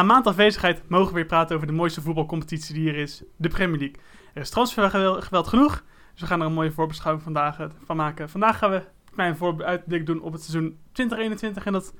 Na 0.00 0.06
een 0.06 0.12
maand 0.12 0.26
afwezigheid 0.26 0.82
mogen 0.88 1.08
we 1.08 1.14
weer 1.14 1.24
praten 1.26 1.54
over 1.56 1.66
de 1.68 1.72
mooiste 1.72 2.00
voetbalcompetitie 2.00 2.74
die 2.74 2.82
hier 2.82 2.96
is, 2.96 3.22
de 3.36 3.48
Premier 3.48 3.78
League. 3.78 3.96
Er 4.34 4.40
is 4.42 4.50
transfergeweld 4.50 5.24
geweld 5.24 5.48
genoeg, 5.48 5.82
dus 6.12 6.20
we 6.20 6.26
gaan 6.26 6.40
er 6.40 6.46
een 6.46 6.52
mooie 6.52 6.70
voorbeschouwing 6.72 7.24
vandaag 7.24 7.58
eh, 7.60 7.66
van 7.84 7.96
maken. 7.96 8.28
Vandaag 8.30 8.58
gaan 8.58 8.70
we 8.70 8.76
een 8.76 8.82
klein 9.14 9.36
vooruitblik 9.36 10.06
doen 10.06 10.20
op 10.22 10.32
het 10.32 10.42
seizoen 10.42 10.78
2021 10.92 11.66
en 11.66 11.72
dat 11.72 11.94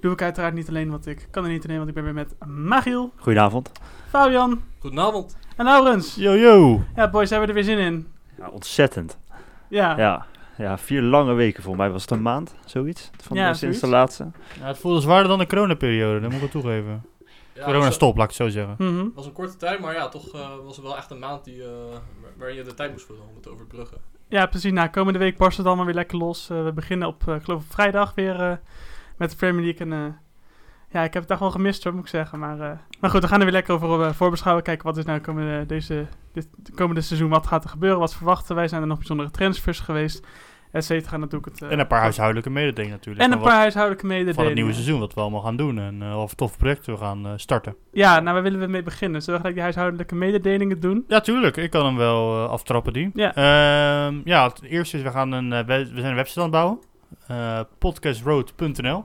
doe 0.00 0.12
ik 0.12 0.22
uiteraard 0.22 0.54
niet 0.54 0.68
alleen, 0.68 0.90
want 0.90 1.06
ik 1.06 1.28
kan 1.30 1.44
er 1.44 1.50
niet 1.50 1.64
alleen, 1.64 1.76
want 1.76 1.88
ik 1.88 1.94
ben 1.94 2.04
weer 2.04 2.14
met 2.14 2.34
Magiel, 2.46 3.12
Goedenavond. 3.16 3.72
Fabian 4.08 4.62
Goedenavond. 4.78 5.36
en 5.56 5.64
Laurens. 5.64 6.14
Yo, 6.14 6.32
yo. 6.36 6.82
Ja, 6.96 7.10
boys, 7.10 7.30
hebben 7.30 7.48
we 7.48 7.54
er 7.60 7.64
weer 7.64 7.76
zin 7.76 7.84
in. 7.84 8.06
Ja, 8.38 8.48
ontzettend. 8.48 9.18
Ja, 9.68 9.96
Ja. 9.98 10.26
ja, 10.56 10.78
vier 10.78 11.02
lange 11.02 11.32
weken. 11.32 11.62
Volgens 11.62 11.82
mij 11.84 11.92
was 11.92 12.02
het 12.02 12.10
een 12.10 12.22
maand, 12.22 12.54
zoiets. 12.64 13.10
Van 13.22 13.36
Ja, 13.36 13.50
de, 13.50 13.56
sinds 13.56 13.80
de 13.80 13.86
laatste. 13.86 14.30
Ja, 14.60 14.66
het 14.66 14.78
voelde 14.78 15.00
zwaarder 15.00 15.28
dan 15.28 15.38
de 15.38 15.46
coronaperiode, 15.46 16.20
dat 16.20 16.32
moet 16.32 16.42
ik 16.42 16.52
wel 16.52 16.62
toegeven. 16.62 17.02
Ja, 17.58 17.64
Corona 17.64 17.84
het 17.84 17.94
stop, 17.94 18.16
laat 18.16 18.30
ik 18.30 18.36
het 18.36 18.46
zo 18.46 18.58
zeggen. 18.58 18.74
Mhm. 18.78 18.96
was, 19.04 19.10
was 19.14 19.26
een 19.26 19.32
korte 19.32 19.56
tijd, 19.56 19.80
maar 19.80 19.94
ja, 19.94 20.08
toch 20.08 20.34
eh, 20.34 20.48
was 20.64 20.76
het 20.76 20.84
wel 20.84 20.96
echt 20.96 21.10
een 21.10 21.18
maand 21.18 21.44
die, 21.44 21.62
eh, 21.62 21.68
waar- 21.90 22.32
waarin 22.36 22.56
je 22.56 22.62
de 22.62 22.74
tijd 22.74 22.92
moest 22.92 23.06
vullen 23.06 23.22
om 23.28 23.34
het 23.34 23.42
te 23.42 23.50
overbruggen. 23.50 23.98
ja 24.28 24.46
precies. 24.46 24.72
Nou, 24.72 24.88
komende 24.88 25.18
week 25.18 25.36
barst 25.36 25.56
het 25.58 25.66
allemaal 25.66 25.84
weer 25.84 25.94
lekker 25.94 26.18
los. 26.18 26.50
Eh, 26.50 26.64
we 26.64 26.72
beginnen 26.72 27.08
op, 27.08 27.28
eh, 27.28 27.34
ik 27.34 27.42
geloof 27.42 27.60
op 27.62 27.72
vrijdag 27.72 28.14
weer 28.14 28.40
eh, 28.40 28.56
met 29.16 29.30
de 29.30 29.36
Premier 29.36 29.64
League. 29.64 29.86
En 29.86 29.92
eh, 29.92 30.12
ja, 30.90 31.02
ik 31.04 31.12
heb 31.12 31.22
het 31.22 31.30
echt 31.30 31.40
wel 31.40 31.50
gemist 31.50 31.84
hoor, 31.84 31.92
moet 31.94 32.02
ik 32.02 32.08
zeggen. 32.08 32.38
Maar, 32.38 32.60
eh, 32.60 32.78
maar 33.00 33.10
goed, 33.10 33.22
we 33.22 33.28
gaan 33.28 33.38
er 33.38 33.44
weer 33.44 33.54
lekker 33.54 33.74
over 33.74 34.14
voorbeschouwen. 34.14 34.64
Kijken 34.64 34.84
wat 34.86 34.96
is 34.96 35.04
nou 35.04 35.20
komende, 35.20 35.66
deze, 35.66 36.06
dit 36.32 36.48
komende 36.74 37.00
seizoen, 37.00 37.28
wat 37.30 37.46
gaat 37.46 37.64
er 37.64 37.70
gebeuren, 37.70 37.98
wat 37.98 38.14
verwachten 38.14 38.54
wij. 38.54 38.68
Zijn 38.68 38.80
er 38.82 38.86
nog 38.88 38.98
bijzondere 38.98 39.30
transfers 39.30 39.80
geweest, 39.80 40.26
et 40.72 40.84
cetera. 40.84 41.16
Natuurlijk 41.16 41.52
het, 41.52 41.62
eh, 41.62 41.70
En 41.72 41.78
een 41.78 41.86
paar 41.86 42.00
huishoudelijke 42.00 42.50
mededelingen 42.50 42.96
natuurlijk. 42.96 43.24
En 43.24 43.32
een 43.32 43.40
paar 43.40 43.56
huishoudelijke 43.56 44.06
mededelingen. 44.06 44.34
Van 44.36 44.44
het 44.44 44.54
nieuwe 44.54 44.72
seizoen, 44.72 45.00
wat 45.00 45.14
we 45.14 45.20
allemaal 45.20 45.40
gaan 45.40 45.56
doen. 45.56 45.78
En 45.78 46.00
uh, 46.02 46.14
wat 46.14 46.28
voor 46.28 46.38
toffe 46.38 46.56
projecten 46.56 46.92
we 46.92 46.98
gaan 46.98 47.26
eh, 47.26 47.32
starten. 47.36 47.74
Ja, 47.92 48.20
nou, 48.20 48.34
waar 48.34 48.42
willen 48.42 48.60
we 48.60 48.66
mee 48.66 48.82
beginnen? 48.82 49.22
Zullen 49.22 49.40
we 49.40 49.46
gelijk 49.46 49.54
die 49.54 49.62
huishoudelijke 49.62 50.14
mededelingen 50.14 50.80
doen? 50.80 51.04
Ja, 51.08 51.20
tuurlijk. 51.20 51.56
Ik 51.56 51.70
kan 51.70 51.86
hem 51.86 51.96
wel 51.96 52.44
eh, 52.44 52.50
aftrappen, 52.50 52.92
die. 52.92 53.10
Ja. 53.14 53.34
Ehm, 53.34 54.20
ja, 54.24 54.48
het 54.48 54.62
eerste 54.62 54.96
is, 54.96 55.02
we, 55.02 55.10
gaan 55.10 55.32
een, 55.32 55.52
eh, 55.52 55.64
we, 55.66 55.90
zijn 55.94 56.04
een 56.04 56.14
website 56.14 56.38
aan 56.40 56.44
het 56.44 56.54
bouwen. 56.54 56.78
Eh, 57.26 57.60
podcastroad.nl 57.78 59.04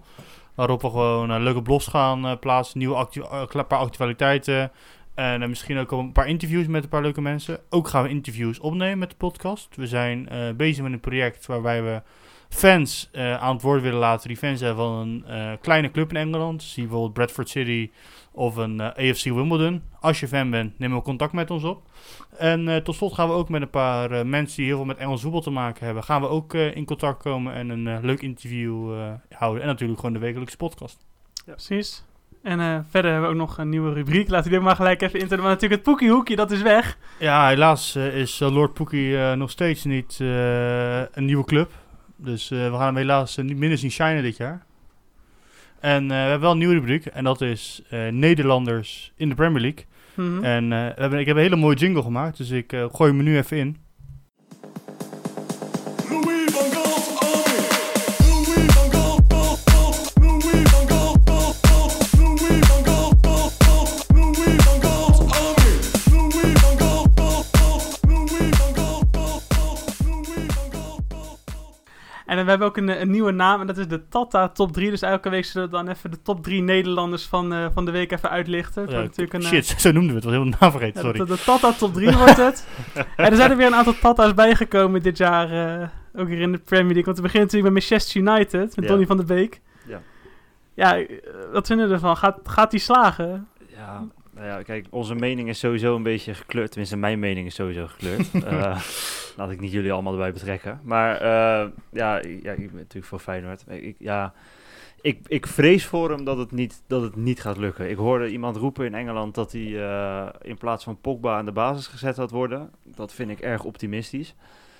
Waarop 0.55 0.81
we 0.81 0.89
gewoon 0.89 1.31
eh, 1.31 1.41
leuke 1.41 1.61
blogs 1.61 1.87
gaan 1.87 2.25
eh, 2.25 2.39
plaatsen. 2.39 2.77
Nieuwe 2.77 2.95
actu 2.95 3.21
eh, 3.21 3.67
paar 3.67 3.79
actualiteiten. 3.79 4.71
En 5.13 5.41
eh, 5.41 5.47
misschien 5.47 5.77
ook 5.77 5.91
een 5.91 6.11
paar 6.11 6.27
interviews 6.27 6.67
met 6.67 6.83
een 6.83 6.89
paar 6.89 7.01
leuke 7.01 7.21
mensen. 7.21 7.59
Ook 7.69 7.87
gaan 7.87 8.03
we 8.03 8.09
interviews 8.09 8.59
opnemen 8.59 8.97
met 8.97 9.09
de 9.09 9.15
podcast. 9.15 9.75
We 9.75 9.87
zijn 9.87 10.29
eh, 10.29 10.51
bezig 10.55 10.83
met 10.83 10.93
een 10.93 10.99
project 10.99 11.45
waarbij 11.45 11.83
we 11.83 12.01
fans 12.49 13.09
eh, 13.11 13.35
aan 13.35 13.53
het 13.53 13.61
woord 13.61 13.81
willen 13.81 13.99
laten. 13.99 14.27
Die 14.27 14.37
fans 14.37 14.59
zijn 14.59 14.75
van 14.75 15.23
een 15.25 15.59
kleine 15.59 15.91
club 15.91 16.09
in 16.09 16.15
Engeland. 16.15 16.63
Zie 16.63 16.83
bijvoorbeeld 16.83 17.13
Bradford 17.13 17.49
City 17.49 17.91
of 18.31 18.55
een 18.55 18.81
AFC 18.81 19.23
Wimbledon. 19.23 19.83
Als 19.99 20.19
je 20.19 20.27
fan 20.27 20.49
bent, 20.49 20.79
neem 20.79 20.93
ook 20.93 21.03
contact 21.03 21.33
met 21.33 21.51
ons 21.51 21.63
op. 21.63 21.89
En 22.37 22.83
tot 22.83 22.95
slot 22.95 23.13
gaan 23.13 23.27
we 23.27 23.33
ook 23.33 23.49
met 23.49 23.61
een 23.61 23.69
paar 23.69 24.27
mensen 24.27 24.57
die 24.57 24.65
heel 24.65 24.75
veel 24.75 24.85
met 24.85 24.97
Engels 24.97 25.21
voetbal 25.21 25.41
te 25.41 25.49
maken 25.49 25.85
hebben. 25.85 26.03
Gaan 26.03 26.21
we 26.21 26.27
ook 26.27 26.53
in 26.53 26.85
contact 26.85 27.23
komen 27.23 27.53
en 27.53 27.69
een 27.69 28.05
leuk 28.05 28.21
interview 28.21 28.95
houden. 29.29 29.61
En 29.61 29.67
natuurlijk 29.67 29.99
gewoon 29.99 30.13
de 30.13 30.21
wekelijkse 30.21 30.57
podcast. 30.57 31.05
Precies. 31.45 32.03
En 32.43 32.59
eh, 32.59 32.79
verder 32.89 33.11
hebben 33.11 33.29
we 33.29 33.35
ook 33.35 33.41
nog 33.47 33.57
een 33.57 33.69
nieuwe 33.69 33.93
rubriek. 33.93 34.29
We 34.29 34.41
die 34.41 34.57
ook 34.57 34.63
maar 34.63 34.75
gelijk 34.75 35.01
even 35.01 35.19
introduceren. 35.19 35.43
Maar 35.43 35.53
natuurlijk 35.53 35.81
het 35.81 35.89
Poekiehoekje, 35.89 36.35
dat 36.35 36.51
is 36.51 36.61
weg. 36.61 36.97
Ja, 37.19 37.47
helaas 37.47 37.95
eh, 37.95 38.17
is 38.17 38.41
eh, 38.41 38.53
Lord 38.53 38.73
Pookie 38.73 39.17
eh, 39.17 39.33
nog 39.33 39.51
steeds 39.51 39.83
niet 39.83 40.19
een 40.19 41.25
nieuwe 41.25 41.45
club. 41.45 41.71
Dus 42.15 42.49
we 42.49 42.69
gaan 42.71 42.85
hem 42.85 42.95
helaas 42.95 43.37
niet 43.37 43.57
minder 43.57 43.77
zien 43.77 43.91
shinen 43.91 44.23
dit 44.23 44.37
jaar. 44.37 44.65
En 45.79 46.07
we 46.07 46.13
hebben 46.13 46.39
wel 46.39 46.51
een 46.51 46.57
nieuwe 46.57 46.73
rubriek. 46.73 47.05
En 47.05 47.23
dat 47.23 47.41
is 47.41 47.81
Nederlanders 48.11 49.11
in 49.15 49.29
de 49.29 49.35
Premier 49.35 49.61
League. 49.61 49.85
Mhm. 50.13 50.43
En 50.43 50.69
we 50.69 50.93
hebben, 50.95 51.19
ik 51.19 51.25
heb 51.25 51.35
een 51.35 51.41
hele 51.41 51.55
mooie 51.55 51.75
jingle 51.75 52.01
gemaakt. 52.01 52.37
Dus 52.37 52.49
ik 52.49 52.75
gooi 52.91 53.11
hem 53.11 53.23
nu 53.23 53.37
even 53.37 53.57
in. 53.57 53.77
En 72.37 72.43
we 72.43 72.49
hebben 72.49 72.67
ook 72.67 72.77
een, 72.77 73.01
een 73.01 73.09
nieuwe 73.11 73.31
naam. 73.31 73.61
En 73.61 73.67
dat 73.67 73.77
is 73.77 73.87
de 73.87 74.07
Tata 74.07 74.49
Top 74.49 74.71
3. 74.73 74.89
Dus 74.89 75.01
elke 75.01 75.29
week 75.29 75.45
zullen 75.45 75.69
we 75.69 75.75
dan 75.75 75.87
even 75.87 76.11
de 76.11 76.21
top 76.21 76.43
3 76.43 76.61
Nederlanders 76.61 77.25
van, 77.25 77.53
eh, 77.53 77.65
van 77.73 77.85
de 77.85 77.91
week 77.91 78.11
even 78.11 78.29
uitlichten. 78.29 78.81
Ja, 78.85 78.87
wordt 78.91 79.03
natuurlijk 79.07 79.33
een, 79.33 79.41
eh, 79.41 79.47
shit, 79.47 79.65
zo 79.81 79.91
noemden 79.91 80.09
we 80.09 80.15
het. 80.15 80.23
was 80.23 80.33
heel 80.33 80.43
naam 80.59 80.71
vergeten, 80.71 80.93
Ja, 80.93 80.99
sorry. 81.01 81.17
de, 81.19 81.25
de 81.25 81.41
Tata 81.45 81.71
Top 81.73 81.93
3 81.93 82.11
wordt 82.17 82.37
het. 82.37 82.67
en 83.15 83.29
er 83.31 83.35
zijn 83.35 83.51
er 83.51 83.57
weer 83.57 83.67
een 83.67 83.75
aantal 83.75 83.95
Tata's 84.01 84.33
bijgekomen 84.33 85.01
dit 85.01 85.17
jaar. 85.17 85.79
eh, 85.81 85.87
ook 86.15 86.27
hier 86.27 86.39
in 86.41 86.51
de 86.51 86.57
Premier 86.57 86.83
League. 86.93 87.03
Want 87.03 87.17
we 87.17 87.21
beginnen 87.23 87.47
natuurlijk 87.51 87.73
met 87.73 87.83
Manchester 87.89 88.21
United. 88.21 88.75
Met 88.75 88.85
Ja. 88.85 88.87
Donny 88.91 89.05
van 89.05 89.17
der 89.17 89.25
Beek. 89.25 89.61
Ja. 89.87 90.01
Ja, 90.73 90.97
eh, 90.97 91.19
wat 91.51 91.67
vinden 91.67 91.87
we 91.87 91.93
ervan? 91.93 92.17
Gaat, 92.17 92.37
gaat 92.43 92.71
die 92.71 92.79
slagen? 92.79 93.47
Ja, 93.75 94.03
nou 94.43 94.57
ja, 94.57 94.63
kijk, 94.63 94.87
onze 94.89 95.15
mening 95.15 95.49
is 95.49 95.59
sowieso 95.59 95.95
een 95.95 96.03
beetje 96.03 96.33
gekleurd. 96.33 96.69
Tenminste, 96.69 96.97
mijn 96.97 97.19
mening 97.19 97.47
is 97.47 97.55
sowieso 97.55 97.87
gekleurd. 97.87 98.31
Eh, 98.43 98.81
laat 99.37 99.51
ik 99.51 99.59
niet 99.59 99.71
jullie 99.71 99.91
allemaal 99.91 100.13
erbij 100.13 100.33
betrekken. 100.33 100.79
Maar 100.83 101.15
eh, 101.15 101.69
ja, 101.91 102.15
ja, 102.41 102.51
ik 102.51 102.67
ben 102.67 102.75
natuurlijk 102.75 103.05
voor 103.05 103.19
Feyenoord. 103.19 103.63
Ik, 103.67 103.95
ja, 103.99 104.33
ik, 105.01 105.19
ik 105.27 105.47
vrees 105.47 105.85
voor 105.85 106.09
hem 106.09 106.23
dat 106.23 106.37
het, 106.37 106.51
niet, 106.51 106.83
dat 106.87 107.01
het 107.01 107.15
niet 107.15 107.41
gaat 107.41 107.57
lukken. 107.57 107.89
Ik 107.89 107.97
hoorde 107.97 108.29
iemand 108.29 108.55
roepen 108.55 108.85
in 108.85 108.93
Engeland 108.93 109.35
dat 109.35 109.51
hij 109.51 109.85
eh, 109.85 110.27
in 110.41 110.57
plaats 110.57 110.83
van 110.83 111.01
Pogba 111.01 111.37
aan 111.37 111.45
de 111.45 111.51
basis 111.51 111.87
gezet 111.87 112.17
had 112.17 112.31
worden. 112.31 112.71
Dat 112.83 113.13
vind 113.13 113.29
ik 113.29 113.39
erg 113.39 113.63
optimistisch. 113.63 114.35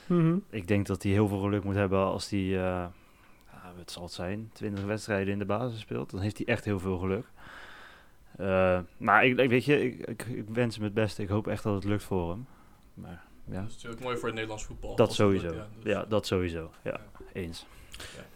Mhm. 0.05 0.37
Ik 0.49 0.67
denk 0.67 0.85
dat 0.85 1.03
hij 1.03 1.11
heel 1.11 1.27
veel 1.27 1.39
geluk 1.39 1.63
moet 1.63 1.75
hebben 1.75 2.05
als 2.05 2.29
hij, 2.29 2.59
wat 3.77 3.91
zal 3.91 4.03
het 4.03 4.11
zijn, 4.11 4.49
20 4.53 4.83
wedstrijden 4.83 5.33
in 5.33 5.39
de 5.39 5.45
basis 5.45 5.79
speelt. 5.79 6.09
Dan 6.09 6.19
heeft 6.19 6.37
hij 6.37 6.45
echt 6.45 6.65
heel 6.65 6.79
veel 6.79 6.97
geluk. 6.97 7.25
Eh, 8.37 8.79
maar 8.97 9.25
ik, 9.25 9.37
ik 9.39 9.49
weet 9.49 9.65
je, 9.65 9.83
ik, 9.85 9.99
ik, 10.07 10.23
ik 10.25 10.45
wens 10.53 10.75
hem 10.75 10.83
het 10.83 10.93
beste. 10.93 11.21
Ik 11.21 11.29
hoop 11.29 11.47
echt 11.47 11.63
dat 11.63 11.73
het 11.75 11.83
lukt 11.83 12.03
voor 12.03 12.29
hem. 12.29 12.45
Maar 12.93 13.21
ja, 13.51 13.59
Dat 13.61 13.67
is 13.69 13.73
natuurlijk 13.75 14.01
mooi 14.01 14.15
voor 14.15 14.25
het 14.25 14.33
Nederlands 14.33 14.63
voetbal. 14.65 14.95
dat 14.95 15.13
sowieso. 15.13 15.45
lukt, 15.45 15.57
ja. 15.83 15.89
Ja, 15.91 15.99
Dus- 15.99 16.09
dat 16.09 16.27
sowieso. 16.27 16.71
Ja, 16.83 16.99
eens. 17.33 17.65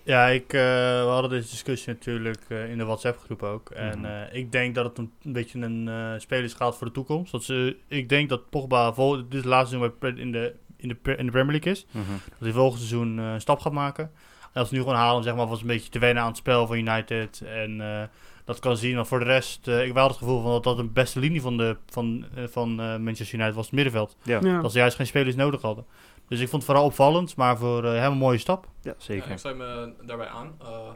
Ja, 0.03 0.27
ik, 0.27 0.53
eh, 0.53 0.59
we 1.03 1.07
hadden 1.09 1.29
deze 1.29 1.49
discussie 1.49 1.93
natuurlijk 1.93 2.39
eh, 2.47 2.69
in 2.71 2.77
de 2.77 2.83
WhatsApp-groep 2.85 3.43
ook. 3.43 3.69
En 3.69 3.97
Mhm. 3.99 4.05
eh, 4.05 4.33
ik 4.35 4.51
denk 4.51 4.75
dat 4.75 4.85
het 4.85 4.97
een, 4.97 5.11
een 5.23 5.33
beetje 5.33 5.59
een 5.59 5.87
eh 5.87 6.13
speler 6.19 6.43
is 6.43 6.53
gaat 6.53 6.77
voor 6.77 6.87
de 6.87 6.93
toekomst. 6.93 7.31
Dat 7.31 7.43
ze, 7.43 7.77
ik 7.87 8.09
denk 8.09 8.29
dat 8.29 8.49
Pogba 8.49 8.93
vol, 8.93 9.15
dit 9.15 9.25
is 9.29 9.37
het 9.37 9.45
laatste 9.45 9.77
seizoen 9.77 10.17
in 10.17 10.31
de, 10.31 10.55
in, 10.77 10.87
de, 10.87 10.95
Pre- 10.95 11.13
in 11.15 11.25
de 11.25 11.31
Premier 11.31 11.51
League 11.51 11.71
is. 11.71 11.85
Mhm. 11.91 12.11
Dat 12.29 12.39
hij 12.39 12.51
volgend 12.51 12.79
seizoen 12.81 13.19
eh, 13.19 13.31
een 13.33 13.41
stap 13.41 13.59
gaat 13.59 13.73
maken. 13.73 14.11
En 14.53 14.59
als 14.63 14.69
ze 14.69 14.75
nu 14.75 14.81
gewoon 14.81 14.95
halen, 14.95 15.23
zeg 15.23 15.35
maar, 15.35 15.47
was 15.47 15.61
een 15.61 15.67
beetje 15.67 15.89
te 15.89 15.99
wennen 15.99 16.23
aan 16.23 16.29
het 16.29 16.37
spel 16.37 16.67
van 16.67 16.77
United. 16.77 17.41
En 17.45 17.81
eh, 17.81 18.03
dat 18.47 18.59
kan 18.59 18.77
zien. 18.77 18.95
Maar 18.95 19.05
voor 19.05 19.19
de 19.19 19.25
rest, 19.25 19.67
eh, 19.67 19.85
ik 19.85 19.93
wel 19.93 20.07
het 20.07 20.17
gevoel 20.17 20.41
van 20.41 20.51
dat 20.51 20.63
dat 20.63 20.77
de 20.77 20.83
beste 20.83 21.19
linie 21.19 21.41
van, 21.41 21.57
de, 21.57 21.77
van, 21.85 22.25
eh, 22.35 22.43
van 22.47 22.69
eh, 22.79 22.97
Manchester 22.97 23.37
United 23.39 23.55
was, 23.55 23.65
het 23.65 23.75
middenveld. 23.75 24.15
Ja, 24.23 24.39
Ja. 24.41 24.61
Dat 24.61 24.71
ze 24.71 24.77
juist 24.77 24.95
geen 24.95 25.07
spelers 25.07 25.35
nodig 25.35 25.61
hadden. 25.61 25.85
Dus 26.27 26.39
ik 26.39 26.49
vond 26.49 26.61
het 26.61 26.71
vooral 26.71 26.85
opvallend, 26.85 27.35
maar 27.35 27.57
voor 27.57 27.83
hem 27.83 28.11
een 28.11 28.17
mooie 28.17 28.37
stap. 28.37 28.67
ja, 28.81 28.91
Ja, 28.91 28.95
zeker. 28.97 29.31
ik 29.31 29.37
sluit 29.37 29.57
me 29.57 29.93
daarbij 30.05 30.27
aan. 30.27 30.55
Eh, 30.61 30.89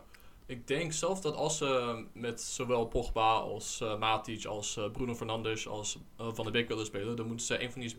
ik 0.46 0.68
denk 0.68 0.94
zelf 0.94 1.22
dat 1.22 1.36
als 1.36 1.58
ze 1.58 2.04
met 2.14 2.42
zowel 2.42 2.86
Pogba 2.86 3.34
als 3.34 3.84
Matic, 4.00 4.46
als 4.46 4.80
Bruno 4.92 5.16
Fernandes, 5.16 5.68
als 5.68 6.00
Van 6.18 6.44
der 6.44 6.52
Beek 6.52 6.68
willen 6.68 6.86
spelen, 6.86 7.16
dan 7.16 7.28
moeten 7.28 7.46
ze 7.46 7.64
een 7.64 7.72
van 7.72 7.82
die 7.82 7.96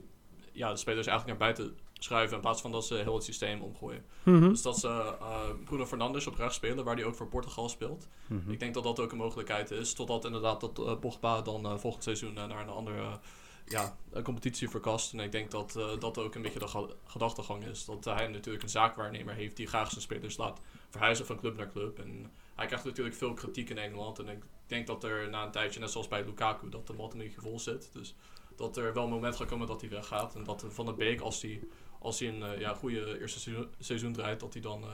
ja, 0.52 0.70
de 0.70 0.76
spelers 0.76 1.06
eigenlijk 1.06 1.38
naar 1.38 1.48
buiten 1.52 1.78
schuiven 1.92 2.34
in 2.36 2.42
plaats 2.42 2.60
van 2.60 2.72
dat 2.72 2.86
ze 2.86 2.94
heel 2.94 3.14
het 3.14 3.24
systeem 3.24 3.60
omgooien. 3.60 4.04
Mhm. 4.22 4.48
Dus 4.48 4.62
dat 4.62 4.78
ze 4.78 4.88
eh, 4.88 5.40
Bruno 5.64 5.86
Fernandes 5.86 6.26
op 6.26 6.34
rechts 6.34 6.56
spelen, 6.56 6.84
waar 6.84 6.94
hij 6.96 7.04
ook 7.04 7.14
voor 7.14 7.28
Portugal 7.28 7.68
speelt. 7.68 8.08
Mhm. 8.26 8.50
Ik 8.50 8.60
denk 8.60 8.74
dat 8.74 8.82
dat 8.82 9.00
ook 9.00 9.12
een 9.12 9.18
mogelijkheid 9.18 9.70
is, 9.70 9.92
totdat 9.92 10.24
inderdaad 10.24 10.60
dat 10.60 10.78
eh, 10.78 10.98
Pogba 10.98 11.42
dan 11.42 11.64
eh, 11.66 11.78
volgend 11.78 12.02
seizoen 12.02 12.32
naar 12.34 12.50
een 12.60 12.68
andere 12.68 13.18
ja, 13.66 13.96
competitie 14.22 14.68
verkast. 14.68 15.12
En 15.12 15.20
ik 15.20 15.32
denk 15.32 15.50
dat 15.50 15.76
eh, 15.76 15.98
dat 15.98 16.18
ook 16.18 16.34
een 16.34 16.42
beetje 16.42 16.58
de 16.58 16.68
ga- 16.68 16.86
gedachtegang 17.04 17.64
is. 17.64 17.84
Dat 17.84 18.04
hij 18.04 18.26
natuurlijk 18.26 18.62
een 18.62 18.70
zaakwaarnemer 18.70 19.34
heeft 19.34 19.56
die 19.56 19.66
graag 19.66 19.90
zijn 19.90 20.02
spelers 20.02 20.36
laat 20.36 20.60
verhuizen 20.90 21.26
van 21.26 21.36
club 21.38 21.56
naar 21.56 21.70
club. 21.72 21.98
En 21.98 22.30
hij 22.54 22.66
krijgt 22.66 22.84
natuurlijk 22.84 23.16
veel 23.16 23.34
kritiek 23.34 23.70
in 23.70 23.78
Engeland. 23.78 24.18
En 24.18 24.28
ik 24.28 24.42
denk 24.66 24.86
dat 24.86 25.04
er 25.04 25.28
na 25.30 25.44
een 25.44 25.50
tijdje, 25.50 25.80
net 25.80 25.90
zoals 25.90 26.08
bij 26.08 26.24
Lukaku, 26.24 26.68
dat 26.68 26.86
de 26.86 26.92
mat 26.92 27.12
een 27.12 27.18
beetje 27.18 27.40
vol 27.40 27.58
zit. 27.58 27.90
Dus 27.92 28.14
dat 28.56 28.76
er 28.76 28.94
wel 28.94 29.04
een 29.04 29.10
moment 29.10 29.36
gaat 29.36 29.48
komen 29.48 29.66
dat 29.66 29.80
hij 29.80 29.90
weggaat. 29.90 30.34
En 30.34 30.44
dat 30.44 30.64
Van 30.68 30.86
de 30.86 30.92
Beek, 30.92 31.20
als 31.20 31.42
hij 31.42 31.60
als 32.02 32.18
hij 32.18 32.28
een 32.28 32.42
eh, 32.42 32.60
ja, 32.60 32.74
goede 32.74 33.20
eerste 33.20 33.40
seizoen, 33.40 33.66
seizoen 33.78 34.12
draait, 34.12 34.40
dat 34.40 34.52
hij 34.52 34.62
dan 34.62 34.82
eh, 34.82 34.88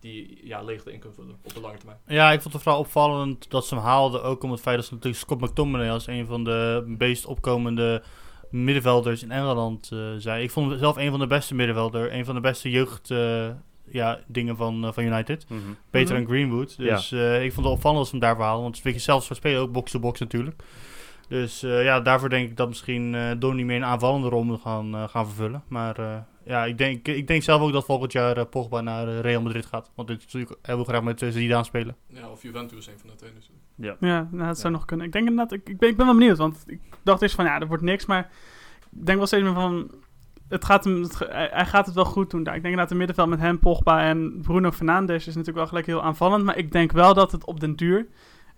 die 0.00 0.46
ja, 0.46 0.62
leegte 0.62 0.92
in 0.92 0.98
kan 0.98 1.14
vullen 1.14 1.38
op 1.42 1.54
de 1.54 1.60
lange 1.60 1.76
termijn. 1.76 1.98
Ja, 2.06 2.32
ik 2.32 2.40
vond 2.40 2.54
het 2.54 2.62
vooral 2.62 2.80
opvallend 2.80 3.50
dat 3.50 3.66
ze 3.66 3.74
hem 3.74 3.84
haalden. 3.84 4.22
Ook 4.22 4.42
om 4.42 4.50
het 4.50 4.60
feit 4.60 4.76
dat 4.76 4.84
ze 4.84 4.94
natuurlijk 4.94 5.22
Scott 5.22 5.40
McTominay 5.40 5.90
als 5.90 6.06
een 6.06 6.26
van 6.26 6.44
de 6.44 6.84
meest 6.98 7.26
opkomende 7.26 8.02
middenvelders 8.50 9.22
in 9.22 9.30
Engeland 9.30 9.88
eh 9.92 9.98
zijn. 10.18 10.42
Ik 10.42 10.50
vond 10.50 10.70
hem 10.70 10.78
zelf 10.78 10.96
een 10.96 11.10
van 11.10 11.18
de 11.18 11.26
beste 11.26 11.54
middenvelder. 11.54 12.12
Een 12.14 12.24
van 12.24 12.34
de 12.34 12.40
beste 12.40 12.70
jeugd 12.70 13.10
eh, 13.10 13.48
ja, 13.90 14.20
dingen 14.26 14.56
van, 14.56 14.84
eh, 14.84 14.92
van 14.92 15.04
United. 15.04 15.44
Mhm. 15.48 15.60
Beter 15.90 16.14
Mhm. 16.14 16.24
dan 16.24 16.32
Greenwood. 16.34 16.76
Dus 16.76 17.12
eh, 17.12 17.44
ik 17.44 17.52
vond 17.52 17.66
het 17.66 17.74
opvallend 17.74 17.98
dat 18.00 18.08
ze 18.08 18.16
hem 18.16 18.20
daarvoor 18.20 18.44
halen. 18.44 18.62
Want 18.62 18.76
het 18.76 18.78
is 18.78 18.84
een 18.84 18.92
beetje 18.92 19.10
zelfs 19.10 19.26
voor 19.26 19.36
spelen, 19.36 19.60
ook 19.60 19.72
box-to-box 19.72 20.20
natuurlijk. 20.20 20.62
Dus 21.30 21.62
eh, 21.62 21.84
ja, 21.84 22.00
daarvoor 22.00 22.28
denk 22.28 22.48
ik 22.50 22.56
dat 22.56 22.68
misschien 22.68 23.14
eh 23.14 23.30
Donny 23.38 23.62
meer 23.62 23.76
een 23.76 23.84
aanvallende 23.84 24.28
rol 24.28 24.42
moet 24.44 24.60
gaan, 24.60 24.94
eh, 24.94 25.08
gaan 25.08 25.26
vervullen. 25.26 25.62
Maar 25.68 25.98
eh, 25.98 26.16
ja, 26.44 26.64
ik 26.64 26.78
denk, 26.78 27.08
ik 27.08 27.26
denk 27.26 27.42
zelf 27.42 27.60
ook 27.60 27.72
dat 27.72 27.84
volgend 27.84 28.12
jaar 28.12 28.46
Pogba 28.46 28.80
naar 28.80 29.06
Real 29.20 29.42
Madrid 29.42 29.66
gaat. 29.66 29.90
Want 29.94 30.08
dit 30.08 30.18
is 30.18 30.24
natuurlijk, 30.24 30.56
hij 30.62 30.74
wil 30.74 30.84
graag 30.84 31.02
met 31.02 31.22
uh, 31.22 31.30
Zidane 31.30 31.64
spelen. 31.64 31.96
Ja, 32.06 32.28
of 32.28 32.42
Juventus, 32.42 32.86
een 32.86 32.98
van 33.00 33.10
de 33.10 33.16
twee 33.16 33.30
natuurlijk. 33.32 34.00
Ja, 34.00 34.28
nou, 34.30 34.46
dat 34.46 34.58
zou 34.58 34.72
Ja. 34.72 34.78
nog 34.78 34.86
kunnen. 34.86 35.06
Ik 35.06 35.12
denk 35.12 35.28
inderdaad, 35.28 35.52
ik, 35.58 35.68
ik, 35.68 35.78
ben, 35.78 35.88
ik 35.88 35.96
ben 35.96 36.06
wel 36.06 36.14
benieuwd, 36.14 36.36
want 36.38 36.64
ik 36.66 36.80
dacht 37.02 37.22
eerst 37.22 37.34
van 37.34 37.44
ja, 37.44 37.60
er 37.60 37.66
wordt 37.66 37.82
niks, 37.82 38.06
maar 38.06 38.30
ik 38.90 39.06
denk 39.06 39.18
wel 39.18 39.26
steeds 39.26 39.42
meer 39.42 39.52
van, 39.54 39.90
het 40.48 40.64
gaat 40.64 40.84
hem, 40.84 41.02
het, 41.02 41.16
ge- 41.16 41.28
hij, 41.30 41.48
hij 41.52 41.66
gaat 41.66 41.86
het 41.86 41.94
wel 41.94 42.04
goed 42.04 42.30
doen 42.30 42.42
daar. 42.42 42.54
Ik 42.56 42.62
denk 42.62 42.74
inderdaad, 42.74 42.88
het 42.88 42.98
middenveld 42.98 43.28
met 43.28 43.40
hem, 43.40 43.58
Pogba 43.58 44.02
en 44.02 44.38
Bruno 44.42 44.70
Fernandes 44.72 45.20
is 45.20 45.26
natuurlijk 45.26 45.56
wel 45.56 45.66
gelijk 45.66 45.86
heel 45.86 46.02
aanvallend, 46.02 46.44
maar 46.44 46.56
ik 46.58 46.72
denk 46.72 46.92
wel 46.92 47.14
dat 47.14 47.32
het 47.32 47.44
op 47.44 47.60
den 47.60 47.76
duur 47.76 48.06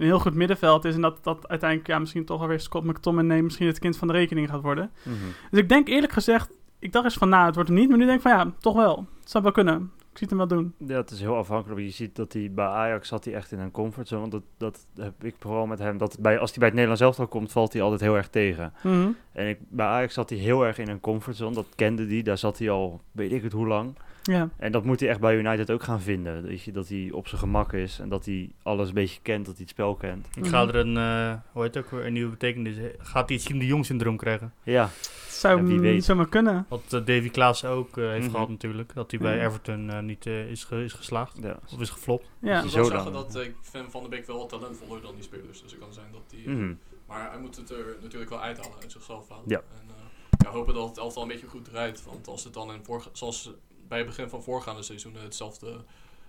een 0.02 0.08
heel 0.08 0.20
goed 0.20 0.34
middenveld 0.34 0.84
is 0.84 0.94
en 0.94 1.00
dat 1.00 1.24
dat 1.24 1.48
uiteindelijk 1.48 1.90
ja, 1.90 1.98
misschien 1.98 2.24
toch 2.24 2.40
alweer 2.40 2.60
Scott 2.60 2.84
McTominay 2.84 3.40
misschien 3.40 3.66
het 3.66 3.78
kind 3.78 3.96
van 3.96 4.08
de 4.08 4.14
rekening 4.14 4.48
gaat 4.48 4.62
worden. 4.62 4.90
Mhm. 5.02 5.16
Dus 5.50 5.60
ik 5.60 5.68
denk 5.68 5.88
eerlijk 5.88 6.12
gezegd, 6.12 6.50
ik 6.78 6.92
dacht 6.92 7.04
eens 7.04 7.14
van 7.14 7.28
nou, 7.28 7.46
het 7.46 7.54
wordt 7.54 7.70
hem 7.70 7.78
niet, 7.78 7.88
maar 7.88 7.98
nu 7.98 8.04
denk 8.04 8.16
ik 8.16 8.22
van 8.22 8.32
ja, 8.32 8.52
toch 8.58 8.76
wel. 8.76 9.06
Het 9.20 9.30
zou 9.30 9.42
wel 9.42 9.52
kunnen. 9.52 9.90
Ik 10.12 10.18
zie 10.18 10.28
het 10.28 10.38
hem 10.38 10.48
wel 10.48 10.58
doen. 10.58 10.74
Ja, 10.88 10.96
het 10.96 11.10
is 11.10 11.20
heel 11.20 11.36
afhankelijk. 11.36 11.80
Je 11.80 11.90
ziet 11.90 12.16
dat 12.16 12.32
hij 12.32 12.50
bij 12.54 12.66
Ajax 12.66 13.08
zat 13.08 13.24
hij 13.24 13.34
echt 13.34 13.52
in 13.52 13.58
een 13.58 13.70
comfortzone. 13.70 14.20
Want 14.20 14.32
dat, 14.32 14.42
dat 14.58 14.86
heb 15.04 15.24
ik 15.24 15.34
vooral 15.38 15.66
met 15.66 15.78
hem. 15.78 15.98
Dat 15.98 16.18
bij, 16.20 16.38
als 16.38 16.50
hij 16.50 16.58
bij 16.58 16.68
het 16.68 16.76
Nederlands 16.76 17.02
elftal 17.02 17.26
komt, 17.26 17.52
valt 17.52 17.72
hij 17.72 17.82
altijd 17.82 18.00
heel 18.00 18.16
erg 18.16 18.28
tegen. 18.28 18.72
Mhm. 18.82 19.08
En 19.32 19.48
ik, 19.48 19.58
bij 19.68 19.86
Ajax 19.86 20.14
zat 20.14 20.30
hij 20.30 20.38
heel 20.38 20.66
erg 20.66 20.78
in 20.78 20.88
een 20.88 21.00
comfortzone. 21.00 21.54
Dat 21.54 21.66
kende 21.74 22.06
hij. 22.06 22.22
Daar 22.22 22.38
zat 22.38 22.58
hij 22.58 22.70
al, 22.70 23.00
weet 23.12 23.32
ik 23.32 23.42
het 23.42 23.52
hoe 23.52 23.66
lang. 23.66 23.94
Ja. 24.22 24.48
En 24.56 24.72
dat 24.72 24.84
moet 24.84 25.00
hij 25.00 25.08
echt 25.08 25.20
bij 25.20 25.36
United 25.36 25.70
ook 25.70 25.82
gaan 25.82 26.00
vinden. 26.00 26.42
Weet 26.42 26.62
je, 26.62 26.72
dat 26.72 26.88
hij 26.88 27.10
op 27.12 27.28
zijn 27.28 27.40
gemak 27.40 27.72
is. 27.72 27.98
En 27.98 28.08
dat 28.08 28.24
hij 28.24 28.50
alles 28.62 28.88
een 28.88 28.94
beetje 28.94 29.20
kent. 29.22 29.44
Dat 29.46 29.54
hij 29.54 29.62
het 29.62 29.72
spel 29.72 29.94
kent. 29.94 30.26
Ik 30.36 30.46
ga 30.46 30.66
er 30.68 30.74
een, 30.76 30.96
eh, 30.96 31.34
hoe 31.52 31.62
heet 31.62 31.74
het 31.74 31.84
ook 31.84 31.90
weer, 31.90 32.06
een 32.06 32.12
nieuwe 32.12 32.30
betekenis. 32.30 32.76
Gaat 32.98 33.28
hij 33.28 33.36
het 33.36 33.46
Siem 33.46 33.58
de 33.58 33.66
Jong 33.66 33.86
syndroom 33.86 34.16
krijgen? 34.16 34.52
Ja, 34.62 34.90
zou 35.28 35.72
Ja, 35.72 35.78
weet. 35.80 36.04
zomaar 36.04 36.28
kunnen. 36.28 36.66
Wat 36.68 36.82
eh, 36.84 36.90
Davy 37.04 37.30
Klaas 37.30 37.64
ook 37.64 37.96
eh, 37.98 38.08
heeft 38.08 38.22
Mhm. 38.24 38.30
gehad 38.30 38.48
natuurlijk. 38.48 38.94
Dat 38.94 39.10
hij 39.10 39.20
bij 39.20 39.36
Ja. 39.36 39.44
Everton 39.46 40.06
niet 40.06 40.26
is, 40.26 40.64
ge- 40.64 40.84
is 40.84 40.92
geslaagd. 40.92 41.38
ja. 41.42 41.58
Of 41.72 41.80
is 41.80 41.90
geflopt. 41.90 42.26
Ja. 42.38 42.56
Ik 42.56 42.62
moet 42.62 42.72
Zo 42.72 42.80
wel 42.80 42.90
dan. 42.90 43.02
zeggen 43.02 43.12
dat 43.32 43.44
ik 43.44 43.54
vind 43.62 43.90
Van 43.90 44.02
de 44.02 44.08
Beek 44.08 44.26
wel 44.26 44.46
talentvoller 44.46 45.02
dan 45.02 45.14
die 45.14 45.22
spelers. 45.24 45.62
Dus 45.62 45.70
het 45.72 45.80
kan 45.80 45.92
zijn 45.92 46.06
dat 46.12 46.22
die... 46.30 46.44
eh, 46.46 46.52
Mhm. 46.52 46.72
Maar 47.06 47.30
hij 47.30 47.40
moet 47.40 47.56
het 47.56 47.70
er 47.70 47.96
natuurlijk 48.02 48.30
wel 48.30 48.40
uithalen, 48.40 48.72
uit 48.82 48.92
zichzelf 48.92 49.28
halen. 49.28 49.44
Ja. 49.46 49.58
En 49.58 49.86
uh, 49.88 49.94
ja, 50.38 50.50
hopen 50.50 50.74
dat 50.74 50.88
het 50.88 50.98
elftal 50.98 51.22
een 51.22 51.28
beetje 51.28 51.46
goed 51.46 51.64
draait. 51.64 52.04
Want 52.04 52.28
als 52.28 52.44
het 52.44 52.54
dan 52.54 52.72
in 52.72 52.84
vorige, 52.84 53.08
zoals 53.12 53.50
bij 53.92 54.00
het 54.00 54.10
begin 54.10 54.28
van 54.28 54.42
voorgaande 54.42 54.82
seizoenen 54.82 55.22
hetzelfde 55.22 55.84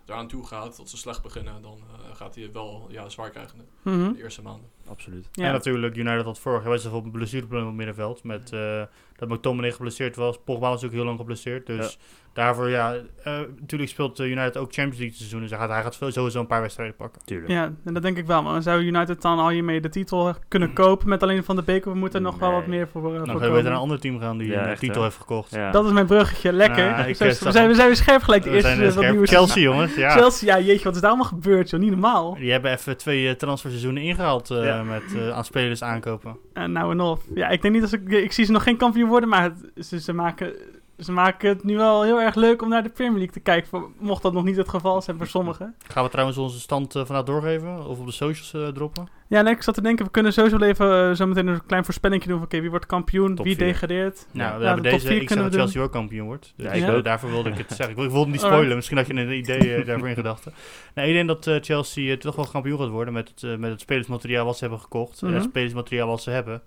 eraan 0.05 0.27
toe 0.27 0.45
gaat, 0.45 0.77
dat 0.77 0.89
ze 0.89 0.97
slecht 0.97 1.21
beginnen, 1.21 1.61
dan 1.61 1.77
uh, 1.91 2.15
gaat 2.15 2.35
hij 2.35 2.51
wel 2.51 2.87
ja, 2.89 3.09
zwaar 3.09 3.29
krijgen 3.29 3.59
in 3.59 3.91
Mhm. 3.91 4.13
de 4.13 4.23
eerste 4.23 4.41
maanden. 4.41 4.69
Absoluut. 4.87 5.27
Ja. 5.31 5.45
En 5.45 5.51
natuurlijk, 5.51 5.95
United 5.95 6.23
had 6.25 6.39
vorig 6.39 6.61
jaar 6.61 6.69
was 6.71 6.85
er 6.85 6.93
een 6.93 7.11
blessureprobleem 7.11 7.61
op 7.63 7.67
het 7.67 7.77
middenveld. 7.77 8.23
Met 8.23 8.51
eh, 8.51 8.83
dat 9.27 9.37
McTominay 9.37 9.71
geblesseerd 9.71 10.15
was. 10.15 10.37
Pogba 10.45 10.69
was 10.69 10.85
ook 10.85 10.91
heel 10.91 11.05
lang 11.05 11.17
geblesseerd. 11.17 11.65
Dus 11.65 11.97
daarvoor, 12.33 12.69
ja, 12.69 12.93
eh, 13.23 13.33
natuurlijk 13.59 13.89
speelt 13.91 14.19
eh, 14.19 14.25
United 14.29 14.57
ook 14.57 14.73
Champions 14.73 14.97
League 14.99 15.15
seizoen. 15.17 15.41
Dus 15.41 15.49
hij 15.49 15.59
gaat, 15.59 15.69
hij 15.69 15.81
gaat 15.81 15.95
veel- 15.97 16.11
sowieso 16.11 16.39
een 16.39 16.47
paar 16.47 16.61
wedstrijden 16.61 16.95
pakken. 16.95 17.21
Tuurlijk. 17.25 17.49
Ja, 17.51 17.71
en 17.85 17.93
dat 17.93 18.01
denk 18.03 18.17
ik 18.17 18.25
wel. 18.25 18.43
Maar 18.43 18.61
zou 18.61 18.81
United 18.81 19.21
dan 19.21 19.39
al 19.39 19.49
hiermee 19.49 19.81
de 19.81 19.89
titel 19.89 20.33
kunnen 20.47 20.73
kopen 20.73 21.09
met 21.09 21.23
alleen 21.23 21.43
Van 21.43 21.55
de 21.55 21.61
Beek? 21.63 21.85
Of 21.85 21.93
moet 21.93 22.13
er 22.13 22.21
nog 22.21 22.39
wel 22.39 22.51
wat 22.51 22.67
meer 22.67 22.87
voor, 22.87 23.01
uh, 23.11 23.17
Dan 23.17 23.17
voor 23.17 23.27
gaan 23.27 23.33
we 23.33 23.39
weer 23.39 23.49
naar 23.49 23.57
een 23.57 23.63
komen? 23.63 23.79
ander 23.81 23.99
team 23.99 24.19
gaan 24.19 24.37
die 24.37 24.47
Ja, 24.47 24.63
een 24.63 24.69
echt, 24.69 24.79
titel 24.79 24.97
hè? 24.97 25.03
heeft 25.03 25.17
gekocht. 25.19 25.51
Ja. 25.51 25.71
Dat 25.71 25.85
is 25.85 25.91
mijn 25.91 26.05
bruggetje. 26.05 26.53
Lekker. 26.53 27.07
Ik, 27.07 27.19
eh, 27.19 27.27
we, 27.27 27.51
zijn, 27.51 27.67
we 27.67 27.73
zijn 27.75 27.87
weer 27.87 27.95
scherp 27.95 28.21
gelijk. 28.21 28.43
De 28.43 28.49
We 28.49 28.55
eerste 28.55 28.69
zijn, 28.71 28.81
eh, 28.81 28.85
wat 28.87 28.97
scherp. 29.03 29.15
nieuws. 29.15 29.29
Chelsea, 29.29 29.61
jongens. 29.61 29.95
Ja. 29.95 30.09
Chelsea, 30.09 30.57
ja 30.57 30.65
jeetje, 30.65 30.83
wat 30.83 30.95
is 30.95 31.01
daar 31.01 31.09
allemaal 31.09 31.29
gebeurd 31.29 31.69
joh. 31.69 31.79
Niet 31.79 31.91
normaal. 31.91 32.35
Die 32.35 32.51
hebben 32.51 32.71
even 32.71 32.97
twee 32.97 33.27
eh, 33.27 33.33
transferseizoenen 33.35 34.03
ingehaald 34.03 34.51
eh, 34.51 34.65
Ja. 34.65 34.83
met 34.83 35.03
eh, 35.15 35.29
aan 35.29 35.45
spelers 35.45 35.83
aankopen. 35.83 36.37
En 36.53 36.71
nou 36.71 36.91
en 36.91 36.99
of. 36.99 37.21
Ja, 37.35 37.47
ik 37.49 37.61
denk 37.61 37.73
niet 37.73 37.81
dat 37.83 37.91
ze... 37.91 38.21
Ik 38.23 38.31
zie 38.31 38.45
ze 38.45 38.51
nog 38.51 38.63
geen 38.63 38.77
kampioen 38.77 39.09
worden, 39.13 39.29
maar 39.29 39.43
het, 39.43 39.85
ze, 39.87 39.99
ze, 39.99 40.13
maken, 40.13 40.53
ze 40.97 41.11
maken 41.11 41.49
het 41.49 41.63
nu 41.63 41.77
wel 41.77 42.03
heel 42.03 42.21
erg 42.21 42.35
leuk 42.35 42.61
om 42.61 42.69
naar 42.69 42.83
de 42.83 42.89
Premier 42.89 43.13
League 43.17 43.33
te 43.33 43.39
kijken. 43.39 43.69
voor- 43.69 43.91
Mocht 43.99 44.21
dat 44.21 44.33
nog 44.33 44.43
niet 44.43 44.55
het 44.57 44.69
geval 44.69 45.01
zijn 45.01 45.17
voor 45.17 45.27
sommigen. 45.27 45.75
Gaan 45.87 46.03
we 46.03 46.09
trouwens 46.09 46.37
onze 46.37 46.59
stand 46.59 46.95
eh, 46.95 47.05
vanuit 47.05 47.25
doorgeven? 47.25 47.85
Of 47.87 47.99
op 47.99 48.05
de 48.05 48.11
socials 48.11 48.53
eh, 48.53 48.67
droppen? 48.73 49.07
Ja, 49.27 49.41
nee, 49.41 49.53
ik 49.53 49.61
zat 49.63 49.75
te 49.75 49.81
denken, 49.81 50.05
we 50.05 50.11
kunnen 50.11 50.33
sowieso 50.33 50.57
even 50.57 51.09
eh, 51.09 51.15
zo 51.15 51.25
meteen 51.27 51.47
een 51.47 51.65
klein 51.65 51.85
voorspellingje 51.85 52.27
doen 52.27 52.37
van 52.37 52.45
oké, 52.45 52.59
wie 52.59 52.69
wordt 52.69 52.85
kampioen, 52.85 53.35
Top 53.35 53.45
wie 53.45 53.55
vier. 53.55 53.65
degradeert. 53.67 54.27
Nou, 54.31 54.53
we 54.57 54.59
Ja, 54.61 54.65
hebben 54.67 54.83
de 54.83 54.89
top 54.89 54.99
deze. 54.99 55.07
vier 55.11 55.11
Ik 55.11 55.17
zeg 55.17 55.27
kunnen 55.27 55.45
dat 55.45 55.53
we 55.53 55.57
doen. 55.59 55.59
Chelsea 55.67 55.81
ook 55.81 55.91
kampioen 55.91 56.25
wordt. 56.27 56.53
Dus 56.55 56.65
Ja, 56.65 56.71
ik 56.71 56.89
ook. 56.97 57.03
daarvoor 57.03 57.29
wilde 57.29 57.49
ik 57.49 57.57
het 57.57 57.67
zeggen. 57.77 57.89
Ik, 57.89 57.95
wil- 57.95 58.05
ik 58.05 58.11
wilde 58.11 58.25
niet 58.25 58.35
Alright. 58.35 58.53
spoilen. 58.53 58.75
Misschien 58.75 58.97
had 58.97 59.07
je 59.07 59.13
een 59.13 59.31
idee 59.37 59.83
daarvoor 59.85 60.07
in 60.07 60.15
gedachten. 60.15 60.53
Nee, 60.95 61.07
ik 61.07 61.13
denk 61.27 61.27
dat 61.43 61.63
Chelsea 61.65 62.17
toch 62.17 62.35
wel 62.35 62.47
kampioen 62.51 62.79
gaat 62.79 62.89
worden 62.89 63.13
met 63.13 63.31
het, 63.35 63.59
met 63.59 63.71
het 63.71 63.81
spelersmateriaal 63.81 64.45
wat 64.45 64.55
ze 64.57 64.61
hebben 64.63 64.81
gekocht. 64.81 65.21
En 65.21 65.27
Mhm. 65.27 65.35
het 65.37 65.43
spelersmateriaal 65.49 66.07
wat 66.07 66.21
ze 66.21 66.29
hebben. 66.29 66.61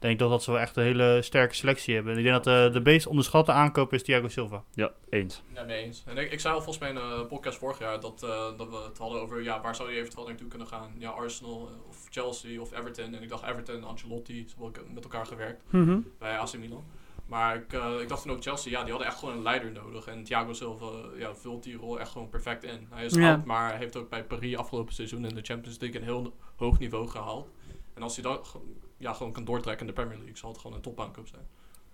Ik 0.00 0.04
denk 0.04 0.18
toch 0.18 0.30
dat 0.30 0.42
ze 0.42 0.50
wel 0.50 0.60
echt 0.60 0.76
een 0.76 0.82
hele 0.82 1.22
sterke 1.22 1.54
selectie 1.54 1.94
hebben. 1.94 2.12
En 2.12 2.18
ik 2.18 2.24
denk 2.24 2.44
dat 2.44 2.66
eh, 2.66 2.72
de 2.72 2.80
meest 2.80 3.06
onderschatte 3.06 3.52
aankoop 3.52 3.92
is 3.92 4.02
Thiago 4.02 4.28
Silva. 4.28 4.64
Ja, 4.74 4.92
eens. 5.10 5.42
Ja, 5.54 5.64
mee 5.64 5.82
eens. 5.84 6.02
En 6.06 6.16
ik, 6.16 6.32
ik 6.32 6.40
zei 6.40 6.54
al 6.54 6.62
volgens 6.62 6.78
mij 6.84 6.90
in 7.02 7.10
een 7.10 7.26
podcast 7.26 7.58
vorig 7.58 7.78
jaar 7.78 8.00
dat, 8.00 8.22
eh, 8.22 8.56
dat 8.56 8.68
we 8.68 8.76
het 8.88 8.98
hadden 8.98 9.20
over 9.20 9.42
ja, 9.42 9.60
waar 9.60 9.74
zou 9.74 9.90
je 9.92 9.98
eventueel 9.98 10.26
naartoe 10.26 10.48
kunnen 10.48 10.66
gaan. 10.68 10.94
Ja, 10.98 11.10
Arsenal 11.10 11.68
eh, 11.68 11.88
of 11.88 12.06
Chelsea 12.10 12.60
of 12.60 12.72
Everton. 12.78 13.14
En 13.14 13.22
ik 13.22 13.28
dacht 13.28 13.42
Everton 13.42 13.74
en 13.76 13.84
Ancelotti, 13.84 14.34
ze 14.48 14.54
hebben 14.58 14.66
ook 14.82 14.92
met 14.94 15.04
elkaar 15.04 15.26
gewerkt 15.26 15.62
Mhm. 15.70 15.98
bij 16.18 16.38
AC 16.38 16.58
Milan. 16.58 16.84
Maar 17.26 17.56
ik, 17.56 17.72
eh, 17.72 18.00
ik 18.00 18.08
dacht 18.08 18.22
toen 18.22 18.32
ook 18.32 18.42
Chelsea, 18.42 18.70
ja, 18.72 18.80
die 18.82 18.90
hadden 18.90 19.08
echt 19.10 19.18
gewoon 19.18 19.36
een 19.36 19.42
leider 19.42 19.72
nodig. 19.72 20.06
En 20.06 20.24
Thiago 20.24 20.52
Silva 20.52 20.86
ja, 21.16 21.34
vult 21.34 21.62
die 21.62 21.76
rol 21.76 22.00
echt 22.00 22.10
gewoon 22.10 22.28
perfect 22.28 22.64
in. 22.64 22.86
Hij 22.90 23.04
is 23.04 23.14
Ja. 23.14 23.30
oud, 23.32 23.44
maar 23.44 23.68
hij 23.68 23.78
heeft 23.78 23.96
ook 23.96 24.08
bij 24.08 24.24
Paris 24.24 24.56
afgelopen 24.56 24.94
seizoen 24.94 25.24
in 25.26 25.34
de 25.34 25.42
Champions 25.42 25.78
League 25.80 25.98
een 26.00 26.06
heel 26.06 26.34
hoog 26.56 26.78
niveau 26.78 27.08
gehaald. 27.08 27.48
En 27.94 28.02
als 28.02 28.14
hij 28.14 28.24
dat 28.24 28.46
ge- 28.48 28.58
ja, 28.98 29.12
gewoon 29.12 29.32
kan 29.32 29.44
doortrekken 29.44 29.86
in 29.86 29.94
de 29.94 30.00
Premier 30.00 30.16
League, 30.18 30.36
zal 30.36 30.50
het 30.50 30.60
gewoon 30.60 30.76
een 30.76 30.82
topaankoop 30.82 31.28
zijn. 31.28 31.42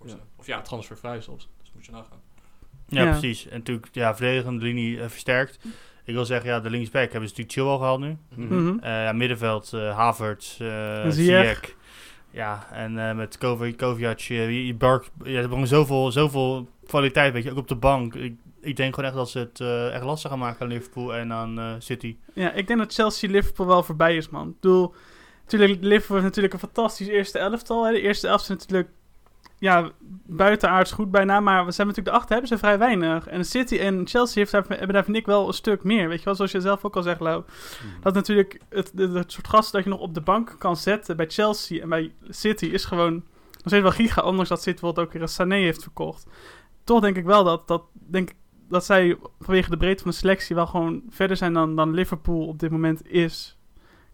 Ja. 0.05 0.15
Of 0.35 0.45
ja, 0.47 0.61
transfervrij 0.61 1.21
zelfs. 1.21 1.49
Dus 1.61 1.71
moet 1.73 1.85
je 1.85 1.91
nagaan. 1.91 2.19
Ja, 2.87 3.03
Ja. 3.03 3.09
precies. 3.09 3.47
En 3.47 3.57
natuurlijk, 3.57 3.87
ja, 3.91 4.15
verdedigende 4.15 4.65
linie 4.65 5.01
eh, 5.01 5.09
versterkt. 5.09 5.59
Ik 6.03 6.13
wil 6.13 6.25
zeggen, 6.25 6.49
ja, 6.49 6.59
de 6.59 6.69
linksback 6.69 7.11
hebben 7.11 7.29
ze 7.29 7.35
natuurlijk 7.35 7.51
Chilwell 7.51 7.77
gehaald 7.77 7.99
nu. 7.99 8.17
Eh, 8.81 8.89
ja, 9.03 9.11
middenveld, 9.11 9.73
eh 9.73 9.95
Havertz, 9.95 10.59
eh 10.59 11.09
Ziyech. 11.09 11.75
Ja, 12.31 12.67
en 12.71 13.09
eh, 13.09 13.15
met 13.15 13.37
Kovac, 13.37 13.77
Kovac, 13.77 14.27
Bark, 14.77 15.03
ja, 15.03 15.23
ze 15.23 15.31
hebben 15.31 15.49
gewoon 15.49 15.67
zoveel, 15.67 16.11
zoveel 16.11 16.67
kwaliteit, 16.87 17.33
weet 17.33 17.43
je, 17.43 17.51
ook 17.51 17.57
op 17.57 17.67
de 17.67 17.75
bank. 17.75 18.15
Ik, 18.15 18.35
ik 18.61 18.75
denk 18.75 18.93
gewoon 18.95 19.09
echt 19.09 19.19
dat 19.19 19.29
ze 19.29 19.39
het 19.39 19.59
eh, 19.59 19.93
echt 19.93 20.03
lastig 20.03 20.29
gaan 20.29 20.39
maken 20.39 20.61
aan 20.61 20.67
Liverpool 20.71 21.15
en 21.15 21.33
aan 21.33 21.81
City. 21.81 22.17
Ja, 22.33 22.51
ik 22.51 22.67
denk 22.67 22.79
dat 22.79 22.93
Chelsea-Liverpool 22.93 23.67
wel 23.67 23.83
voorbij 23.83 24.15
is, 24.15 24.29
man. 24.29 24.47
Ik 24.49 24.59
bedoel, 24.59 24.93
natuurlijk, 25.45 25.83
Liverpool 25.83 26.17
is 26.17 26.23
natuurlijk 26.23 26.53
een 26.53 26.59
fantastisch 26.59 27.07
eerste 27.07 27.39
elftal. 27.39 27.85
Hè. 27.85 27.91
De 27.91 28.01
eerste 28.01 28.27
elftal 28.27 28.55
is 28.55 28.61
natuurlijk, 28.61 28.89
ja, 29.59 29.91
buitenaards 30.25 30.91
goed 30.91 31.11
bijna. 31.11 31.39
Maar 31.39 31.65
we 31.65 31.71
zijn 31.71 31.87
natuurlijk 31.87 32.15
de 32.15 32.21
achter, 32.21 32.31
hebben 32.35 32.49
ze 32.49 32.57
vrij 32.57 32.77
weinig. 32.77 33.27
En 33.27 33.45
City 33.45 33.77
en 33.77 34.07
Chelsea 34.07 34.35
heeft 34.35 34.51
hebben 34.51 34.93
daar, 34.93 35.03
vind 35.03 35.17
ik, 35.17 35.25
wel 35.25 35.47
een 35.47 35.53
stuk 35.53 35.83
meer. 35.83 36.07
Weet 36.07 36.19
je 36.19 36.25
wel, 36.25 36.35
zoals 36.35 36.51
je 36.51 36.61
zelf 36.61 36.85
ook 36.85 36.95
al 36.95 37.03
zegt, 37.03 37.19
Lau. 37.19 37.43
Mhm. 37.43 38.01
Dat 38.01 38.13
natuurlijk 38.13 38.61
het, 38.69 38.91
het, 38.95 39.13
het 39.13 39.31
soort 39.31 39.47
gasten 39.47 39.73
dat 39.73 39.83
je 39.83 39.89
nog 39.89 39.99
op 39.99 40.13
de 40.13 40.21
bank 40.21 40.55
kan 40.57 40.77
zetten 40.77 41.17
bij 41.17 41.29
Chelsea 41.29 41.81
en 41.81 41.89
bij 41.89 42.13
City 42.29 42.65
is 42.65 42.85
gewoon 42.85 43.13
nog 43.13 43.23
steeds 43.65 43.83
wel 43.83 43.91
giga. 43.91 44.21
Ondanks 44.21 44.49
dat 44.49 44.61
City 44.61 44.71
bijvoorbeeld 44.71 45.07
ook 45.07 45.13
weer 45.13 45.21
een 45.21 45.27
Sané 45.27 45.55
heeft 45.55 45.81
verkocht. 45.81 46.27
Toch 46.83 47.01
denk 47.01 47.17
ik 47.17 47.25
wel 47.25 47.43
dat, 47.43 47.67
dat, 47.67 47.83
denk, 47.93 48.29
ik 48.29 48.35
dat 48.69 48.85
zij 48.85 49.17
vanwege 49.39 49.69
de 49.69 49.77
breedte 49.77 50.03
van 50.03 50.11
de 50.11 50.17
selectie 50.17 50.55
wel 50.55 50.67
gewoon 50.67 51.03
verder 51.09 51.37
zijn 51.37 51.53
dan, 51.53 51.75
dan 51.75 51.93
Liverpool 51.93 52.47
op 52.47 52.59
dit 52.59 52.71
moment 52.71 53.07
is. 53.07 53.54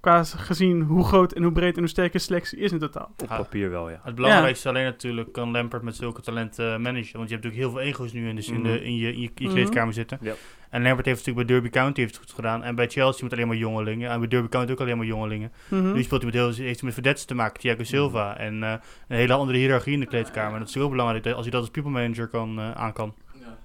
Qua 0.02 0.24
gezien 0.24 0.82
hoe 0.82 1.04
groot 1.04 1.32
en 1.34 1.44
hoe 1.44 1.52
breed 1.52 1.74
en 1.74 1.80
hoe 1.80 1.90
sterk 1.90 2.12
de 2.12 2.20
selectie 2.20 2.58
is 2.60 2.72
in 2.72 2.80
totaal. 2.80 3.12
Op 3.22 3.28
papier 3.28 3.70
wel, 3.70 3.90
ja. 3.90 4.00
Het 4.04 4.16
belangrijkste 4.16 4.70
alleen 4.70 4.84
natuurlijk 4.84 5.32
kan 5.32 5.52
Lampard 5.52 5.84
met 5.84 5.96
zulke 5.96 6.22
talenten 6.22 6.74
eh, 6.74 6.80
managen. 6.80 7.18
Want 7.18 7.30
je 7.30 7.36
hebt 7.36 7.44
natuurlijk 7.46 7.56
heel 7.56 7.70
veel 7.72 7.80
ego's 7.80 8.14
nu 8.14 8.30
in, 8.30 8.36
de, 8.36 8.46
in, 8.46 8.64
de, 8.64 8.70
Mhm. 8.70 8.78
in 8.84 8.96
je, 8.96 9.08
in 9.14 9.20
je, 9.22 9.28
in 9.28 9.32
je 9.36 9.44
Mhm. 9.46 9.54
kleedkamer 9.54 9.94
zitten. 9.94 10.18
Ja. 10.22 10.34
En 10.70 10.82
Lampard 10.84 11.06
heeft 11.06 11.18
natuurlijk 11.18 11.48
bij 11.48 11.56
Derby 11.56 11.70
County 11.78 12.00
heeft 12.02 12.14
het 12.16 12.24
goed 12.24 12.34
gedaan. 12.36 12.64
En 12.64 12.76
bij 12.76 12.88
Chelsea 12.90 13.24
met 13.24 13.34
alleen 13.34 13.48
maar 13.48 13.56
jongelingen. 13.58 14.10
En 14.12 14.20
bij 14.20 14.28
Derby 14.28 14.48
County 14.48 14.72
ook 14.72 14.80
alleen 14.80 14.98
maar 14.98 15.06
jongelingen. 15.06 15.52
Mhm. 15.68 15.94
Nu 15.94 16.04
speelt 16.04 16.22
hij 16.22 16.32
met 16.32 16.40
heel, 16.42 16.66
heeft 16.66 16.76
hij 16.80 16.86
met 16.86 16.94
verdetten 16.94 17.28
te 17.28 17.36
maken, 17.36 17.60
Thiago 17.60 17.84
Silva. 17.84 18.38
En 18.38 18.64
eh, 18.64 18.72
een 19.08 19.18
hele 19.18 19.34
andere 19.34 19.58
hiërarchie 19.58 19.94
in 19.94 20.00
de 20.00 20.06
kleedkamer. 20.06 20.54
En 20.54 20.60
dat 20.60 20.68
is 20.68 20.74
heel 20.74 20.90
belangrijk 20.90 21.26
als 21.28 21.42
hij 21.42 21.52
dat 21.52 21.62
als 21.62 21.70
people 21.70 21.92
manager 21.92 22.28
kan, 22.28 22.60
eh, 22.60 22.72
aan 22.72 22.94
kan. 22.94 23.14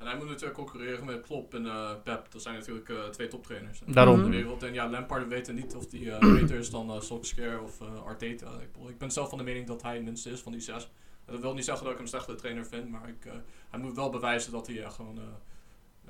En 0.06 0.12
hij 0.12 0.20
moet 0.20 0.30
natuurlijk 0.30 0.58
concurreren 0.58 1.04
met 1.04 1.20
Klopp 1.20 1.54
en 1.54 1.66
eh, 1.66 1.90
Pep. 2.04 2.26
Dat 2.30 2.42
zijn 2.42 2.54
natuurlijk 2.54 2.88
eh, 2.88 3.04
twee 3.04 3.28
toptrainers 3.28 3.80
Daarom. 3.86 4.24
in 4.24 4.30
de 4.30 4.36
wereld. 4.36 4.62
En 4.62 4.74
ja, 4.74 4.90
Lampard 4.90 5.22
we 5.22 5.28
weten 5.28 5.54
niet 5.54 5.74
of 5.74 5.86
die 5.86 6.12
eh, 6.12 6.32
beter 6.32 6.58
is 6.58 6.70
dan 6.70 7.02
Solskjaer 7.02 7.62
of 7.62 7.80
Arteta. 8.06 8.50
Ik, 8.60 8.88
ik 8.88 8.98
ben 8.98 9.10
zelf 9.10 9.28
van 9.28 9.38
de 9.38 9.44
mening 9.44 9.66
dat 9.66 9.82
hij 9.82 9.94
het 9.94 10.04
minste 10.04 10.30
is 10.30 10.40
van 10.40 10.52
die 10.52 10.60
zes. 10.60 10.90
Dat 11.24 11.40
wil 11.40 11.54
niet 11.54 11.64
zeggen 11.64 11.84
dat 11.84 11.92
ik 11.92 11.98
hem 11.98 12.06
een 12.06 12.12
slechte 12.12 12.34
trainer 12.34 12.66
vind, 12.66 12.90
maar 12.90 13.08
ik, 13.08 13.32
hij 13.70 13.80
moet 13.80 13.96
wel 13.96 14.10
bewijzen 14.10 14.52
dat 14.52 14.66
hij 14.66 14.90
gewoon, 14.90 15.18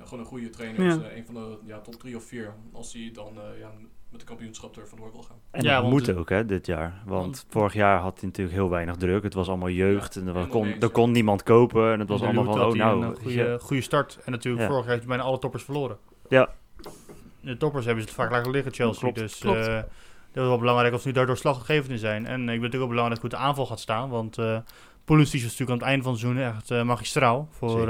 gewoon 0.03 0.19
een 0.19 0.25
goede 0.25 0.49
trainer 0.49 0.81
Ja. 0.83 0.89
is. 0.89 0.97
Eh, 1.01 1.17
een 1.17 1.25
van 1.25 1.33
de 1.33 1.57
ja, 1.65 1.79
top 1.79 1.95
drie 1.95 2.15
of 2.15 2.23
vier. 2.23 2.53
Als 2.73 2.93
hij 2.93 3.09
dan 3.13 3.27
eh, 3.27 3.59
ja, 3.59 3.69
met 4.09 4.19
de 4.19 4.25
kampioenschap 4.25 4.77
er 4.77 4.87
vandoor 4.87 5.11
wil 5.11 5.21
gaan. 5.21 5.37
En 5.51 5.63
Ja, 5.63 5.73
dat 5.73 5.81
want 5.81 5.93
moet 5.93 6.15
ook, 6.15 6.29
hè, 6.29 6.45
dit 6.45 6.65
jaar. 6.65 7.01
Want 7.05 7.21
Want- 7.21 7.45
vorig 7.49 7.73
jaar 7.73 7.99
had 7.99 8.19
hij 8.19 8.27
natuurlijk 8.27 8.55
heel 8.57 8.69
weinig 8.69 8.95
druk. 8.95 9.23
Het 9.23 9.33
was 9.33 9.47
allemaal 9.47 9.69
jeugd 9.69 10.15
en 10.15 10.27
er, 10.27 10.33
was- 10.33 10.47
kon, 10.47 10.67
er 10.79 10.89
kon 10.89 11.11
niemand 11.11 11.43
kopen. 11.43 11.91
En 11.93 11.99
het 11.99 12.09
was 12.09 12.21
allemaal 12.21 12.43
van, 12.43 12.61
oh 12.61 12.73
nou, 12.73 13.03
Een 13.03 13.09
je. 13.09 13.15
goede, 13.21 13.59
goede 13.61 13.81
start. 13.81 14.19
En 14.25 14.31
natuurlijk 14.31 14.63
Ja. 14.63 14.69
vorig 14.69 14.83
jaar 14.85 14.93
heeft 14.93 15.07
hij 15.07 15.15
bijna 15.15 15.29
alle 15.29 15.39
toppers 15.39 15.63
verloren. 15.63 15.97
Ja. 16.29 16.49
De 17.41 17.57
toppers 17.57 17.85
hebben 17.85 18.03
ze 18.03 18.09
het 18.09 18.17
vaak 18.19 18.31
laten 18.31 18.51
liggen, 18.51 18.73
Chelsea. 18.73 18.99
Klopt, 19.01 19.15
dus 19.17 19.37
klopt. 19.37 19.57
eh, 19.67 19.73
dat 20.31 20.43
is 20.43 20.49
wel 20.49 20.57
belangrijk 20.59 20.93
of 20.93 21.01
ze 21.01 21.07
nu 21.07 21.13
daardoor 21.13 21.37
slaggevend 21.37 21.91
in 21.91 21.97
zijn. 21.97 22.25
En 22.25 22.31
ik 22.31 22.37
vind 22.37 22.49
het 22.49 22.55
natuurlijk 22.55 22.83
ook 22.83 22.89
belangrijk 22.89 23.21
hoe 23.21 23.29
de 23.29 23.35
aanval 23.37 23.65
gaat 23.65 23.79
staan. 23.79 24.09
Want 24.09 24.37
eh 24.37 24.57
Pulisic 25.05 25.41
was 25.41 25.51
natuurlijk 25.51 25.69
aan 25.69 25.77
het 25.77 25.87
einde 25.87 26.03
van 26.03 26.11
het 26.11 26.21
seizoen 26.21 26.43
echt 26.43 26.71
eh, 26.71 26.83
magistraal 26.83 27.47
voor. 27.51 27.89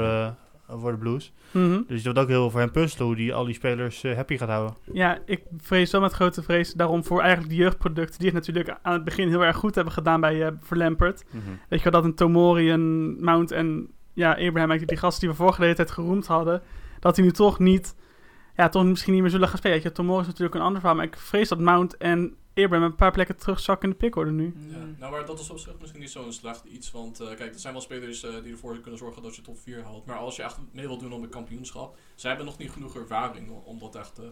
Eh, 0.68 0.80
voor 0.80 0.90
de 0.90 0.98
Blues. 0.98 1.32
Mhm. 1.50 1.80
Dus 1.86 2.02
dat 2.02 2.04
wordt 2.04 2.18
ook 2.18 2.28
heel 2.28 2.40
veel 2.40 2.50
voor 2.50 2.60
hem 2.60 2.70
puzzelen 2.70 3.06
hoe 3.06 3.16
die 3.16 3.34
al 3.34 3.44
die 3.44 3.54
spelers 3.54 4.04
eh, 4.04 4.14
happy 4.14 4.36
gaat 4.36 4.48
houden. 4.48 4.76
Ja, 4.92 5.18
ik 5.26 5.42
vrees 5.56 5.90
wel 5.90 6.00
met 6.00 6.12
grote 6.12 6.42
vrees 6.42 6.72
daarom 6.72 7.04
voor 7.04 7.20
eigenlijk 7.20 7.50
de 7.50 7.56
jeugdproducten 7.56 8.18
die 8.18 8.26
het 8.26 8.36
natuurlijk 8.36 8.78
aan 8.82 8.92
het 8.92 9.04
begin 9.04 9.28
heel 9.28 9.44
erg 9.44 9.56
goed 9.56 9.74
hebben 9.74 9.92
gedaan 9.92 10.20
bij 10.20 10.36
uh, 10.36 10.48
voor 10.60 10.76
Lampert. 10.76 11.24
Mhm. 11.30 11.42
Weet 11.68 11.82
je 11.82 11.90
wel, 11.90 12.00
dat 12.00 12.10
een 12.10 12.16
Tomori, 12.16 12.72
een 12.72 13.16
Mount 13.24 13.50
en 13.50 13.90
ja, 14.12 14.30
Abraham, 14.30 14.54
eigenlijk 14.56 14.88
die 14.88 14.98
gasten 14.98 15.20
die 15.20 15.30
we 15.30 15.36
vorige 15.36 15.58
de 15.58 15.64
hele 15.64 15.76
tijd 15.76 15.90
geroemd 15.90 16.26
hadden, 16.26 16.62
dat 17.00 17.14
die 17.14 17.24
nu 17.24 17.30
toch 17.30 17.58
niet, 17.58 17.94
ja, 18.56 18.68
toch 18.68 18.84
misschien 18.84 19.12
niet 19.12 19.22
meer 19.22 19.30
zullen 19.30 19.48
gaan 19.48 19.58
spelen. 19.58 19.76
Weet 19.76 19.86
je, 19.86 19.92
Tomori 19.92 20.20
is 20.20 20.26
natuurlijk 20.26 20.54
een 20.54 20.60
ander 20.60 20.80
verhaal, 20.80 20.96
maar 20.96 21.06
ik 21.06 21.16
vrees 21.16 21.48
dat 21.48 21.60
Mount 21.60 21.96
en 21.96 22.34
Abraham 22.64 22.82
een 22.86 22.94
paar 22.94 23.10
plekken 23.12 23.36
terugzakken 23.36 23.84
in 23.88 23.90
de 23.90 24.00
pickorde 24.00 24.30
nu. 24.30 24.54
Ja. 24.68 24.76
Nou, 24.98 25.12
maar 25.12 25.26
dat 25.26 25.38
is 25.40 25.50
op 25.50 25.58
zich 25.58 25.72
misschien 25.80 26.00
niet 26.00 26.10
zo'n 26.10 26.32
slecht 26.32 26.64
iets. 26.64 26.90
Want 26.90 27.20
eh, 27.20 27.26
kijk, 27.26 27.52
er 27.54 27.60
zijn 27.60 27.72
wel 27.72 27.82
spelers 27.82 28.22
eh, 28.24 28.42
die 28.42 28.52
ervoor 28.52 28.78
kunnen 28.80 28.98
zorgen 28.98 29.22
dat 29.22 29.36
je 29.36 29.42
top 29.42 29.58
4 29.58 29.82
haalt. 29.84 30.06
Maar 30.06 30.16
als 30.16 30.36
je 30.36 30.42
echt 30.42 30.58
mee 30.72 30.86
wilt 30.86 31.00
doen 31.00 31.12
om 31.12 31.22
een 31.22 31.28
kampioenschap, 31.28 31.96
zij 32.14 32.28
hebben 32.30 32.46
nog 32.46 32.58
niet 32.58 32.70
genoeg 32.70 32.96
ervaring 32.96 33.50
om, 33.64 33.78
dat 33.78 33.94
echt 33.94 34.18
eh, 34.18 34.24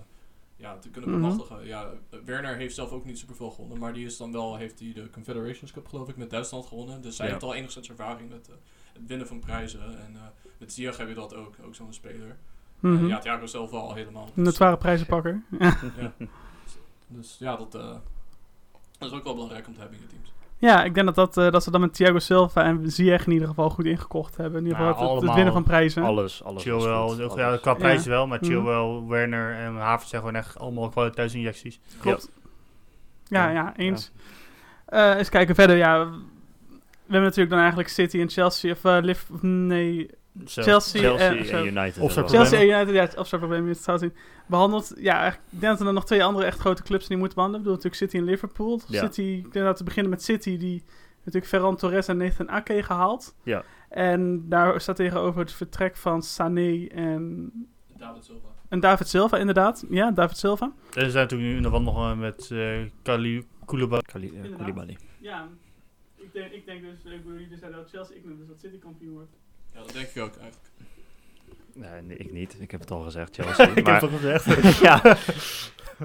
ja, 0.56 0.78
te 0.78 0.90
kunnen 0.90 1.11
Mhm. 1.11 1.21
bemachtigen. 1.21 1.66
Ja, 1.66 1.90
Werner 2.25 2.56
heeft 2.56 2.75
zelf 2.75 2.90
ook 2.90 3.04
niet 3.04 3.18
superveel 3.18 3.50
gewonnen, 3.50 3.78
maar 3.78 3.92
die 3.92 4.06
is 4.06 4.16
dan 4.16 4.33
wel, 4.33 4.56
heeft 4.56 4.78
hij 4.78 4.92
de 4.92 5.11
Confederations 5.11 5.73
Cup 5.73 5.87
geloof 5.88 6.09
ik 6.09 6.16
met 6.16 6.30
Duitsland 6.30 6.66
gewonnen. 6.66 7.02
Dus 7.02 7.16
zij 7.16 7.26
Ja. 7.26 7.33
heeft 7.33 7.45
al 7.45 7.54
enigszins 7.54 7.88
ervaring 7.88 8.28
met 8.30 8.49
eh, 8.49 8.54
het 8.92 9.06
winnen 9.06 9.26
van 9.26 9.38
prijzen. 9.40 9.80
En 9.99 10.14
eh, 10.14 10.21
met 10.59 10.73
Ziyech 10.73 10.97
heb 10.97 11.09
je 11.09 11.14
dat 11.14 11.35
ook, 11.35 11.54
ook 11.64 11.75
zo'n 11.75 11.92
speler. 11.92 12.37
Mhm. 12.80 13.02
Eh, 13.02 13.09
ja, 13.09 13.18
Thiago 13.18 13.47
zelf 13.47 13.71
wel 13.71 13.80
al 13.80 13.95
helemaal. 13.95 14.28
Een 14.35 14.45
Dus, 14.45 14.54
zware 14.56 14.76
prijzenpakker. 14.76 15.42
ja. 15.59 15.78
dus 17.09 17.37
ja, 17.38 17.56
dat, 17.56 17.75
eh, 17.75 17.97
dat 18.99 19.11
is 19.11 19.17
ook 19.19 19.25
wel 19.25 19.33
belangrijk 19.35 19.67
om 19.67 19.75
te 19.75 19.81
hebben 19.81 19.99
in 19.99 20.05
je 20.05 20.11
teams. 20.11 20.33
Ja, 20.59 20.85
ik 20.85 20.95
denk 20.95 21.07
dat, 21.07 21.15
dat, 21.15 21.37
eh, 21.47 21.53
dat 21.53 21.62
ze 21.62 21.71
dan 21.71 21.81
met 21.81 21.95
Thiago 21.95 22.19
Silva 22.19 22.65
en 22.65 22.91
Ziyech 22.91 23.26
in 23.26 23.33
ieder 23.33 23.49
geval 23.49 23.71
goed 23.71 23.85
ingekocht 23.85 24.37
hebben. 24.37 24.59
In 24.61 24.67
ieder 24.67 24.76
geval 24.79 24.93
Nou, 24.93 25.00
het- 25.03 25.11
het, 25.11 25.19
allemaal- 25.19 25.35
winnen 25.35 25.53
van 25.53 25.62
prijzen. 25.62 26.03
Alles, 26.03 26.45
alles. 26.45 26.62
Chilwell, 26.62 27.09
goed, 27.09 27.21
alles. 27.21 27.35
ja, 27.35 27.57
qua 27.57 27.71
Ja. 27.71 27.76
prijzen 27.76 28.11
wel, 28.11 28.26
maar 28.26 28.38
Mhm. 28.38 28.47
Chilwell, 28.47 29.07
Werner 29.09 29.55
en 29.55 29.75
Havertz 29.76 30.11
zijn 30.11 30.21
gewoon 30.23 30.37
echt 30.37 30.59
allemaal 30.59 30.88
kwaliteitsinjecties. 30.88 31.81
Klopt. 32.00 32.31
Ja, 33.29 33.45
Ja. 33.49 33.50
ja, 33.53 33.76
eens. 33.76 34.11
Eh, 34.87 35.17
eens 35.17 35.29
kijken 35.29 35.55
verder. 35.55 35.76
Ja, 35.76 36.05
we 36.11 37.12
hebben 37.12 37.23
natuurlijk 37.23 37.50
dan 37.50 37.59
eigenlijk 37.59 37.88
City 37.88 38.21
en 38.21 38.29
Chelsea. 38.31 38.73
Of 38.73 38.85
eh, 38.85 38.99
Liv- 39.00 39.29
nee. 39.41 40.11
Chelsea, 40.45 41.00
Chelsea 41.00 41.28
en, 41.31 41.49
en. 41.49 41.66
United. 41.66 42.12
Chelsea 42.12 42.61
en 42.61 42.66
United, 42.69 42.95
ja, 42.95 43.21
of 43.21 43.26
zo'n 43.28 43.38
probleem 43.38 43.69
is 43.69 43.87
het. 43.87 44.12
Behandeld, 44.47 44.93
ja, 44.99 45.26
ik 45.26 45.40
denk 45.49 45.78
dat 45.78 45.87
er 45.87 45.93
nog 45.93 46.07
twee 46.07 46.25
andere 46.25 46.47
echt 46.47 46.59
grote 46.59 46.83
clubs 46.83 47.07
die 47.07 47.16
moeten 47.16 47.35
behandelen. 47.37 47.66
Ik 47.66 47.73
bedoel 47.73 47.83
natuurlijk 47.85 48.12
City 48.12 48.25
en 48.25 48.31
Liverpool. 48.33 48.81
Ja. 48.88 49.00
City, 49.00 49.43
ik 49.47 49.52
denk 49.52 49.64
dat 49.64 49.78
we 49.78 49.85
beginnen 49.85 50.11
met 50.11 50.23
City, 50.23 50.57
die 50.57 50.85
natuurlijk 51.19 51.47
Ferran 51.47 51.76
Torres 51.76 52.09
en 52.09 52.16
Nathan 52.16 52.50
Ake 52.50 52.83
gehaald. 52.83 53.35
Ja. 53.43 53.64
En 53.88 54.49
daar 54.49 54.81
staat 54.81 54.97
tegenover 54.97 55.40
het 55.40 55.52
vertrek 55.52 55.97
van 55.97 56.23
Sané 56.23 56.87
en, 56.87 57.52
David 57.97 58.25
Silva. 58.25 58.49
en 58.69 58.81
David 58.81 59.09
Silva, 59.09 59.37
inderdaad. 59.38 59.85
Ja, 59.90 60.11
David 60.11 60.37
Silva. 60.37 60.73
En 60.95 61.05
ze 61.05 61.11
zijn 61.11 61.23
natuurlijk 61.23 61.50
nu 61.50 61.57
in 61.57 61.62
de 61.62 61.69
wand 61.69 61.85
nog 61.85 61.97
eh, 61.97 62.19
met 62.19 62.50
eh 62.52 62.78
Kali 63.02 63.47
Koulibaly. 63.64 64.02
Kali- 64.02 64.40
eh. 64.43 64.57
Koulibaly. 64.57 64.97
Ja, 65.19 65.49
ik 66.16 66.33
denk, 66.33 66.52
ik 66.52 66.66
denk 66.66 66.83
dus, 66.83 67.12
ik 67.12 67.23
bedoel, 67.25 67.38
jullie 67.38 67.57
zeiden 67.59 67.81
dat 67.81 67.90
Chelsea, 67.90 68.16
ik 68.16 68.25
denk 68.25 68.38
dus 68.38 68.49
dat 68.49 68.59
City 68.61 68.78
kampioen 68.78 69.12
wordt. 69.14 69.37
Ja, 69.76 69.83
dat 69.83 69.92
denk 69.92 70.09
ik 70.09 70.23
ook 70.23 70.37
eigenlijk. 70.37 70.64
Nee, 71.75 72.02
nee, 72.02 72.16
ik 72.16 72.33
niet. 72.33 72.56
Ik 72.61 72.71
heb 72.71 72.80
het 72.80 72.90
al 72.90 73.02
gezegd, 73.02 73.35
Chelsea. 73.37 73.68
ik 73.75 73.85
maar, 73.85 74.00
heb 74.00 74.11
het 74.11 74.11
al 74.12 74.18
gezegd. 74.18 74.78
ja. 74.88 75.16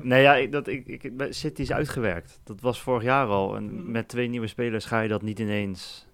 Nee, 0.01 0.21
ja, 0.21 0.35
ik, 0.35 0.51
dat, 0.51 0.67
ik, 0.67 0.87
ik, 0.87 1.11
City 1.29 1.61
is 1.61 1.71
uitgewerkt. 1.71 2.39
Dat 2.43 2.61
was 2.61 2.81
vorig 2.81 3.03
jaar 3.03 3.27
al. 3.27 3.55
En 3.55 3.63
Mhm. 3.75 3.91
met 3.91 4.07
twee 4.07 4.27
nieuwe 4.27 4.47
spelers 4.47 4.85
ga 4.85 5.01
je 5.01 5.07
dat 5.09 5.21
niet 5.21 5.39
ineens 5.39 6.05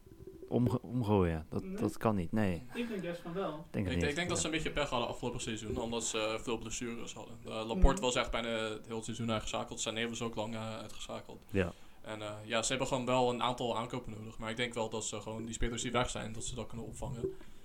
omge- 0.47 0.81
omgooien. 0.81 1.45
Dat, 1.49 1.63
Nee. 1.63 1.75
dat 1.75 1.97
kan 1.97 2.15
niet. 2.15 2.31
Nee, 2.31 2.63
Ik 2.73 2.87
denk 2.87 3.03
juist 3.03 3.21
van 3.21 3.33
wel. 3.33 3.53
ik 3.67 3.73
denk 3.73 3.87
Ik, 3.87 3.95
niet. 3.95 4.03
ik 4.03 4.15
denk 4.15 4.29
dat 4.29 4.39
ze 4.39 4.45
een 4.45 4.51
beetje 4.51 4.71
pech 4.71 4.89
hadden 4.89 5.07
afgelopen 5.09 5.41
seizoen, 5.41 5.77
omdat 5.77 6.03
ze 6.03 6.17
eh, 6.19 6.39
veel 6.43 6.57
blessures 6.57 7.13
hadden. 7.13 7.35
Eh, 7.45 7.51
Laporte 7.67 7.91
Mhm. 7.93 8.01
was 8.01 8.15
echt 8.15 8.31
bijna 8.31 8.49
het 8.49 8.87
hele 8.87 9.03
seizoen 9.03 9.31
uitgeschakeld. 9.31 9.79
Sané 9.79 10.09
was 10.09 10.21
ook 10.21 10.35
lang 10.35 10.53
eh, 10.55 10.77
uitgeschakeld. 10.77 11.41
Ja. 11.51 11.73
En 12.07 12.21
eh, 12.21 12.29
ja, 12.43 12.61
ze 12.61 12.69
hebben 12.69 12.87
gewoon 12.87 13.05
wel 13.05 13.29
een 13.29 13.43
aantal 13.43 13.77
aankopen 13.77 14.13
nodig. 14.17 14.37
Maar 14.37 14.49
ik 14.49 14.57
denk 14.57 14.73
wel 14.73 14.89
dat 14.89 15.05
ze 15.05 15.21
gewoon 15.21 15.45
die 15.45 15.53
spelers 15.53 15.81
die 15.81 15.91
weg 15.91 16.09
zijn, 16.09 16.33
dat 16.33 16.45
ze 16.45 16.55
dat 16.55 16.67
kunnen 16.67 16.85
opvangen. 16.85 17.23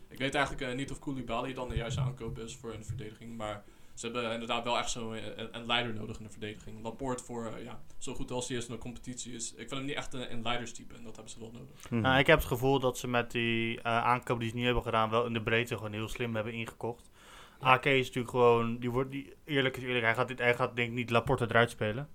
Ik 0.09 0.19
weet 0.19 0.35
eigenlijk 0.35 0.71
eh, 0.71 0.77
niet 0.77 0.91
of 0.91 0.99
Koulibaly 0.99 1.55
dan 1.55 1.69
de 1.69 1.77
juiste 1.77 2.01
aankoop 2.01 2.39
is 2.39 2.57
voor 2.57 2.75
een 2.75 2.85
verdediging. 2.85 3.37
Maar 3.37 3.65
ze 3.95 4.07
hebben 4.07 4.33
inderdaad 4.33 4.65
wel 4.65 4.79
echt 4.79 4.91
zo 4.91 5.13
een, 5.13 5.57
een 5.57 5.67
leider 5.67 5.95
nodig 5.95 6.19
in 6.19 6.25
de 6.25 6.31
verdediging. 6.31 6.83
Laporte 6.83 7.25
voor, 7.25 7.47
eh, 7.47 7.65
ja, 7.65 7.81
zo 7.99 8.15
goed 8.15 8.31
als 8.31 8.49
hij 8.49 8.57
is 8.57 8.67
in 8.67 8.73
de 8.73 8.79
competitie 8.79 9.35
is. 9.35 9.51
Ik 9.51 9.57
vind 9.57 9.71
hem 9.71 9.85
niet 9.85 9.97
echt 9.97 10.15
een, 10.15 10.33
een 10.33 10.43
leiderstype 10.43 10.95
en 10.95 11.05
dat 11.05 11.15
hebben 11.15 11.33
ze 11.33 11.41
wel 11.41 11.51
nodig. 11.53 11.91
Mhm. 11.91 12.01
Nou, 12.01 12.19
ik 12.19 12.27
heb 12.27 12.39
het 12.39 12.49
gevoel 12.49 12.79
dat 12.79 12.99
ze 12.99 13.09
met 13.09 13.31
die 13.31 13.81
eh 13.81 14.05
aankoop 14.05 14.41
die 14.41 14.49
ze 14.49 14.55
nu 14.55 14.65
hebben 14.65 14.83
gedaan, 14.83 15.11
wel 15.11 15.27
in 15.27 15.33
de 15.33 15.43
breedte 15.43 15.77
gewoon 15.77 15.93
heel 15.93 16.09
slim 16.09 16.35
hebben 16.35 16.53
ingekocht. 16.53 17.11
AK 17.61 17.85
is 17.85 18.07
natuurlijk 18.07 18.31
gewoon, 18.31 18.79
die 18.79 18.91
wordt, 18.91 19.11
die, 19.11 19.33
eerlijk 19.45 19.77
is 19.77 19.83
eerlijk, 19.83 20.05
hij 20.05 20.15
gaat, 20.15 20.29
dit, 20.29 20.39
hij 20.39 20.55
gaat 20.55 20.77
denk 20.77 20.89
ik 20.89 20.95
niet 20.95 21.11
Laporte 21.11 21.45
eruit 21.45 21.71
spelen. 21.71 22.09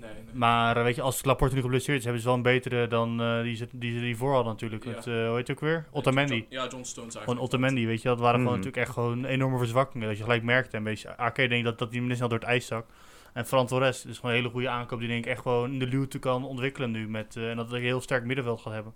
Nee, 0.00 0.10
nee. 0.24 0.34
Maar 0.34 0.82
weet 0.84 0.94
je, 0.94 1.02
als 1.02 1.24
Laporte 1.24 1.54
nu 1.54 1.60
geblesseerd 1.60 1.98
is, 1.98 2.04
hebben 2.04 2.22
ze 2.22 2.28
wel 2.28 2.36
een 2.36 2.42
betere 2.42 2.86
dan 2.86 3.20
eh, 3.20 3.42
die, 3.42 3.54
ze, 3.56 3.68
die 3.72 3.98
ze 3.98 4.04
hiervoor 4.04 4.32
hadden 4.34 4.52
natuurlijk. 4.52 4.84
Ja. 4.84 4.90
Met, 4.90 5.06
eh, 5.06 5.12
hoe 5.14 5.36
heet 5.36 5.48
het 5.48 5.50
ook 5.50 5.60
weer? 5.62 5.86
Otamendi. 5.90 6.34
John- 6.34 6.46
Ja, 6.48 6.60
John 6.60 6.82
Stones 6.82 6.94
eigenlijk. 6.96 7.24
Gewoon 7.24 7.40
Otamendi, 7.44 7.86
weet 7.86 8.02
je, 8.02 8.08
dat 8.08 8.18
waren 8.20 8.40
gewoon 8.40 8.52
Mhm. 8.52 8.56
natuurlijk 8.64 8.86
echt 8.86 8.92
gewoon 8.94 9.24
enorme 9.24 9.58
verzwakkingen. 9.58 10.08
Dat 10.08 10.16
je 10.16 10.22
gelijk 10.22 10.42
merkte. 10.42 10.76
Een 10.76 10.82
beetje, 10.84 11.16
AK 11.16 11.36
denk 11.36 11.52
ik 11.52 11.64
dat, 11.64 11.78
dat 11.78 11.90
die 11.90 11.98
minder 11.98 12.16
snel 12.16 12.28
door 12.28 12.38
het 12.38 12.48
ijs 12.48 12.66
zak. 12.66 12.86
En 13.32 13.46
Fran 13.46 13.66
Torres 13.66 14.04
is 14.04 14.16
gewoon 14.16 14.30
een 14.30 14.36
hele 14.36 14.50
goede 14.52 14.68
aankoop 14.68 14.98
die 14.98 15.08
denk 15.08 15.24
ik 15.24 15.30
echt 15.30 15.42
gewoon 15.42 15.72
in 15.72 15.78
de 15.78 15.86
luwte 15.86 16.18
kan 16.18 16.44
ontwikkelen 16.44 16.90
nu. 16.90 17.08
Met, 17.08 17.36
eh, 17.36 17.50
en 17.50 17.56
dat 17.56 17.68
hij 17.70 17.78
een 17.78 17.84
heel 17.84 18.00
sterk 18.00 18.24
middenveld 18.24 18.60
gaat 18.60 18.72
hebben. 18.72 18.92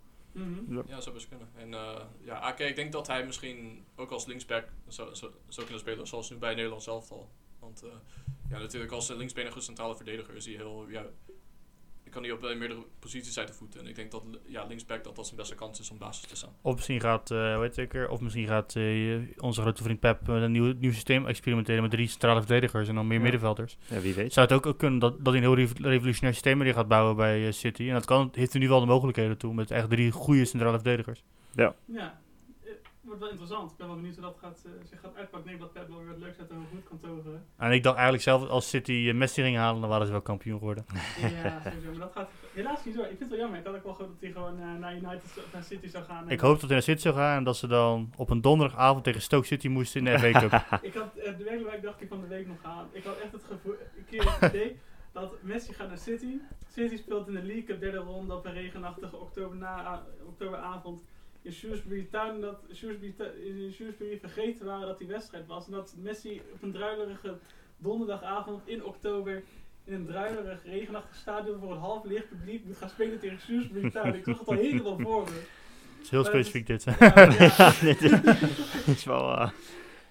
Ja, 0.86 1.00
zou 1.00 1.14
best 1.14 1.28
kunnen. 1.28 1.48
En 1.56 1.74
eh, 1.74 2.00
ja, 2.20 2.34
AK, 2.38 2.58
ik 2.58 2.76
denk 2.76 2.92
dat 2.92 3.06
hij 3.06 3.26
misschien 3.26 3.84
ook 3.96 4.10
als 4.10 4.26
linksback 4.26 4.64
zou, 4.88 5.14
zou, 5.14 5.32
zou 5.48 5.66
kunnen 5.66 5.78
spelen, 5.84 6.06
zoals 6.06 6.30
nu 6.30 6.36
bij 6.36 6.54
Nederland 6.54 6.82
zelf 6.82 7.10
al. 7.10 7.30
Want 7.60 7.82
eh, 7.82 7.88
ja, 8.50 8.58
natuurlijk 8.58 8.92
als 8.92 9.08
een 9.08 9.16
linksbenige 9.16 9.60
centrale 9.60 9.96
verdediger 9.96 10.34
is 10.34 10.44
hij 10.46 10.54
heel, 10.54 10.86
ja, 10.88 11.04
ik 12.04 12.10
kan 12.16 12.22
hij 12.22 12.32
op 12.32 12.44
eh, 12.44 12.56
meerdere 12.58 12.84
posities 12.98 13.38
uit 13.38 13.48
de 13.48 13.54
voeten. 13.54 13.80
En 13.80 13.86
ik 13.86 13.94
denk 13.94 14.10
dat 14.10 14.22
ja, 14.46 14.64
linksback 14.64 15.04
dat 15.04 15.16
dat 15.16 15.24
zijn 15.26 15.36
beste 15.36 15.54
kans 15.54 15.80
is 15.80 15.90
om 15.90 15.98
basis 15.98 16.28
te 16.28 16.36
staan. 16.36 16.54
Of 16.62 16.74
misschien 16.74 17.00
gaat, 17.00 17.30
eh 17.30 17.58
weet 17.58 17.76
ik 17.76 17.94
er, 17.94 18.08
of 18.08 18.20
misschien 18.20 18.46
gaat 18.46 18.76
eh, 18.76 19.18
onze 19.36 19.60
grote 19.60 19.82
vriend 19.82 20.00
Pep 20.00 20.26
met 20.26 20.42
een 20.42 20.52
nieuw, 20.52 20.72
nieuw 20.78 20.92
systeem 20.92 21.26
experimenteren 21.26 21.82
met 21.82 21.90
drie 21.90 22.08
centrale 22.08 22.38
verdedigers 22.40 22.88
en 22.88 22.94
dan 22.94 23.06
meer 23.06 23.16
Ja. 23.16 23.22
middenvelders. 23.22 23.76
Ja, 23.88 24.00
wie 24.00 24.14
weet. 24.14 24.32
Zou 24.32 24.46
het 24.46 24.54
ook, 24.56 24.66
ook 24.66 24.78
kunnen 24.78 24.98
dat, 24.98 25.16
dat 25.18 25.26
hij 25.26 25.36
een 25.36 25.42
heel 25.42 25.54
rev- 25.54 25.78
revolutionair 25.78 26.32
systeem 26.34 26.60
erin 26.60 26.74
gaat 26.74 26.88
bouwen 26.88 27.16
bij 27.16 27.46
eh, 27.46 27.52
City. 27.52 27.88
En 27.88 27.92
dat 27.94 28.04
kan, 28.04 28.28
heeft 28.32 28.52
hij 28.52 28.60
nu 28.60 28.68
wel 28.68 28.80
de 28.80 28.86
mogelijkheden 28.86 29.38
toe 29.38 29.54
met 29.54 29.70
echt 29.70 29.90
drie 29.90 30.10
goede 30.10 30.44
centrale 30.44 30.74
verdedigers. 30.76 31.22
Ja, 31.54 31.74
eh, 31.94 32.04
wordt 33.10 33.24
wel 33.24 33.30
interessant. 33.30 33.70
Ik 33.70 33.76
ben 33.76 33.86
wel 33.86 33.96
benieuwd 33.96 34.14
hoe 34.14 34.24
dat 34.24 34.36
gaat, 34.40 34.62
eh, 34.64 34.70
zich 34.88 35.00
gaat 35.00 35.16
uitpakken. 35.16 35.50
Ik 35.50 35.58
denk 35.58 35.60
dat 35.60 35.72
Pep 35.72 35.88
wel 35.88 35.98
weer 35.98 36.08
wat 36.08 36.18
leuks 36.18 36.38
uit 36.38 36.48
de 36.48 36.54
goed 36.70 36.84
kan 36.88 36.98
toveren. 36.98 37.44
En 37.56 37.72
ik 37.72 37.82
dacht 37.82 37.94
eigenlijk 37.94 38.24
zelf, 38.24 38.48
als 38.48 38.68
City 38.68 39.06
eh, 39.08 39.14
Messi 39.14 39.42
ging 39.42 39.56
halen, 39.56 39.80
dan 39.80 39.90
waren 39.90 40.06
ze 40.06 40.12
wel 40.12 40.20
kampioen 40.20 40.58
geworden. 40.58 40.86
Ja, 41.42 41.60
sowieso. 41.64 41.90
Maar 41.90 41.98
dat 41.98 42.12
gaat 42.12 42.30
helaas 42.52 42.84
niet 42.84 42.94
zo. 42.94 43.00
Ik 43.00 43.06
vind 43.06 43.20
het 43.20 43.28
wel 43.28 43.38
jammer. 43.38 43.58
Ik 43.58 43.66
had 43.66 43.74
ook 43.74 43.84
wel 43.84 43.94
gehoopt 43.94 44.12
dat 44.12 44.20
hij 44.20 44.32
gewoon 44.32 44.60
eh, 44.60 44.78
naar 44.78 44.94
United 44.94 45.22
of 45.22 45.52
naar 45.52 45.62
City 45.62 45.88
zou 45.88 46.04
gaan. 46.04 46.30
Ik 46.30 46.40
hoop 46.40 46.52
dat 46.52 46.68
hij 46.68 46.72
naar 46.72 46.82
City 46.82 47.00
zou 47.00 47.14
gaan 47.14 47.36
en 47.36 47.44
dat 47.44 47.56
ze 47.56 47.66
dan 47.66 48.12
op 48.16 48.30
een 48.30 48.40
donderdagavond 48.40 49.04
tegen 49.04 49.22
Stoke 49.22 49.46
City 49.46 49.68
moesten 49.68 50.06
in 50.06 50.12
de 50.12 50.18
FA 50.18 50.40
Cup. 50.40 50.52
Ik 50.90 50.94
had 50.94 51.16
eh, 51.16 51.38
de 51.38 51.44
werkelijk 51.44 51.82
dacht 51.82 52.00
ik 52.00 52.08
van 52.08 52.20
de 52.20 52.26
week 52.26 52.46
nog 52.46 52.62
aan. 52.62 52.88
Ik 52.92 53.04
had 53.04 53.18
echt 53.18 53.32
het 53.32 53.44
gevoel, 53.44 53.72
een 53.96 54.06
keer 54.10 54.38
het 54.38 54.54
idee 54.54 54.78
dat 55.12 55.42
Messi 55.42 55.72
gaat 55.72 55.88
naar 55.88 55.98
City. 55.98 56.38
City 56.72 56.96
speelt 56.96 57.28
in 57.28 57.34
de 57.34 57.42
League 57.42 57.64
Cup 57.64 57.80
derde 57.80 57.98
ronde 57.98 58.34
op 58.34 58.46
een 58.46 58.52
regenachtige 58.52 59.16
oktober 59.16 59.56
na, 59.56 60.02
oktoberavond 60.26 61.02
in 61.42 61.52
Shrewsbury 61.52 62.08
Town. 62.10 62.40
Dat 62.40 62.60
Shrewsbury, 62.74 63.14
in 63.44 63.72
Shrewsbury 63.72 64.18
vergeten 64.18 64.66
waren 64.66 64.86
dat 64.86 64.98
die 64.98 65.06
wedstrijd 65.06 65.46
was. 65.46 65.66
En 65.66 65.72
dat 65.72 65.94
Messi 65.98 66.40
op 66.52 66.62
een 66.62 66.72
druilerige 66.72 67.38
donderdagavond 67.78 68.62
in 68.68 68.84
oktober 68.84 69.42
in 69.84 69.92
een 69.94 70.06
druilerig 70.06 70.64
regenachtig 70.64 71.16
stadion 71.16 71.58
voor 71.60 71.72
een 71.72 71.78
half 71.78 72.04
leeg 72.04 72.28
publiek 72.28 72.64
moet 72.64 72.76
gaan 72.76 72.88
spelen 72.88 73.18
tegen 73.18 73.38
Shrewsbury 73.40 73.90
Town. 73.90 74.08
Ik 74.14 74.24
zag 74.24 74.38
het 74.38 74.48
al 74.48 74.54
helemaal 74.66 74.98
voor 74.98 75.22
me. 75.24 75.30
Het 75.30 76.02
is 76.02 76.10
heel 76.10 76.22
Maar 76.22 76.32
het 76.32 76.40
is- 76.46 76.50
specifiek 76.50 76.66
dit. 76.66 76.84
Ja, 76.84 76.96
ja. 77.56 77.72
dit 78.86 78.96
is 78.96 79.04
wel... 79.04 79.30
eh, 79.38 79.50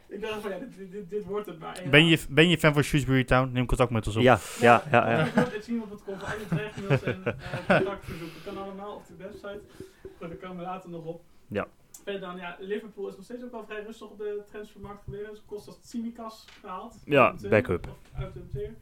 Ik 0.09 0.21
dacht 0.21 0.41
van, 0.41 0.51
ja, 0.51 0.57
dit, 0.57 0.77
dit, 0.77 0.91
dit, 0.91 1.09
dit 1.09 1.25
wordt 1.25 1.45
het 1.45 1.59
maar. 1.59 1.83
ja. 1.83 1.89
Ben 1.89 2.05
je, 2.05 2.19
ben 2.29 2.49
je 2.49 2.57
fan 2.57 2.73
van 2.73 2.83
Shrewsbury 2.83 3.23
Town? 3.23 3.51
Neem 3.51 3.65
contact 3.65 3.89
met 3.91 4.07
ons 4.07 4.15
op. 4.15 4.21
Ja, 4.21 4.39
ja, 4.59 4.83
ja. 4.91 5.09
ja. 5.11 5.33
Wil 5.33 5.43
het 5.51 5.63
zien 5.63 5.81
op 5.81 5.89
het 5.89 6.03
komt. 6.03 6.23
Alle 6.23 6.47
terechtmails 6.49 7.03
en 7.03 7.21
eh, 7.25 7.33
contactverzoeken. 7.77 8.37
kan 8.45 8.57
allemaal 8.57 8.95
op 8.95 9.07
de 9.07 9.13
website. 9.17 9.59
Goed, 10.01 10.29
daar 10.29 10.29
komen 10.37 10.57
we 10.57 10.63
later 10.63 10.89
nog 10.89 11.05
op. 11.05 11.21
Ja. 11.47 11.67
Verder 12.03 12.21
dan, 12.21 12.37
ja, 12.37 12.55
Liverpool 12.59 13.07
is 13.07 13.15
nog 13.15 13.25
steeds 13.25 13.43
ook 13.43 13.51
wel 13.51 13.65
vrij 13.65 13.83
rustig 13.83 14.07
op 14.07 14.17
de 14.17 14.41
transfermarkt 14.51 15.03
gebleven. 15.03 15.29
Dus 15.29 15.41
kost 15.45 15.67
als 15.67 15.77
Tsimikas 15.81 16.45
gehaald. 16.61 16.95
Ja, 17.05 17.29
Uit 17.29 17.39
de- 17.39 17.47
backup. 17.47 17.87
Uit 18.15 18.33
de 18.33 18.41
zeer. 18.53 18.73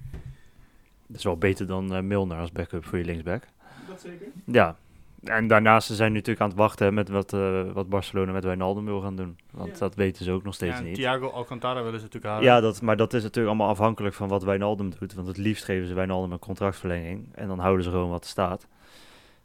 Dat 1.07 1.17
is 1.17 1.23
wel 1.23 1.37
beter 1.37 1.67
dan 1.67 1.93
eh, 1.95 2.01
Milner 2.01 2.37
als 2.37 2.51
backup 2.51 2.85
voor 2.85 2.97
je 2.97 3.05
linksback. 3.05 3.43
Dat 3.87 4.01
zeker. 4.01 4.27
Ja. 4.45 4.75
En 5.23 5.47
daarnaast 5.47 5.87
ze 5.87 5.95
zijn 5.95 6.11
nu 6.11 6.17
natuurlijk 6.17 6.43
aan 6.43 6.49
het 6.49 6.57
wachten 6.57 6.93
met 6.93 7.09
wat, 7.09 7.33
eh, 7.33 7.71
wat 7.71 7.89
Barcelona 7.89 8.31
met 8.31 8.43
Wijnaldum 8.43 8.85
wil 8.85 9.01
gaan 9.01 9.15
doen. 9.15 9.37
Want 9.51 9.69
Ja. 9.71 9.77
dat 9.77 9.95
weten 9.95 10.25
ze 10.25 10.31
ook 10.31 10.43
nog 10.43 10.53
steeds 10.53 10.71
Ja, 10.73 10.77
en 10.79 10.83
niet. 10.85 10.95
Thiago 10.95 11.27
Alcantara 11.29 11.83
willen 11.83 11.99
ze 11.99 12.05
natuurlijk 12.05 12.33
halen. 12.33 12.43
Ja, 12.49 12.59
dat, 12.59 12.81
maar 12.81 12.97
dat 12.97 13.13
is 13.13 13.21
natuurlijk 13.23 13.47
allemaal 13.47 13.69
afhankelijk 13.69 14.15
van 14.15 14.27
wat 14.27 14.43
Wijnaldum 14.43 14.89
doet. 14.99 15.13
Want 15.13 15.27
het 15.27 15.37
liefst 15.37 15.63
geven 15.63 15.87
ze 15.87 15.93
Wijnaldum 15.93 16.31
een 16.31 16.39
contractverlenging. 16.39 17.29
En 17.35 17.47
dan 17.47 17.59
houden 17.59 17.83
ze 17.83 17.89
gewoon 17.89 18.09
wat 18.09 18.23
er 18.23 18.29
staat. 18.29 18.67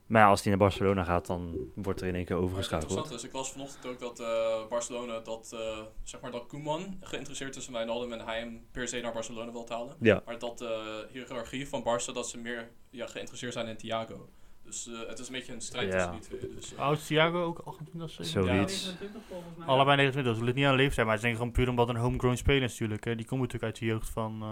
Maar 0.07 0.23
ja, 0.23 0.29
als 0.29 0.41
hij 0.43 0.51
naar 0.51 0.59
Barcelona 0.61 1.05
gaat, 1.05 1.27
dan 1.27 1.57
wordt 1.75 2.01
er 2.01 2.07
in 2.07 2.15
één 2.15 2.25
keer 2.25 2.37
overgeschakeld. 2.37 2.91
interessante 2.91 3.23
is, 3.27 3.31
ik 3.31 3.37
las 3.37 3.53
vanochtend 3.53 3.87
ook 3.87 3.99
dat 4.01 4.21
eh, 4.21 4.69
Barcelona, 4.69 5.21
dat, 5.21 5.51
eh, 5.55 5.79
zeg 6.03 6.21
maar 6.21 6.31
dat 6.31 6.47
Koeman 6.47 6.97
geïnteresseerd 7.01 7.57
is 7.57 7.67
in 7.67 7.73
Wijnaldum 7.73 8.13
en 8.13 8.21
hij 8.21 8.39
hem 8.39 8.67
per 8.73 8.89
se 8.89 9.01
naar 9.01 9.13
Barcelona 9.13 9.53
wil 9.53 9.67
halen. 9.69 9.97
Ja, 10.01 10.23
Maar 10.27 10.39
dat 10.39 10.59
de 10.59 11.07
hiërarchie 11.13 11.69
van 11.69 11.83
Barça, 11.83 12.13
dat 12.15 12.29
ze 12.29 12.39
meer 12.39 12.71
ja, 12.91 13.07
geïnteresseerd 13.07 13.53
zijn 13.53 13.67
in 13.67 13.77
Thiago. 13.77 14.29
Dus 14.73 14.87
eh, 14.89 15.09
het 15.09 15.19
is 15.19 15.27
een 15.27 15.33
beetje 15.35 15.53
een 15.53 15.61
strijd 15.61 15.93
Ja. 15.93 15.95
tussen 16.11 16.13
die 16.31 16.39
twee. 16.41 16.55
Dus, 16.55 16.75
eh, 16.75 16.79
Oud 16.81 16.97
is 16.99 17.07
Thiago 17.07 17.43
ook 17.45 17.59
28 17.65 18.03
of 18.03 18.11
zo? 18.11 18.23
Zoiets. 18.23 18.49
Ja, 18.49 18.57
29 18.57 19.21
volgens 19.29 19.57
mij. 19.57 19.67
Allebei 19.67 19.97
29, 19.97 20.35
dat 20.35 20.43
ligt 20.45 20.57
niet 20.57 20.67
aan 20.67 20.75
leeftijd, 20.75 21.07
maar 21.07 21.17
het 21.17 21.25
is 21.25 21.31
denk 21.31 21.33
ik 21.33 21.39
gewoon 21.39 21.53
puur 21.53 21.69
omdat 21.69 21.89
een 21.89 21.97
homegrown 22.03 22.35
speler 22.37 22.63
is 22.63 22.71
natuurlijk. 22.71 23.05
Hè. 23.05 23.15
Die 23.17 23.27
komt 23.27 23.41
natuurlijk 23.41 23.73
uit 23.73 23.79
de 23.79 23.87
jeugd 23.87 24.09
van, 24.09 24.33
eh, 24.43 24.49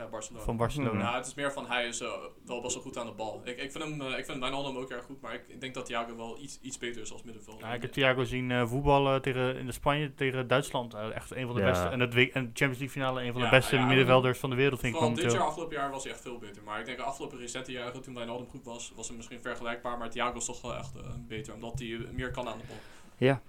ja, 0.00 0.06
Barcelona. 0.10 0.44
van 0.44 0.56
Barcelona. 0.56 1.00
Ja, 1.00 1.16
het 1.16 1.26
is 1.26 1.34
meer 1.34 1.52
van 1.52 1.66
hij 1.66 1.86
is 1.86 1.98
wel 2.46 2.60
best 2.60 2.74
wel 2.74 2.82
goed 2.82 2.98
aan 2.98 3.06
de 3.06 3.12
bal. 3.12 3.40
Ik, 3.44 3.56
ik 3.62 3.72
vind 3.72 3.84
hem, 3.84 4.02
ik 4.02 4.24
vind 4.24 4.38
Wijnaldum 4.38 4.76
ook 4.76 4.90
erg 4.90 5.04
goed, 5.04 5.20
maar 5.20 5.34
ik, 5.34 5.44
ik 5.48 5.60
denk 5.60 5.74
dat 5.74 5.86
Thiago 5.86 6.16
wel 6.16 6.38
iets, 6.40 6.58
iets 6.62 6.78
beter 6.78 7.02
is 7.02 7.12
als 7.12 7.22
middenvelder. 7.22 7.66
Ja, 7.66 7.74
ik 7.74 7.82
heb 7.82 7.92
Thiago 7.92 8.24
zien 8.24 8.50
eh, 8.50 8.66
voetballen 8.66 9.22
tegen, 9.22 9.56
in 9.58 9.66
de 9.66 9.72
Spanje 9.72 10.14
tegen 10.14 10.46
Duitsland. 10.48 10.94
Echt 10.94 11.30
een 11.30 11.46
van 11.46 11.54
de 11.54 11.60
Ja. 11.60 11.66
beste. 11.70 11.86
En, 11.88 12.00
het, 12.00 12.14
en 12.14 12.18
de 12.22 12.30
Champions 12.32 12.58
League 12.78 12.88
finale, 12.88 13.22
een 13.22 13.32
van 13.32 13.42
Ja, 13.42 13.50
de 13.50 13.56
beste 13.56 13.76
ja, 13.76 13.86
middenvelders 13.86 14.38
van 14.38 14.50
de 14.50 14.56
wereld 14.56 14.80
vind 14.80 14.96
ik 14.96 15.14
dit 15.16 15.32
jaar, 15.32 15.42
afgelopen 15.42 15.76
jaar 15.76 15.90
was 15.90 16.02
hij 16.02 16.12
echt 16.12 16.22
veel 16.22 16.38
beter. 16.38 16.62
Maar 16.62 16.80
ik 16.80 16.86
denk 16.86 16.98
de 16.98 17.04
afgelopen 17.04 17.38
recente 17.38 17.72
jaren, 17.72 18.02
toen 18.02 18.14
Wijnaldum 18.14 18.48
goed 18.48 18.64
was, 18.64 18.92
was 18.96 19.08
hij 19.08 19.16
misschien 19.16 19.40
vergelijkbaar. 19.48 19.98
Maar 19.98 20.10
Thiago 20.10 20.36
is 20.36 20.44
toch 20.44 20.60
wel 20.62 20.74
echt 20.76 20.96
eh, 20.96 21.02
beter, 21.28 21.54
omdat 21.54 21.78
hij 21.78 21.88
eh, 21.92 22.10
meer 22.12 22.30
kan 22.30 22.48
aan 22.48 22.58
de 22.58 22.64
bal. 22.68 22.76
ja. 23.16 23.40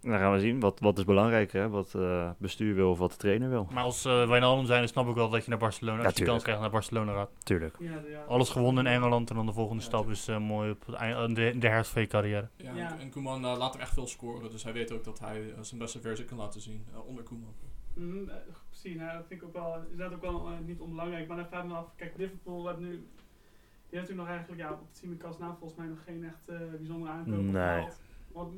Dan 0.00 0.18
gaan 0.18 0.32
we 0.32 0.40
zien. 0.40 0.60
Wat, 0.60 0.80
wat 0.80 0.98
is 0.98 1.04
belangrijker, 1.04 1.60
hè? 1.60 1.68
Wat 1.68 1.94
eh, 1.94 2.30
bestuur 2.38 2.74
wil 2.74 2.90
of 2.90 2.98
wat 2.98 3.10
de 3.10 3.16
trainer 3.16 3.48
wil. 3.50 3.68
Maar 3.72 3.82
als 3.84 4.06
uh, 4.06 4.28
Wijnaldum 4.28 4.66
zijn, 4.66 4.78
dan 4.78 4.88
snap 4.88 5.08
ik 5.08 5.14
wel 5.14 5.28
dat 5.28 5.44
je 5.44 5.50
naar 5.50 5.58
Barcelona, 5.58 6.04
als 6.04 6.14
je 6.16 6.24
kans 6.24 6.42
krijgt 6.42 6.60
naar 6.60 6.70
Barcelona 6.70 7.12
gaat. 7.12 7.30
Tuurlijk. 7.42 7.76
Ja, 7.78 7.98
de- 7.98 8.10
ja. 8.10 8.22
Alles 8.22 8.50
gewonnen 8.50 8.86
in 8.86 8.92
Engeland 8.92 9.30
en 9.30 9.36
dan 9.36 9.46
de 9.46 9.52
volgende 9.52 9.82
Ja, 9.82 9.88
stap 9.88 10.08
is 10.10 10.28
eh, 10.28 10.38
mooi 10.38 10.70
op 10.70 10.86
het 10.86 10.94
eind, 10.94 11.36
de, 11.36 11.58
de 11.58 11.68
herfst 11.68 11.92
van 11.92 12.02
je 12.02 12.08
carrière. 12.08 12.48
Ja, 12.56 12.74
Ja. 12.74 12.98
En, 12.98 13.10
Koeman 13.10 13.44
eh, 13.44 13.56
laat 13.56 13.72
hem 13.72 13.82
echt 13.82 13.92
veel 13.94 14.06
scoren, 14.06 14.50
dus 14.50 14.62
hij 14.64 14.72
weet 14.72 14.92
ook 14.92 15.04
dat 15.04 15.18
hij 15.18 15.40
eh, 15.52 15.58
zijn 15.60 15.80
beste 15.80 16.00
versie 16.00 16.24
kan 16.24 16.38
laten 16.38 16.60
zien 16.60 16.86
eh, 16.92 17.06
onder 17.06 17.24
Koeman. 17.24 17.54
Mm, 17.94 18.28
eh, 18.28 18.34
precies, 18.70 18.96
nou, 18.96 19.16
dat 19.16 19.24
vind 19.28 19.40
ik 19.42 19.46
ook 19.46 19.52
wel, 19.54 19.74
is 19.92 19.96
dat 19.98 20.12
ook 20.12 20.20
wel 20.22 20.46
eh, 20.46 20.52
niet 20.66 20.80
onbelangrijk. 20.80 21.28
Maar 21.28 21.36
dan 21.36 21.46
vraag 21.46 21.62
ik 21.62 21.68
me 21.68 21.74
af, 21.74 21.86
kijk, 21.96 22.12
Liverpool 22.16 22.66
heeft 22.66 22.78
nu, 22.80 23.06
die 23.88 23.98
heeft 23.98 24.10
natuurlijk 24.10 24.28
nog 24.28 24.28
eigenlijk, 24.28 24.60
ja, 24.62 24.72
op 24.72 24.92
Tsimikas 24.92 25.38
na 25.38 25.54
volgens 25.58 25.78
mij 25.78 25.86
nog 25.88 26.04
geen 26.04 26.24
echt 26.24 26.48
eh, 26.48 26.58
bijzondere 26.76 27.12
aankoop 27.12 27.42
Nee. 27.42 27.86
Wat, 28.32 28.48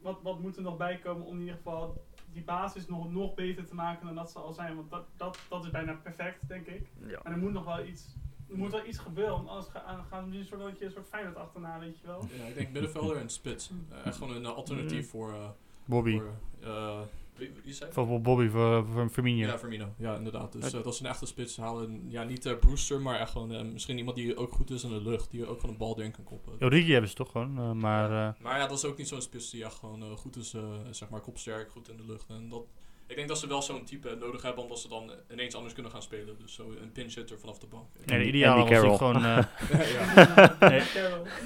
wat, 0.00 0.18
wat 0.22 0.40
moet 0.40 0.56
er 0.56 0.62
nog 0.62 0.76
bij 0.76 0.98
komen 0.98 1.26
om 1.26 1.34
in 1.34 1.40
ieder 1.40 1.54
geval 1.56 2.04
die 2.32 2.42
basis 2.42 2.86
nog, 2.86 3.10
nog 3.12 3.34
beter 3.34 3.66
te 3.66 3.74
maken 3.74 4.06
dan 4.06 4.14
dat 4.14 4.30
ze 4.30 4.38
al 4.38 4.52
zijn? 4.52 4.76
Want 4.76 4.90
dat, 4.90 5.06
dat, 5.16 5.38
dat 5.48 5.64
is 5.64 5.70
bijna 5.70 5.92
perfect, 6.02 6.48
denk 6.48 6.66
ik. 6.66 6.86
Ja. 7.06 7.20
Maar 7.22 7.32
er 7.32 7.38
moet 7.38 7.52
nog 7.52 7.64
wel 7.64 7.84
iets, 7.84 8.16
er 8.50 8.56
moet 8.56 8.70
wel 8.70 8.86
iets 8.86 8.98
gebeuren, 8.98 9.32
want 9.34 9.48
anders 9.48 9.68
ga- 9.68 10.04
gaan 10.10 10.24
we 10.24 10.30
nu 10.30 10.38
een 10.38 10.44
soort, 10.44 10.60
dat 10.60 10.78
je 10.78 10.84
een 10.84 10.90
soort 10.90 11.06
Feyenoord 11.08 11.36
achterna, 11.36 11.78
weet 11.78 11.98
je 12.00 12.06
wel. 12.06 12.26
Ja, 12.38 12.44
ik 12.44 12.54
denk 12.54 12.70
middenvelder 12.70 13.16
en 13.16 13.28
spits. 13.28 13.70
Eh, 13.90 14.06
echt 14.06 14.16
gewoon 14.16 14.34
een 14.36 14.44
eh, 14.44 14.54
alternatief 14.54 15.10
voor, 15.10 15.32
eh, 15.32 15.48
Bobby. 15.84 16.18
voor 16.18 16.32
eh, 16.62 17.00
wie, 17.38 17.52
wie 17.64 17.72
zei? 17.74 17.92
Voor 17.92 18.20
Bobby, 18.20 18.48
voor, 18.48 18.86
voor 18.86 19.08
Firmino. 19.08 19.46
Ja, 19.46 19.58
Firmino. 19.58 19.94
Ja, 19.98 20.16
inderdaad. 20.16 20.52
Dus 20.52 20.72
eh, 20.72 20.82
dat 20.82 20.92
is 20.94 21.00
een 21.00 21.06
echte 21.06 21.26
spits 21.26 21.56
halen. 21.56 22.04
Ja, 22.10 22.22
niet 22.24 22.46
eh, 22.46 22.58
Brewster, 22.58 23.00
maar 23.00 23.18
echt 23.20 23.30
gewoon 23.30 23.52
eh, 23.52 23.62
misschien 23.64 23.98
iemand 23.98 24.16
die 24.16 24.36
ook 24.36 24.52
goed 24.52 24.70
is 24.70 24.82
in 24.84 24.90
de 24.90 25.02
lucht. 25.02 25.30
Die 25.30 25.46
ook 25.46 25.60
van 25.60 25.68
een 25.70 25.76
bal 25.76 25.98
erin 25.98 26.12
kan 26.12 26.24
koppen. 26.24 26.52
Origi 26.60 26.92
hebben 26.92 27.10
ze 27.10 27.16
toch 27.16 27.30
gewoon, 27.30 27.58
eh, 27.58 27.72
maar... 27.72 28.04
eh, 28.28 28.42
Maar 28.42 28.58
ja, 28.58 28.66
dat 28.66 28.78
is 28.78 28.84
ook 28.84 28.96
niet 28.98 29.08
zo'n 29.08 29.22
spits 29.22 29.50
die 29.50 29.64
echt 29.64 29.74
gewoon 29.74 30.02
eh, 30.02 30.10
goed 30.16 30.36
is, 30.36 30.54
eh, 30.54 30.62
zeg 30.90 31.08
maar 31.08 31.20
kopsterk, 31.20 31.70
goed 31.70 31.88
in 31.88 31.96
de 31.96 32.04
lucht. 32.06 32.28
En 32.28 32.48
dat, 32.48 32.64
ik 33.08 33.16
denk 33.16 33.28
dat 33.28 33.38
ze 33.38 33.46
wel 33.46 33.62
zo'n 33.62 33.84
type 33.84 34.16
nodig 34.20 34.42
hebben, 34.42 34.62
omdat 34.62 34.78
ze 34.78 34.88
dan 34.88 35.10
ineens 35.32 35.54
anders 35.54 35.74
kunnen 35.74 35.92
gaan 35.92 36.02
spelen. 36.02 36.36
Dus 36.40 36.54
zo 36.54 36.62
een 36.82 36.92
pinch 36.92 37.14
hitter 37.14 37.38
vanaf 37.38 37.58
de 37.58 37.66
bank. 37.66 37.84
nee, 38.04 38.18
de 38.18 38.24
ideaal 38.28 38.56
was 38.58 38.68
natuurlijk 38.70 38.96
gewoon... 38.96 39.24
eh, 39.24 39.38
ja. 39.94 40.56
Nee. 40.68 40.82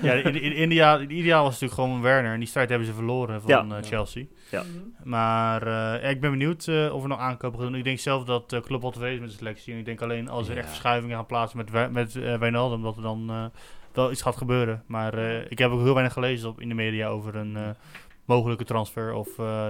Ja, 0.02 0.14
de, 0.14 0.22
de, 0.22 0.30
de 0.32 0.54
ideaal, 0.64 0.98
de 0.98 1.06
ideaal 1.14 1.42
was 1.42 1.52
natuurlijk 1.60 1.80
gewoon 1.80 2.02
Werner. 2.02 2.32
En 2.32 2.38
die 2.38 2.48
strijd 2.48 2.68
hebben 2.68 2.86
ze 2.86 2.94
verloren 2.94 3.40
van 3.40 3.50
Ja. 3.50 3.76
eh. 3.76 3.82
Chelsea. 3.84 4.24
Ja. 4.50 4.62
Mhm. 4.62 5.08
Maar 5.08 5.66
eh, 6.02 6.10
ik 6.10 6.20
ben 6.20 6.30
benieuwd 6.30 6.66
eh, 6.66 6.94
of 6.94 7.02
er 7.02 7.08
nog 7.08 7.18
aankopen 7.18 7.58
gaan 7.58 7.68
doen. 7.68 7.78
Ik 7.78 7.84
denk 7.84 7.98
zelf 7.98 8.24
dat 8.24 8.52
uh, 8.52 8.60
Klopp 8.60 8.84
al 8.84 8.90
tevreden 8.90 9.14
is 9.14 9.20
met 9.20 9.30
de 9.30 9.36
selectie. 9.36 9.72
En 9.72 9.78
ik 9.78 9.84
denk 9.84 10.02
alleen 10.02 10.28
als 10.28 10.48
er 10.48 10.54
Ja. 10.54 10.60
echt 10.60 10.68
verschuivingen 10.68 11.16
gaan 11.16 11.26
plaatsen 11.26 11.58
met, 11.58 11.92
met 11.92 12.12
Wijnaldum, 12.38 12.82
dat 12.82 12.96
er 12.96 13.02
dan 13.02 13.50
wel 13.92 14.10
iets 14.10 14.22
gaat 14.22 14.36
gebeuren. 14.36 14.84
Maar 14.86 15.14
eh, 15.18 15.50
ik 15.50 15.58
heb 15.58 15.70
ook 15.70 15.80
heel 15.82 15.92
weinig 15.94 16.12
gelezen 16.12 16.48
op, 16.48 16.60
in 16.60 16.68
de 16.68 16.74
media 16.74 17.08
over 17.08 17.36
een 17.36 17.56
eh, 17.56 17.68
mogelijke 18.24 18.64
transfer 18.64 19.12
of, 19.12 19.38
eh, 19.38 19.66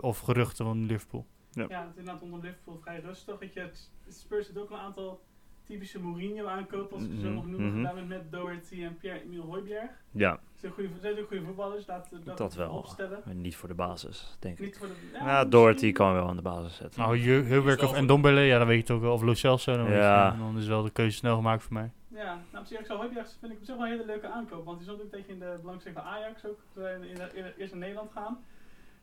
of 0.00 0.18
geruchten 0.18 0.64
van 0.64 0.86
Liverpool. 0.86 1.26
Ja, 1.68 1.80
het 1.80 1.90
is 1.92 1.96
inderdaad 1.98 2.22
onder 2.22 2.40
Liverpool 2.40 2.78
vrij 2.82 3.00
rustig. 3.00 3.38
Weet 3.38 3.52
je, 3.54 3.60
het 3.60 3.90
Spurs 4.08 4.46
heeft 4.46 4.58
ook 4.58 4.70
een 4.70 4.76
aantal 4.76 5.20
typische 5.66 6.00
Mourinho 6.00 6.46
aankopen, 6.46 6.94
als 6.96 7.04
ik 7.04 7.10
ze 7.10 7.20
zo 7.20 7.26
Mhm, 7.26 7.34
mag 7.34 7.46
noemen, 7.46 7.68
mhm. 7.68 7.76
gedaan 7.76 7.94
met 7.94 8.08
Matt 8.08 8.32
Doherty 8.32 8.84
en 8.84 8.96
Pierre-Emile 8.96 9.42
Hooiberg. 9.42 9.90
Ja, 10.10 10.32
Ze 10.54 10.60
zijn 10.60 10.72
goede, 10.72 10.88
ze 10.94 11.00
zijn 11.00 11.18
ook 11.18 11.26
goede 11.28 11.44
voetballers, 11.44 11.86
laat 11.86 12.10
dat, 12.24 12.36
Dat 12.38 12.54
wel. 12.54 12.70
opstellen. 12.70 13.22
maar 13.24 13.34
niet 13.34 13.56
voor 13.56 13.68
de 13.68 13.74
basis, 13.74 14.36
denk 14.38 14.58
ik. 14.58 14.64
Niet 14.64 14.78
voor 14.78 14.86
de, 14.86 14.94
Ja, 15.12 15.24
misschien- 15.24 15.50
Doherty 15.50 15.92
kan 15.92 16.12
wel 16.12 16.28
aan 16.28 16.36
de 16.36 16.42
basis 16.42 16.76
zetten. 16.76 17.00
Nou, 17.00 17.24
wel 17.48 17.68
of 17.68 17.80
goed. 17.90 18.00
Ndombele, 18.00 18.40
ja, 18.40 18.58
dan 18.58 18.66
weet 18.66 18.76
je 18.76 18.82
het 18.82 18.90
ook 18.92 19.00
wel. 19.00 19.12
Of 19.12 19.22
Lo 19.22 19.34
Celso, 19.34 19.72
dan, 19.76 19.84
weet 19.84 19.92
je, 19.94 19.98
Ja. 20.00 20.32
en 20.32 20.38
dan 20.38 20.58
is 20.58 20.66
wel 20.66 20.82
de 20.82 20.90
keuze 20.90 21.16
snel 21.16 21.36
gemaakt 21.36 21.62
voor 21.62 21.72
mij. 21.72 21.90
Ja, 22.08 22.24
nou 22.50 22.62
op 22.64 22.66
zich, 22.66 22.78
ik 22.80 22.86
zou 22.86 22.98
Hooiberg 22.98 23.36
vind 23.40 23.52
ik 23.52 23.58
op 23.58 23.64
zich 23.64 23.76
wel 23.76 23.84
een 23.84 23.90
hele 23.90 24.06
leuke 24.06 24.26
aankoop, 24.28 24.64
want 24.64 24.78
die 24.78 24.86
stond 24.88 25.02
ook 25.02 25.10
tegen 25.10 25.28
in 25.32 25.38
de 25.38 25.58
belangstelling 25.60 26.00
van 26.00 26.08
Ajax 26.10 26.46
ook, 26.46 26.58
toen 26.72 26.82
wij 26.82 26.94
in, 26.94 27.02
in, 27.02 27.34
in- 27.34 27.52
eerst 27.58 27.72
naar 27.72 27.80
Nederland 27.80 28.12
gaan. 28.12 28.38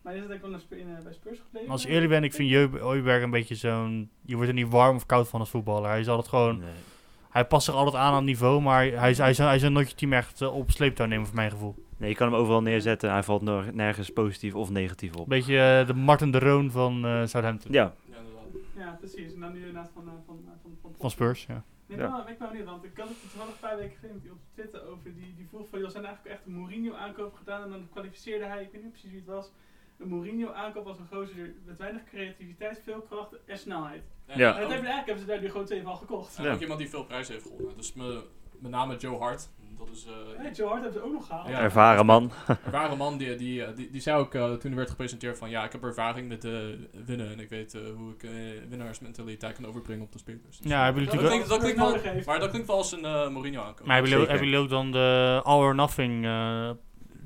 Maar 0.04 0.16
is 0.16 0.39
wel 0.42 0.50
naar 0.50 0.60
Sp- 0.60 0.74
in, 0.74 0.96
eh, 0.98 1.04
bij 1.04 1.13
Spurs 1.13 1.39
gebleven. 1.39 1.70
Als 1.72 1.86
ik 1.86 1.92
eerlijk 1.92 2.10
ben, 2.10 2.24
ik 2.24 2.34
vind 2.34 2.50
Heuberg 2.82 3.24
een 3.24 3.30
beetje 3.32 3.56
zo'n... 3.56 4.10
Je 4.22 4.36
wordt 4.36 4.50
er 4.50 4.56
niet 4.56 4.70
warm 4.70 4.96
of 4.96 5.06
koud 5.06 5.28
van 5.28 5.39
als 5.39 5.50
voetballer. 5.50 5.89
Hij 5.89 6.00
is 6.00 6.08
altijd 6.08 6.28
gewoon... 6.28 6.58
Nee. 6.60 6.70
Hij 7.30 7.46
past 7.46 7.66
zich 7.66 7.74
altijd 7.74 7.96
aan 7.96 8.10
aan 8.10 8.16
het 8.16 8.26
niveau, 8.26 8.62
maar 8.62 8.86
hij, 8.86 9.10
is, 9.10 9.18
hij, 9.18 9.30
is, 9.30 9.38
hij 9.38 9.56
is 9.56 9.62
nooit 9.70 9.89
je 9.89 9.96
team 9.96 10.13
echt 10.13 10.42
eh, 10.42 10.56
op 10.56 10.72
sleeptouw 10.72 11.06
nemen, 11.06 11.26
voor 11.26 11.36
mijn 11.36 11.52
gevoel. 11.52 11.76
nee, 11.98 12.10
je 12.10 12.16
kan 12.16 12.32
hem 12.32 12.39
overal 12.39 12.62
neerzetten. 12.62 13.12
Hij 13.12 13.24
valt 13.24 13.42
nergens 13.74 14.10
positief 14.10 14.56
of 14.56 14.70
negatief 14.70 15.13
Een 15.13 15.20
op. 15.20 15.28
beetje 15.28 15.60
eh, 15.60 15.88
de 15.88 15.94
Martin 15.94 16.32
de 16.32 16.39
Roon 16.39 16.72
van 16.72 17.06
eh, 17.06 17.26
Southampton. 17.26 17.72
Ja, 17.72 17.94
Ja, 18.78 18.98
precies. 19.00 19.34
En 19.34 19.39
dan 19.39 19.52
nu 19.52 19.58
inderdaad 19.60 19.92
van, 19.94 20.08
eh, 20.08 20.13
van, 20.26 20.39
van, 20.62 20.78
van, 20.82 20.96
van, 21.00 21.10
Spurs, 21.10 21.46
ja. 21.46 21.63
Nee, 21.88 21.98
Ja. 21.98 22.10
maar 22.10 22.30
ik 22.30 22.38
wou 22.39 22.54
niet, 22.58 22.66
want 22.66 22.84
ik 22.84 22.92
had 22.98 23.08
het 23.08 23.16
er 23.24 23.30
toevallig 23.30 23.54
een 23.54 23.60
paar 23.60 23.78
weken 23.78 23.98
geleden 24.00 24.32
op 24.32 24.38
Twitter 24.54 24.88
over. 24.88 25.13
Die, 25.16 25.34
die 25.38 25.48
vroeg 25.50 25.68
van, 25.70 25.80
joh, 25.80 25.89
zijn 25.89 26.06
eigenlijk 26.06 26.36
echt 26.36 26.46
een 26.46 26.54
Mourinho 26.60 26.94
aankoop 26.94 27.34
gedaan? 27.36 27.63
En 27.63 27.70
dan 27.70 27.88
kwalificeerde 27.92 28.46
hij, 28.46 28.62
ik 28.63 28.72
weet 28.72 28.82
niet 28.84 28.92
precies 28.92 29.10
wie 29.10 29.20
het 29.20 29.30
was. 29.30 29.52
Een 30.04 30.10
Mourinho 30.10 30.52
aankoop 30.52 30.86
was 30.86 30.98
een 31.00 31.08
gozer 31.18 31.54
met 31.66 31.78
weinig 31.78 32.02
creativiteit, 32.04 32.82
veel 32.84 33.02
kracht 33.10 33.36
en 33.46 33.58
snelheid. 33.58 34.02
En 34.26 34.38
Ja. 34.39 34.48
En 34.48 34.54
ook- 34.54 34.58
uiteindelijk 34.58 34.70
eigenlijk 34.94 35.06
hebben 35.06 35.24
ze 35.24 35.30
daar 35.32 35.42
nu 35.42 35.50
gewoon 35.50 35.66
twee 35.66 35.82
van 35.82 35.98
gekocht. 35.98 36.38
Ja. 36.42 36.54
ook 36.54 36.60
iemand 36.62 36.80
die 36.80 36.89
veel 36.89 37.04
prijzen 37.06 37.34
heeft 37.34 37.46
gewonnen. 37.46 37.78
Dus 37.78 37.94
me, 37.94 38.24
met 38.60 38.72
name 38.72 38.96
Joe 38.98 39.20
Hart. 39.20 39.50
Dat 39.78 39.89
is 39.92 40.06
eh, 40.06 40.12
Hey, 40.42 40.52
Joe 40.52 40.68
Hart 40.70 40.82
hebben 40.82 41.00
ze 41.02 41.06
ook 41.08 41.13
nog 41.13 41.26
gehaald. 41.26 41.48
Ja. 41.48 41.60
ervaren 41.60 42.06
man. 42.06 42.32
ware 42.72 42.96
man 42.96 43.18
die, 43.18 43.36
die, 43.36 43.74
die, 43.74 43.89
die 43.89 44.02
zei 44.02 44.18
ook 44.20 44.34
eh, 44.36 44.54
toen 44.54 44.72
er 44.72 44.78
werd 44.78 44.89
gepresenteerd 44.89 45.38
van 45.38 45.50
ja, 45.50 45.63
ik 45.63 45.72
heb 45.72 45.84
ervaring 45.84 46.28
met 46.28 46.46
eh, 46.46 46.52
winnen 47.06 47.32
en 47.32 47.39
ik 47.39 47.50
weet 47.50 47.74
eh, 47.74 47.82
hoe 47.96 48.12
ik 48.13 48.24
eh, 48.24 48.32
winnaarsmentaliteit 48.70 49.56
kan 49.56 49.66
overbrengen 49.66 50.04
op 50.04 50.12
de 50.12 50.18
spelers. 50.18 50.58
Dus, 50.58 50.72
Ja, 50.72 50.84
hebben 50.84 51.04
dat, 51.06 51.13
jullie 51.13 51.28
klinkt, 51.30 51.50
dat 51.50 51.60
klinkt 51.60 51.80
wel, 51.80 52.24
maar 52.26 52.39
dat 52.39 52.50
klinkt 52.50 52.68
wel 52.68 52.78
als 52.78 52.92
een 52.92 53.06
eh, 53.06 53.30
Mourinho 53.30 53.62
aankoop. 53.62 53.86
Maar 53.86 53.96
hebben 53.96 54.12
jullie, 54.12 54.26
ook, 54.28 54.39
hebben 54.39 54.70
dan 54.70 54.92
de 54.92 55.39
All 55.44 55.60
or 55.60 55.76
Nothing 55.76 56.26
eh, 56.26 56.70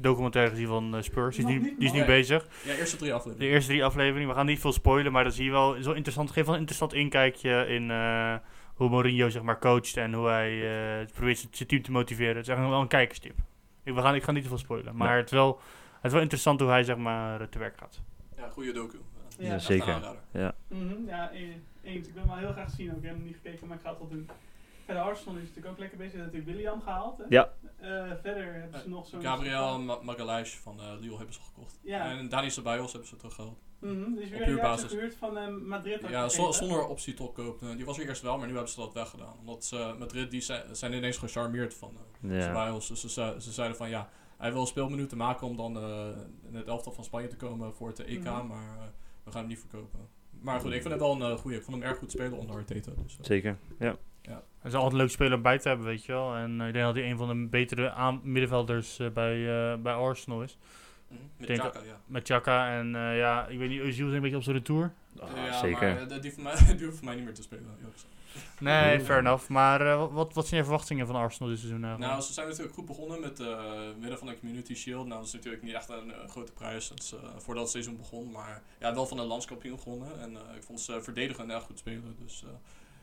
documentaire 0.02 0.50
gezien 0.52 0.68
van 0.68 0.96
eh, 0.96 1.02
Spurs? 1.02 1.36
Die 1.36 1.46
is, 1.46 1.52
nu, 1.52 1.60
niet, 1.60 1.78
die 1.80 1.88
is 1.88 1.94
nu 1.94 2.06
bezig. 2.06 2.48
Ja, 2.64 2.74
eerste 2.74 2.98
drie 2.98 3.10
De 3.10 3.16
afleveringen. 3.16 3.54
eerste 3.54 3.70
drie 3.72 3.86
afleveringen. 3.86 4.28
We 4.30 4.34
gaan 4.36 4.46
niet 4.46 4.60
veel 4.60 4.72
spoilen, 4.72 5.12
maar 5.12 5.24
dan 5.24 5.32
zie 5.34 5.46
je 5.46 5.52
wel 5.52 5.82
zo 5.84 5.92
interessant. 5.92 6.32
Geef 6.32 6.44
wel 6.46 6.54
een 6.54 6.60
interessant 6.60 6.94
inkijkje 6.94 7.66
in 7.68 7.92
eh, 7.92 8.36
hoe 8.74 8.90
Mourinho 8.90 9.30
zeg 9.30 9.42
maar 9.42 9.60
coacht 9.60 9.98
en 9.98 10.14
hoe 10.14 10.28
hij 10.28 10.52
eh, 11.02 11.08
probeert 11.14 11.38
zijn- 11.38 11.52
zijn 11.56 11.70
team 11.70 11.82
te 11.82 11.92
motiveren. 11.92 12.36
Het 12.36 12.48
is 12.48 12.54
echt 12.54 12.60
wel 12.60 12.82
een 12.82 12.88
kijkerstip. 12.88 13.36
Ik, 13.84 13.94
we 13.94 14.02
gaan, 14.02 14.16
ik 14.16 14.24
ga 14.24 14.32
niet 14.32 14.44
te 14.44 14.50
veel 14.50 14.58
spoilen, 14.58 14.96
maar 14.96 15.08
Nee. 15.08 15.18
het, 15.18 15.26
is 15.26 15.32
wel, 15.32 15.60
het 15.96 16.06
is 16.06 16.12
wel 16.12 16.22
interessant 16.22 16.60
hoe 16.60 16.70
hij 16.70 16.84
zeg 16.84 16.98
maar 16.98 17.50
te 17.50 17.60
werk 17.60 17.78
gaat. 17.78 18.02
Ja, 18.38 18.50
goede 18.50 18.72
docu. 18.72 18.98
Ja, 19.40 19.60
zeker. 19.60 19.94
aanrader. 19.94 20.54
Mhm, 20.68 20.94
ja, 21.08 21.32
e- 21.34 21.58
eens. 21.84 22.08
Ik 22.08 22.14
wil 22.14 22.22
hem 22.24 22.32
wel 22.32 22.38
heel 22.40 22.52
graag 22.52 22.70
zien 22.70 22.90
ook. 22.92 22.98
Ik 22.98 23.04
heb 23.04 23.14
hem 23.16 23.24
niet 23.24 23.38
gekeken, 23.44 23.68
maar 23.68 23.78
ik 23.78 23.84
ga 23.84 23.90
het 23.90 24.00
wel 24.00 24.08
doen. 24.08 24.30
Verder 24.88 25.04
Arsenal 25.04 25.36
is 25.36 25.42
natuurlijk 25.42 25.68
ook 25.68 25.80
lekker 25.80 25.98
bezig. 25.98 26.14
Ze 26.14 26.18
hebben 26.18 26.40
natuurlijk 26.40 26.66
William 26.66 26.82
gehaald. 26.82 27.18
Hè? 27.18 27.24
Ja. 27.30 27.54
Eh, 27.78 28.12
verder 28.22 28.54
hebben 28.54 28.80
ze 28.80 28.90
nog 28.90 29.08
zo'n... 29.08 29.22
Gabriel 29.22 29.80
Ma 29.80 29.98
Magalhaes 30.02 30.58
van 30.58 30.80
eh 30.80 30.86
Lille 31.00 31.18
hebben 31.18 31.34
ze 31.34 31.42
gekocht. 31.42 31.80
Ja. 31.84 32.10
En 32.10 32.30
Dani 32.30 32.50
Ceballos 32.50 32.92
hebben 32.92 33.10
ze 33.10 33.16
teruggehaald. 33.16 33.60
Mhm, 33.80 34.14
die 34.14 34.24
is 34.24 34.32
Op 34.32 34.46
weer 34.46 34.78
gehuurd 34.78 35.16
van 35.16 35.38
eh, 35.38 35.48
Madrid. 35.48 36.10
Ja, 36.10 36.30
zonder 36.30 36.88
optie 36.88 37.14
tot 37.14 37.34
koop. 37.34 37.60
Die 37.76 37.86
was 37.86 37.98
er 38.00 38.08
eerst 38.08 38.22
wel, 38.22 38.38
maar 38.38 38.48
nu 38.48 38.54
hebben 38.54 38.72
ze 38.72 38.80
dat 38.80 38.94
weggedaan. 38.94 39.34
Omdat 39.40 39.66
ze, 39.66 39.96
Madrid 40.00 40.32
die 40.32 40.42
zijn, 40.42 40.76
zijn 40.76 40.94
ineens 40.94 41.18
gecharmeerd 41.18 41.74
van 41.74 41.92
eh 42.22 42.38
Ja. 42.38 42.72
Dus 42.72 42.88
ze, 42.88 43.10
ze, 43.10 43.36
ze 43.38 43.52
zeiden 43.52 43.78
van 43.78 43.90
ja, 43.90 44.10
hij 44.38 44.54
wil 44.54 44.66
speelminuten 44.66 45.18
maken 45.18 45.48
om 45.48 45.56
dan 45.56 45.78
eh, 45.78 46.08
in 46.48 46.56
het 46.56 46.68
elftal 46.68 46.92
van 46.92 47.04
Spanje 47.04 47.28
te 47.28 47.36
komen 47.36 47.74
voor 47.74 47.88
het 47.88 48.00
EK. 48.00 48.24
Mhm. 48.24 48.48
Maar 48.48 48.78
eh, 48.78 48.84
we 49.24 49.32
gaan 49.32 49.40
hem 49.40 49.50
niet 49.50 49.60
verkopen. 49.60 50.00
Maar 50.42 50.60
goed, 50.60 50.72
ik 50.72 50.82
vind 50.82 50.94
het 50.94 51.02
wel 51.02 51.12
een 51.12 51.32
uh, 51.32 51.38
goeie. 51.38 51.58
Ik 51.58 51.64
vond 51.64 51.78
hem 51.78 51.86
erg 51.86 51.98
goed 51.98 52.12
spelen 52.12 52.38
onder 52.38 52.56
Arteta. 52.56 52.92
Dus, 53.04 53.18
Zeker, 53.22 53.58
ja. 53.80 53.98
Het 54.68 54.76
is 54.76 54.82
altijd 54.82 54.94
een 54.94 55.06
leuk 55.08 55.10
speler 55.16 55.34
om 55.34 55.42
bij 55.42 55.58
te 55.60 55.68
hebben, 55.68 55.86
weet 55.88 56.06
je 56.06 56.12
wel. 56.12 56.36
En 56.36 56.62
eh, 56.62 56.68
ik 56.68 56.74
denk 56.74 56.86
dat 56.86 56.96
hij 56.96 57.10
een 57.10 57.18
van 57.18 57.28
de 57.28 57.48
betere 57.50 57.92
aan- 57.92 58.20
middenvelders 58.24 59.00
eh, 59.00 59.10
bij, 59.10 59.72
eh, 59.72 59.78
bij 59.80 59.94
Arsenal 59.94 60.42
is. 60.44 60.58
mhm. 61.08 61.20
Met 61.38 61.48
denk- 61.48 61.60
Xhaka, 61.60 61.80
ja. 61.80 62.00
Met 62.06 62.28
Chaka 62.28 62.78
en 62.78 62.96
eh, 62.96 63.18
ja, 63.18 63.48
ik 63.48 63.58
weet 63.60 63.70
niet, 63.70 63.82
Özil 63.82 63.86
is 63.86 63.98
een 64.14 64.22
beetje 64.22 64.36
op 64.38 64.44
zijn 64.44 64.56
retour. 64.56 64.94
Ah, 65.20 65.30
ja, 65.36 65.60
zeker. 65.60 65.94
maar 65.94 66.08
eh, 66.12 66.22
die, 66.22 66.34
van 66.34 66.44
mij, 66.44 66.56
die 66.78 66.86
hoeft 66.86 66.98
voor 66.98 67.06
mij 67.06 67.16
niet 67.16 67.24
meer 67.26 67.34
te 67.34 67.42
spelen. 67.42 67.66
Nee, 68.60 69.00
fair 69.00 69.20
enough. 69.20 69.48
Maar 69.50 70.12
wat, 70.14 70.34
wat 70.34 70.48
zijn 70.48 70.60
je 70.60 70.66
verwachtingen 70.66 71.08
van 71.08 71.16
Arsenal 71.16 71.50
dit 71.50 71.58
seizoen 71.60 71.82
eigenlijk? 71.84 72.12
Nou, 72.12 72.24
ze 72.26 72.34
zijn 72.34 72.48
natuurlijk 72.48 72.74
goed 72.76 72.86
begonnen 72.86 73.20
met 73.20 73.40
eh 73.40 73.62
winnen 74.00 74.18
van 74.18 74.28
de 74.28 74.40
Community 74.40 74.76
Shield. 74.76 75.06
Nou, 75.08 75.20
dat 75.20 75.28
is 75.28 75.34
natuurlijk 75.34 75.64
niet 75.64 75.74
echt 75.74 75.90
een 75.90 76.12
grote 76.30 76.52
prijs 76.52 76.92
eh, 77.14 77.20
voordat 77.38 77.64
het 77.64 77.72
seizoen 77.72 77.98
begon. 77.98 78.32
Maar 78.32 78.62
ja, 78.80 78.94
wel 78.94 79.06
van 79.06 79.18
een 79.20 79.26
landskampioen 79.26 79.80
gewonnen. 79.80 80.20
En 80.22 80.36
eh, 80.36 80.56
ik 80.56 80.64
vond 80.64 80.80
ze 80.82 81.02
verdedigen 81.02 81.50
erg 81.52 81.64
goed 81.64 81.80
spelen. 81.80 82.16
Dus 82.24 82.44
eh, 82.44 82.50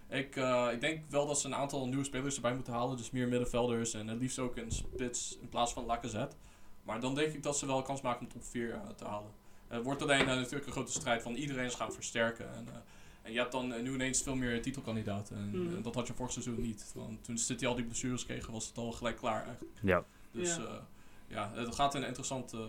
ik, 0.08 0.36
eh, 0.36 0.68
ik 0.72 0.80
denk 0.80 1.02
wel 1.10 1.26
dat 1.26 1.40
ze 1.40 1.46
een 1.46 1.54
aantal 1.54 1.86
nieuwe 1.88 2.04
spelers 2.04 2.34
erbij 2.34 2.54
moeten 2.54 2.72
halen. 2.72 2.96
Dus 2.96 3.10
meer 3.10 3.28
middenvelders 3.28 3.94
en 3.94 4.08
het 4.08 4.18
liefst 4.20 4.38
ook 4.38 4.56
een 4.56 4.72
spits 4.72 5.38
in 5.40 5.48
plaats 5.48 5.72
van 5.72 5.84
Lacazette. 5.84 6.36
Maar 6.82 7.00
dan 7.00 7.14
denk 7.14 7.32
ik 7.32 7.42
dat 7.42 7.58
ze 7.58 7.66
wel 7.66 7.82
kans 7.82 8.00
maken 8.00 8.20
om 8.20 8.32
top 8.32 8.44
4 8.44 8.72
eh, 8.72 8.80
te 8.96 9.04
halen. 9.04 9.30
Het 9.68 9.84
wordt 9.84 10.02
alleen 10.02 10.20
eh, 10.28 10.36
natuurlijk 10.36 10.66
een 10.66 10.72
grote 10.72 10.92
strijd 10.92 11.22
van 11.22 11.34
iedereen 11.34 11.64
is 11.66 11.74
gaan 11.74 11.92
versterken. 11.92 12.54
En, 12.54 12.68
eh, 12.68 12.74
en 13.22 13.32
je 13.32 13.38
hebt 13.38 13.52
dan 13.52 13.72
eh, 13.72 13.82
nu 13.82 13.94
ineens 13.94 14.22
veel 14.22 14.34
meer 14.34 14.62
titelkandidaten. 14.62 15.36
En 15.36 15.76
eh, 15.76 15.82
dat 15.84 15.94
had 15.94 16.06
je 16.06 16.14
vorig 16.14 16.32
seizoen 16.32 16.60
niet. 16.60 16.92
Want 16.94 17.24
toen 17.24 17.38
City 17.38 17.66
al 17.66 17.74
die 17.74 17.84
blessures 17.84 18.24
kregen, 18.24 18.52
was 18.52 18.66
het 18.66 18.78
al 18.78 18.92
gelijk 18.92 19.16
klaar 19.16 19.44
eigenlijk. 19.44 19.78
Ja, 19.80 20.04
Dus 20.30 20.56
Ja. 20.56 20.86
ja, 21.26 21.50
het 21.54 21.74
gaat 21.74 21.94
een 21.94 22.04
interessant 22.04 22.52
eh, 22.52 22.60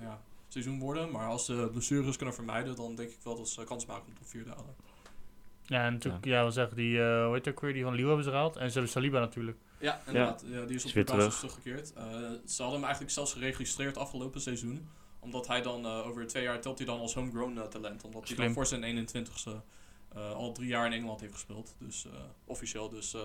ja, 0.00 0.20
seizoen 0.48 0.78
worden. 0.78 1.10
Maar 1.10 1.26
als 1.28 1.44
ze 1.44 1.68
blessures 1.72 2.16
kunnen 2.16 2.34
vermijden, 2.34 2.76
dan 2.76 2.94
denk 2.94 3.10
ik 3.10 3.18
wel 3.22 3.36
dat 3.36 3.48
ze 3.48 3.64
kans 3.64 3.86
maken 3.86 4.06
om 4.06 4.14
top 4.14 4.26
4 4.26 4.42
te 4.42 4.48
halen. 4.48 4.74
Ja, 5.66 5.84
en 5.86 5.92
natuurlijk, 5.92 6.24
ja, 6.24 6.44
we 6.44 6.50
zeggen 6.50 6.76
die, 6.76 7.02
eh 7.02 7.24
hoe 7.24 7.34
heet 7.34 7.48
ook 7.48 7.60
weer, 7.60 7.72
die 7.72 7.82
van 7.82 7.94
Lille 7.94 8.06
hebben 8.06 8.24
ze 8.24 8.30
gehaald. 8.30 8.56
En 8.56 8.66
ze 8.66 8.72
hebben 8.72 8.92
Saliba 8.92 9.18
natuurlijk. 9.20 9.58
Ja, 9.78 10.00
inderdaad. 10.06 10.44
Ja. 10.46 10.64
die 10.64 10.76
is 10.76 10.84
op 10.84 10.92
de 10.92 11.04
basis 11.04 11.36
teruggekeerd. 11.38 11.92
Eh, 11.92 12.04
ze 12.46 12.56
hadden 12.62 12.72
hem 12.72 12.82
eigenlijk 12.82 13.10
zelfs 13.12 13.32
geregistreerd 13.32 13.96
afgelopen 13.96 14.40
seizoen. 14.40 14.88
Omdat 15.18 15.46
hij 15.46 15.62
dan 15.62 15.84
eh, 15.84 16.06
over 16.06 16.26
twee 16.26 16.42
jaar 16.42 16.60
telt 16.60 16.78
hij 16.78 16.86
dan 16.86 16.98
als 17.00 17.14
homegrown 17.14 17.68
talent. 17.68 18.04
Omdat 18.04 18.28
hij 18.28 18.36
dan 18.36 18.52
voor 18.52 18.66
zijn 18.66 19.08
21ste 19.08 19.50
eh, 20.14 20.32
al 20.32 20.52
drie 20.52 20.68
jaar 20.68 20.86
in 20.86 20.92
Engeland 20.92 21.20
heeft 21.20 21.32
gespeeld. 21.32 21.74
Dus 21.78 22.06
eh, 22.06 22.12
officieel. 22.44 22.88
Dus 22.88 23.14
eh, 23.14 23.20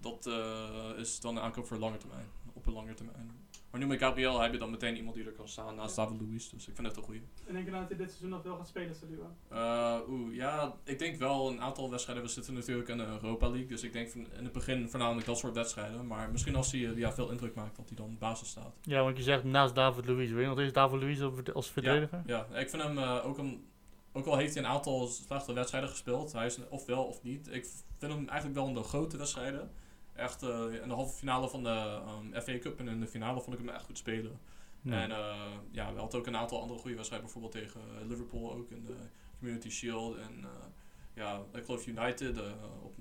dat 0.00 0.26
eh, 0.26 0.98
is 0.98 1.20
dan 1.20 1.36
een 1.36 1.42
aankoop 1.42 1.66
voor 1.66 1.76
lange 1.78 1.96
termijn. 1.96 2.26
Op 2.52 2.66
een 2.66 2.72
lange 2.72 2.94
termijn. 2.94 3.30
Maar 3.70 3.80
nu 3.80 3.86
met 3.86 3.98
Gabriel 3.98 4.40
heb 4.40 4.52
je 4.52 4.58
dan 4.58 4.70
meteen 4.70 4.96
iemand 4.96 5.14
die 5.16 5.24
er 5.24 5.32
kan 5.32 5.48
staan 5.48 5.74
naast 5.74 5.96
David 5.96 6.20
Luiz. 6.20 6.48
Dus 6.48 6.68
ik 6.68 6.74
vind 6.74 6.86
het 6.86 6.96
een 6.96 7.02
goeie. 7.02 7.22
En 7.46 7.52
denk 7.52 7.64
je 7.64 7.70
nou 7.70 7.82
dat 7.82 7.88
hij 7.90 7.98
dit 7.98 8.08
seizoen 8.08 8.30
nog 8.30 8.42
wel 8.42 8.56
gaat 8.56 8.68
spelen, 8.68 8.94
Saliba? 8.94 9.30
Eh, 9.48 10.08
Oeh, 10.08 10.29
ja, 10.60 10.74
ik 10.84 10.98
denk 10.98 11.16
wel 11.18 11.50
een 11.50 11.60
aantal 11.60 11.90
wedstrijden. 11.90 12.24
We 12.24 12.30
zitten 12.30 12.54
natuurlijk 12.54 12.88
in 12.88 12.96
de 12.98 13.04
Europa 13.04 13.48
League, 13.48 13.66
dus 13.68 13.82
ik 13.82 13.92
denk 13.92 14.08
van- 14.10 14.26
in 14.38 14.44
het 14.44 14.52
begin 14.52 14.88
voornamelijk 14.90 15.26
dat 15.26 15.38
soort 15.38 15.54
wedstrijden. 15.54 16.06
Maar 16.06 16.30
misschien 16.30 16.56
als 16.56 16.72
hij 16.72 16.86
eh, 16.86 16.96
ja, 16.96 17.12
veel 17.12 17.30
indruk 17.30 17.54
maakt, 17.54 17.76
dat 17.76 17.88
hij 17.88 17.96
dan 17.96 18.16
basis 18.18 18.48
staat. 18.48 18.72
Ja, 18.82 19.02
want 19.02 19.16
je 19.16 19.22
zegt 19.22 19.44
naast 19.44 19.74
David 19.74 20.06
Luiz. 20.06 20.30
Weet 20.30 20.40
je 20.42 20.46
nog 20.48 20.58
eens 20.58 20.72
David 20.72 21.00
Luiz 21.02 21.22
als 21.54 21.70
verdediger? 21.70 22.22
Ja, 22.26 22.46
ja, 22.50 22.58
ik 22.58 22.70
vind 22.70 22.82
hem 22.82 22.98
eh, 22.98 23.26
ook 23.26 23.38
een. 23.38 23.64
Ook 24.12 24.26
al 24.26 24.36
heeft 24.36 24.54
hij 24.54 24.62
een 24.64 24.68
aantal 24.70 25.06
slechte 25.06 25.52
wedstrijden 25.52 25.90
gespeeld, 25.90 26.32
hij 26.32 26.46
is 26.46 26.56
een- 26.56 26.70
of 26.70 26.86
wel 26.86 27.04
of 27.04 27.22
niet. 27.22 27.48
Ik 27.52 27.66
vind 27.98 28.12
hem 28.12 28.28
eigenlijk 28.28 28.58
wel 28.58 28.68
in 28.68 28.74
de 28.74 28.82
grote 28.82 29.16
wedstrijden. 29.16 29.70
Echt 30.14 30.42
eh, 30.42 30.64
in 30.82 30.88
de 30.88 30.94
halve 30.94 31.16
finale 31.16 31.48
van 31.48 31.62
de 31.62 31.68
ehm, 32.06 32.40
FA 32.42 32.58
Cup 32.58 32.78
en 32.78 32.88
in 32.88 33.00
de 33.00 33.06
finale 33.06 33.40
vond 33.40 33.58
ik 33.58 33.64
hem 33.64 33.74
echt 33.74 33.84
goed 33.84 33.98
spelen. 33.98 34.38
Ja. 34.82 35.02
En 35.02 35.08
ja, 35.70 35.92
we 35.92 35.98
hadden 35.98 36.20
ook 36.20 36.26
een 36.26 36.36
aantal 36.36 36.60
andere 36.60 36.78
goede 36.80 36.96
wedstrijden, 36.96 37.30
bijvoorbeeld 37.32 37.62
tegen 37.64 37.80
Liverpool 38.08 38.52
ook 38.52 38.70
in 38.70 38.84
de 38.84 38.96
Community 39.40 39.70
Shield. 39.70 40.16
En 40.16 40.38
eh, 40.42 40.48
ja, 41.14 41.40
ik 41.52 41.64
geloof 41.64 41.86
United 41.86 42.36
eh, 42.36 42.42
op 42.82 42.94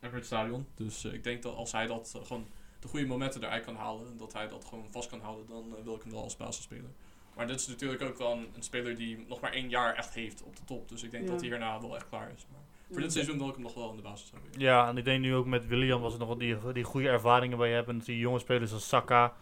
Emirates 0.00 0.26
Stadion. 0.26 0.66
Dus 0.74 1.04
eh, 1.04 1.12
ik 1.12 1.24
denk 1.24 1.42
dat 1.42 1.54
als 1.54 1.72
hij 1.72 1.86
dat 1.86 2.20
gewoon 2.22 2.46
de 2.80 2.88
goede 2.88 3.06
momenten 3.06 3.42
eruit 3.44 3.64
kan 3.64 3.76
halen 3.76 4.06
en 4.06 4.16
dat 4.16 4.32
hij 4.32 4.48
dat 4.48 4.64
gewoon 4.64 4.86
vast 4.90 5.08
kan 5.08 5.20
houden, 5.20 5.46
dan 5.46 5.74
wil 5.84 5.94
ik 5.94 6.02
hem 6.02 6.12
wel 6.12 6.22
als 6.22 6.36
basisspeler. 6.36 6.90
Maar 7.36 7.46
dit 7.46 7.60
is 7.60 7.66
natuurlijk 7.66 8.02
ook 8.02 8.18
wel 8.18 8.32
een, 8.32 8.48
een 8.54 8.62
speler 8.62 8.96
die 8.96 9.24
nog 9.28 9.40
maar 9.40 9.52
één 9.52 9.68
jaar 9.68 9.94
echt 9.94 10.14
heeft 10.14 10.42
op 10.42 10.56
de 10.56 10.64
top. 10.64 10.88
Dus 10.88 11.02
ik 11.02 11.10
denk 11.10 11.24
Ja. 11.24 11.30
dat 11.30 11.40
hij 11.40 11.48
hierna 11.48 11.80
wel 11.80 11.94
echt 11.96 12.08
klaar 12.08 12.30
is. 12.36 12.46
Maar 12.50 12.60
voor 12.90 13.00
dit 13.00 13.12
seizoen 13.12 13.38
wil 13.38 13.48
ik 13.48 13.54
hem 13.54 13.62
nog 13.62 13.74
wel 13.74 13.90
in 13.90 13.96
de 13.96 14.02
basis 14.02 14.30
hebben. 14.30 14.50
Ja, 14.60 14.88
en 14.88 14.96
ik 14.96 15.04
denk 15.04 15.20
nu 15.20 15.34
ook 15.34 15.46
met 15.46 15.66
William 15.66 16.00
was 16.00 16.10
het 16.10 16.20
nog 16.20 16.28
wel 16.28 16.38
die, 16.38 16.72
die 16.72 16.84
goede 16.84 17.08
ervaringen 17.08 17.58
waar 17.58 17.68
je 17.68 17.74
hebt. 17.74 17.88
En 17.88 17.98
die 17.98 18.18
jonge 18.18 18.38
spelers 18.38 18.72
als 18.72 18.88
Saka 18.88 19.34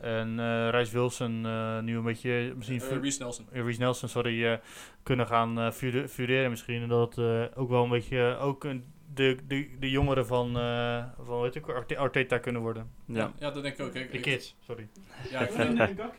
en 0.00 0.38
eh 0.40 0.68
Reis 0.70 0.90
Wilson 0.90 1.46
eh, 1.46 1.78
nu 1.80 1.96
een 1.96 2.02
beetje 2.02 2.52
misschien... 2.56 2.80
Eh, 2.80 2.86
fu- 2.86 3.00
Reece 3.00 3.22
Nelson. 3.22 3.46
Reece 3.52 3.80
Nelson, 3.80 4.08
sorry, 4.08 4.44
eh, 4.46 4.58
kunnen 5.02 5.26
gaan 5.26 5.58
eh, 5.58 5.70
fure- 5.70 6.08
fureren 6.08 6.50
misschien. 6.50 6.82
En 6.82 6.88
dat 6.88 7.18
eh, 7.18 7.42
ook 7.54 7.68
wel 7.68 7.82
een 7.84 7.90
beetje 7.90 8.36
ook 8.40 8.64
een, 8.64 8.84
de, 9.14 9.36
de, 9.46 9.68
de 9.80 9.90
jongeren 9.90 10.26
van, 10.26 10.58
eh 10.58 11.04
van 11.20 11.40
weet 11.40 11.54
ik, 11.54 11.68
Arte- 11.68 11.96
Arteta 11.98 12.38
kunnen 12.38 12.62
worden. 12.62 12.90
ja. 13.06 13.32
ja, 13.38 13.50
dat 13.50 13.62
denk 13.62 13.78
ik 13.78 13.86
ook. 13.86 13.94
Ik, 13.94 14.12
De 14.12 14.20
kids, 14.20 14.56
sorry. 14.60 14.88
Ja, 15.30 15.40
ik 15.40 15.50
vind, 15.50 16.00
ook. 16.00 16.14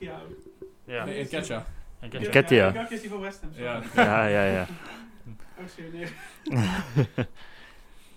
Ja. 0.86 1.06
nee, 1.06 1.18
in 1.18 1.28
Ketcha. 1.28 1.66
En 2.00 2.10
Ja, 2.12 2.18
Kes- 2.18 2.28
Nketiah. 2.28 2.74
ja, 2.74 2.80
Gakkie 2.80 2.96
is 2.96 3.02
die 3.02 3.10
van 3.10 3.20
West 3.20 3.42
Ham. 3.42 3.52
Ja, 3.56 3.82
Ja, 3.96 4.26
ja, 4.28 4.44
ja. 4.46 4.66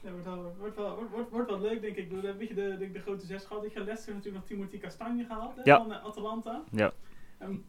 Ja, 0.03 0.11
wordt, 0.11 0.25
wel, 0.27 0.55
wordt, 0.59 0.77
wel, 0.77 0.95
wordt, 0.97 1.11
wordt, 1.11 1.31
wordt 1.31 1.51
wel 1.51 1.61
leuk, 1.61 1.81
denk 1.81 1.97
ik. 1.97 2.09
We 2.09 2.15
hebben 2.15 2.31
een 2.31 2.39
beetje 2.39 2.55
de, 2.55 2.77
de, 2.79 2.91
de 2.91 2.99
grote 3.01 3.27
zes 3.27 3.45
gehad. 3.45 3.65
Ik 3.65 3.73
ga 3.73 3.81
Leicester 3.85 4.15
natuurlijk 4.15 4.37
nog 4.43 4.59
Timothy 4.59 4.79
Castagne 4.79 5.25
gehaald 5.25 5.57
hè, 5.57 5.63
Ja. 5.65 5.77
van 5.77 5.93
eh, 5.93 6.05
Atalanta. 6.05 6.63
Ja. 6.71 6.93
En 7.39 7.65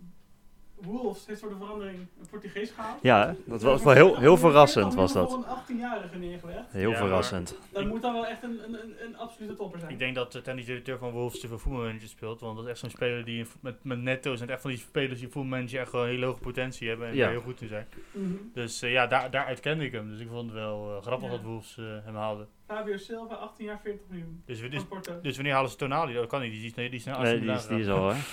Wolves 0.83 1.25
heeft 1.27 1.39
voor 1.39 1.49
de 1.49 1.55
verandering 1.55 1.97
een 2.19 2.27
Portugees 2.29 2.71
gehaald. 2.71 2.97
Ja, 3.01 3.35
dat 3.45 3.61
was 3.61 3.83
wel 3.83 3.93
heel, 3.93 4.17
heel 4.17 4.37
verrassend 4.37 4.93
was 4.93 5.11
Voor 5.11 5.21
dat. 5.21 5.33
een 5.33 5.77
18-jarige 5.77 6.17
neergelegd. 6.17 6.71
Heel 6.71 6.89
Ja, 6.89 6.97
verrassend. 6.97 7.57
Dat 7.71 7.85
moet 7.85 8.01
dan 8.01 8.13
wel 8.13 8.25
echt 8.27 8.43
een, 8.43 8.63
een, 8.63 8.73
een, 8.83 8.93
een 9.05 9.17
absolute 9.17 9.53
topper 9.55 9.79
zijn. 9.79 9.91
Ik 9.91 9.99
denk 9.99 10.15
dat 10.15 10.31
de 10.31 10.41
technisch 10.41 10.65
directeur 10.65 10.97
van 10.97 11.11
Wolves 11.11 11.39
te 11.39 11.47
veel 11.47 11.59
voetbalmanager 11.59 12.07
speelt. 12.07 12.39
Want 12.39 12.55
dat 12.55 12.65
is 12.65 12.71
echt 12.71 12.79
zo'n 12.79 12.89
speler 12.89 13.25
die 13.25 13.45
met, 13.59 13.75
met 13.83 14.01
netto's 14.01 14.41
en 14.41 14.49
echt 14.49 14.61
van 14.61 14.69
die 14.69 14.79
spelers 14.79 15.19
die 15.19 15.29
voetbalmanager 15.29 15.79
echt 15.79 15.89
gewoon 15.89 16.05
een 16.05 16.11
hele 16.11 16.25
hoge 16.25 16.39
potentie 16.39 16.87
hebben 16.87 17.07
en 17.07 17.15
Ja. 17.15 17.29
heel 17.29 17.41
goed 17.41 17.61
in 17.61 17.67
zijn. 17.67 17.87
Mhm. 18.11 18.33
Dus 18.53 18.81
eh, 18.81 18.91
ja, 18.91 19.07
daar, 19.07 19.31
daaruit 19.31 19.59
kende 19.59 19.85
ik 19.85 19.91
hem. 19.91 20.09
Dus 20.09 20.19
ik 20.19 20.27
vond 20.31 20.45
het 20.45 20.53
wel 20.59 20.95
eh, 20.95 21.01
grappig 21.01 21.27
Ja. 21.29 21.35
dat 21.35 21.43
Wolves 21.43 21.77
eh, 21.77 21.85
hem 22.03 22.15
haalden. 22.15 22.47
Fabio 22.67 22.97
Silva, 22.97 23.35
18 23.35 23.65
jaar, 23.65 23.79
40 23.83 24.01
miljoen. 24.09 24.41
Dus, 24.45 24.59
we- 24.59 24.69
dus, 24.69 24.81
dus 25.21 25.35
wanneer 25.35 25.53
halen 25.53 25.69
ze 25.69 25.75
Tonali? 25.75 26.13
Dat 26.13 26.27
kan 26.27 26.41
niet, 26.41 26.51
die 26.51 26.65
is, 26.65 26.73
die 26.73 26.83
is 26.89 27.03
die 27.03 27.51
is, 27.51 27.67
die 27.67 27.79
is 27.79 27.87
al, 27.87 28.09
hè? 28.09 28.15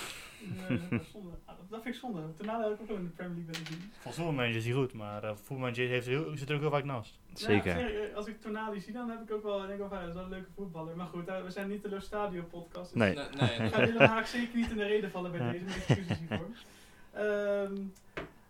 Nee, 0.69 0.79
dat, 0.89 1.01
is 1.01 1.11
zonde. 1.11 1.29
Ah, 1.45 1.55
dat, 1.69 1.81
vind 1.83 1.95
ik 1.95 2.01
zonde. 2.01 2.21
Daarna 2.37 2.63
heb 2.63 2.73
ik 2.73 2.81
ook 2.81 2.87
wel 2.87 2.97
in 2.97 3.03
de 3.03 3.09
Premier 3.09 3.35
League 3.35 3.51
willen 3.53 3.67
zien. 3.67 3.91
Volgens 3.91 4.15
voetbalmanager 4.15 4.55
is 4.55 4.65
hij 4.65 4.73
goed, 4.73 4.93
maar 4.93 5.23
uh, 5.23 5.29
voetbalmanager 5.35 5.87
heeft 5.87 6.07
heel, 6.07 6.31
zit 6.37 6.49
er 6.49 6.55
ook 6.55 6.61
heel 6.61 6.69
vaak 6.69 6.83
naast. 6.83 7.19
Zeker. 7.33 8.01
eh, 8.09 8.15
als 8.15 8.27
ik 8.27 8.41
Tonali 8.41 8.79
zie, 8.79 8.93
dan 8.93 9.09
heb 9.09 9.21
ik 9.21 9.31
ook 9.31 9.43
wel, 9.43 9.57
denk 9.59 9.71
ik 9.71 9.77
wel, 9.77 9.89
van, 9.89 9.99
dat 9.99 10.07
is 10.07 10.13
wel 10.13 10.23
een 10.23 10.29
leuke 10.29 10.49
voetballer. 10.55 10.95
Maar 10.95 11.07
goed, 11.07 11.27
eh, 11.27 11.43
we 11.43 11.51
zijn 11.51 11.69
niet 11.69 11.81
de 11.83 11.89
Los 11.89 12.05
Stadio 12.05 12.43
podcast. 12.43 12.93
Dus 12.93 13.01
Nee. 13.01 13.15
Nee, 13.15 13.25
nee, 13.39 13.57
nee. 13.57 13.67
Ik 13.67 13.73
ga 13.73 13.85
Willem 13.85 14.07
Haak 14.07 14.25
zeker 14.25 14.55
niet 14.57 14.69
in 14.69 14.77
de 14.77 14.83
reden 14.85 15.11
vallen 15.11 15.31
bij 15.31 15.51
deze, 15.51 15.63
mijn 15.63 15.75
excuses 15.77 16.17
hiervoor. 16.19 16.47
Ehm, 17.13 17.73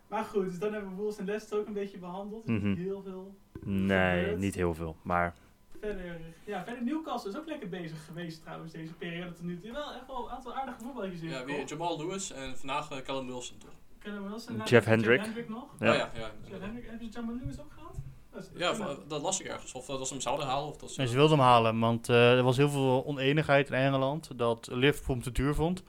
maar 0.08 0.24
goed, 0.24 0.44
dus 0.44 0.58
dan 0.58 0.72
hebben 0.72 0.90
we 0.90 0.96
Wolves 0.96 1.18
en 1.18 1.24
Leicester 1.24 1.58
ook 1.58 1.66
een 1.66 1.72
beetje 1.72 1.98
behandeld. 1.98 2.48
Er 2.48 2.52
Mhm. 2.54 2.74
heel 2.74 3.02
veel 3.02 3.34
Nee, 3.64 4.36
niet 4.36 4.54
heel 4.54 4.74
veel. 4.74 4.96
Maar 5.02 5.34
verder. 5.80 6.20
Ja, 6.44 6.64
verder 6.64 6.82
Newcastle 6.84 7.30
is 7.30 7.36
ook 7.36 7.46
lekker 7.46 7.68
bezig 7.68 8.04
geweest 8.04 8.42
trouwens 8.42 8.72
deze 8.72 8.92
periode 8.92 9.32
tot 9.32 9.44
nu 9.44 9.60
toe. 9.60 9.72
Wel 9.72 9.92
echt 9.92 10.06
wel 10.06 10.24
een 10.24 10.30
aantal 10.30 10.54
aardige 10.54 10.78
voetballetjes 10.80 11.20
in. 11.20 11.28
Ja, 11.28 11.44
wie, 11.44 11.64
Jamal 11.64 11.98
Lewis 11.98 12.32
en 12.32 12.56
vandaag 12.58 12.90
eh, 12.90 12.98
Callum 12.98 13.26
Wilson 13.26 13.58
toch? 13.58 13.70
We 14.02 14.20
Wilson? 14.28 14.56
Jeff 14.56 14.68
Jeff 14.70 14.86
Hendrick. 14.86 15.20
Hendrick 15.20 15.48
nog? 15.48 15.64
Ja. 15.80 15.90
Oh, 15.90 15.96
ja, 15.96 16.10
ja. 16.14 16.30
Jeff 16.48 16.60
Hendrick, 16.62 16.86
heb 16.90 17.00
je 17.00 17.08
Jamal 17.08 17.34
Lewis 17.34 17.60
ook 17.60 17.72
gehad? 17.72 17.94
Dat 18.32 18.50
Ja, 18.54 18.58
dat 18.60 18.78
is- 18.78 18.84
van- 18.84 18.96
dat 19.08 19.22
las 19.22 19.40
ik 19.40 19.46
ergens. 19.46 19.72
Of 19.72 19.86
dat 19.86 20.06
ze 20.06 20.12
hem 20.12 20.22
zouden 20.22 20.46
halen. 20.46 20.68
Of 20.68 20.76
dat 20.76 20.90
ze, 20.90 21.00
En 21.00 21.08
ze 21.08 21.14
wilden 21.16 21.38
hem 21.38 21.46
halen, 21.46 21.78
want 21.78 22.08
eh, 22.08 22.36
er 22.36 22.42
was 22.42 22.56
heel 22.56 22.70
veel 22.70 23.04
oneenigheid 23.06 23.68
in 23.68 23.74
Engeland 23.74 24.30
dat 24.38 24.68
Liverpool 24.72 25.14
hem 25.14 25.24
te 25.24 25.32
duur 25.32 25.54
vond. 25.54 25.82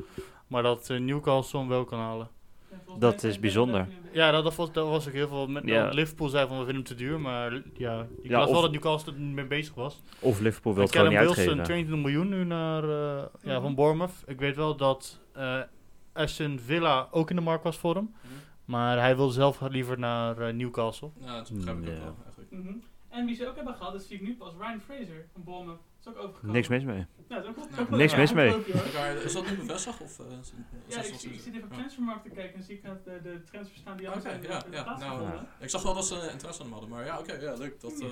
Maar 0.48 0.64
dat 0.64 0.90
eh, 0.90 1.00
Newcastle 1.00 1.60
hem 1.60 1.68
wel 1.68 1.84
kan 1.86 2.00
halen. 2.00 2.28
Dat 3.00 3.24
is 3.24 3.40
bijzonder. 3.40 3.88
Ja, 4.12 4.32
dat, 4.32 4.44
dat, 4.44 4.56
was, 4.56 4.72
dat 4.72 4.88
was 4.88 5.08
ook 5.08 5.14
heel 5.14 5.28
veel. 5.28 5.48
Met, 5.48 5.64
Ja. 5.66 5.90
Liverpool 5.90 6.30
zei 6.30 6.48
van 6.48 6.58
we 6.60 6.66
vinden 6.66 6.76
hem 6.84 6.96
te 6.98 7.04
duur, 7.04 7.20
maar 7.20 7.54
ja, 7.74 8.02
ik 8.22 8.30
Ja, 8.30 8.38
las 8.38 8.46
of- 8.48 8.52
wel 8.52 8.62
dat 8.62 8.72
Newcastle 8.72 9.14
er 9.14 9.20
niet 9.20 9.34
mee 9.36 9.46
bezig 9.46 9.74
was. 9.74 10.02
of 10.20 10.40
Liverpool 10.40 10.74
wil 10.74 10.84
het 10.84 10.92
gewoon 10.92 11.10
niet 11.10 11.18
Wilson, 11.20 11.38
uitgeven. 11.38 11.64
22 11.64 12.04
miljoen 12.06 12.30
nu 12.30 12.44
naar, 12.44 12.84
eh, 12.84 13.24
ja, 13.42 13.54
Mhm. 13.54 13.62
van 13.62 13.76
Bournemouth. 13.76 14.24
Ik 14.26 14.40
weet 14.40 14.56
wel 14.56 14.76
dat 14.76 15.20
eh 15.34 15.60
Aston 16.14 16.60
Villa 16.60 17.08
ook 17.12 17.30
in 17.30 17.36
de 17.36 17.42
markt 17.42 17.64
was 17.64 17.78
voor 17.78 17.96
hem. 17.96 18.04
Mhm. 18.22 18.34
Maar 18.66 19.00
hij 19.00 19.16
wil 19.16 19.30
zelf 19.30 19.62
liever 19.70 20.00
naar 20.00 20.38
eh, 20.38 20.54
Newcastle. 20.54 21.10
Ja, 21.20 21.36
dat 21.38 21.52
begrijp 21.54 21.78
ik 21.78 21.90
ook 21.90 21.96
wel 22.04 22.16
eigenlijk. 22.24 22.52
Mhm. 22.52 22.74
En 23.10 23.26
wie 23.26 23.36
ze 23.36 23.48
ook 23.48 23.56
hebben 23.56 23.74
gehad, 23.76 23.92
dat 23.94 24.02
zie 24.02 24.16
ik 24.16 24.22
nu 24.22 24.36
pas, 24.36 24.54
Ryan 24.60 24.80
Fraser 24.80 25.26
van 25.34 25.44
Bournemouth. 25.44 25.80
Is 26.06 26.16
ook. 26.16 26.40
Niks 26.44 26.68
mis 26.68 26.84
mee. 26.84 27.06
Ja, 27.30 27.38
ook, 27.38 27.56
Nou, 27.90 27.98
niks 27.98 28.16
mis 28.16 28.34
mee. 28.34 28.54
is 29.24 29.34
dat 29.34 29.50
nu 29.50 29.56
bevestigd? 29.56 30.02
Of, 30.02 30.20
eh, 30.20 30.26
is 30.42 30.54
Ja, 30.88 30.98
ik, 30.98 31.14
zie- 31.18 31.40
zit 31.40 31.54
even 31.54 31.64
op 31.64 31.70
Ja. 31.72 31.76
Transfermarkt 31.78 32.24
te 32.24 32.30
kijken 32.30 32.56
en 32.56 32.64
zie 32.64 32.76
ik 32.76 32.84
dat 32.84 33.06
de, 33.06 33.20
de 33.24 33.42
transfers 33.52 33.80
staan 33.80 33.98
die 33.98 34.08
al 34.10 34.14
Oké, 34.14 34.22
zijn 34.22 34.42
ja, 34.42 34.64
ja, 34.72 34.98
nou, 35.00 35.24
Ik 35.60 35.70
zag 35.70 35.84
wel 35.84 35.94
dat 35.94 36.06
ze 36.06 36.30
interesse 36.32 36.62
aan 36.64 36.68
hem 36.68 36.72
hadden, 36.72 36.90
maar 36.90 37.06
ja, 37.06 37.20
oké, 37.20 37.34
ja, 37.34 37.54
leuk. 37.54 37.82
Dat, 37.82 38.00
eh, 38.00 38.08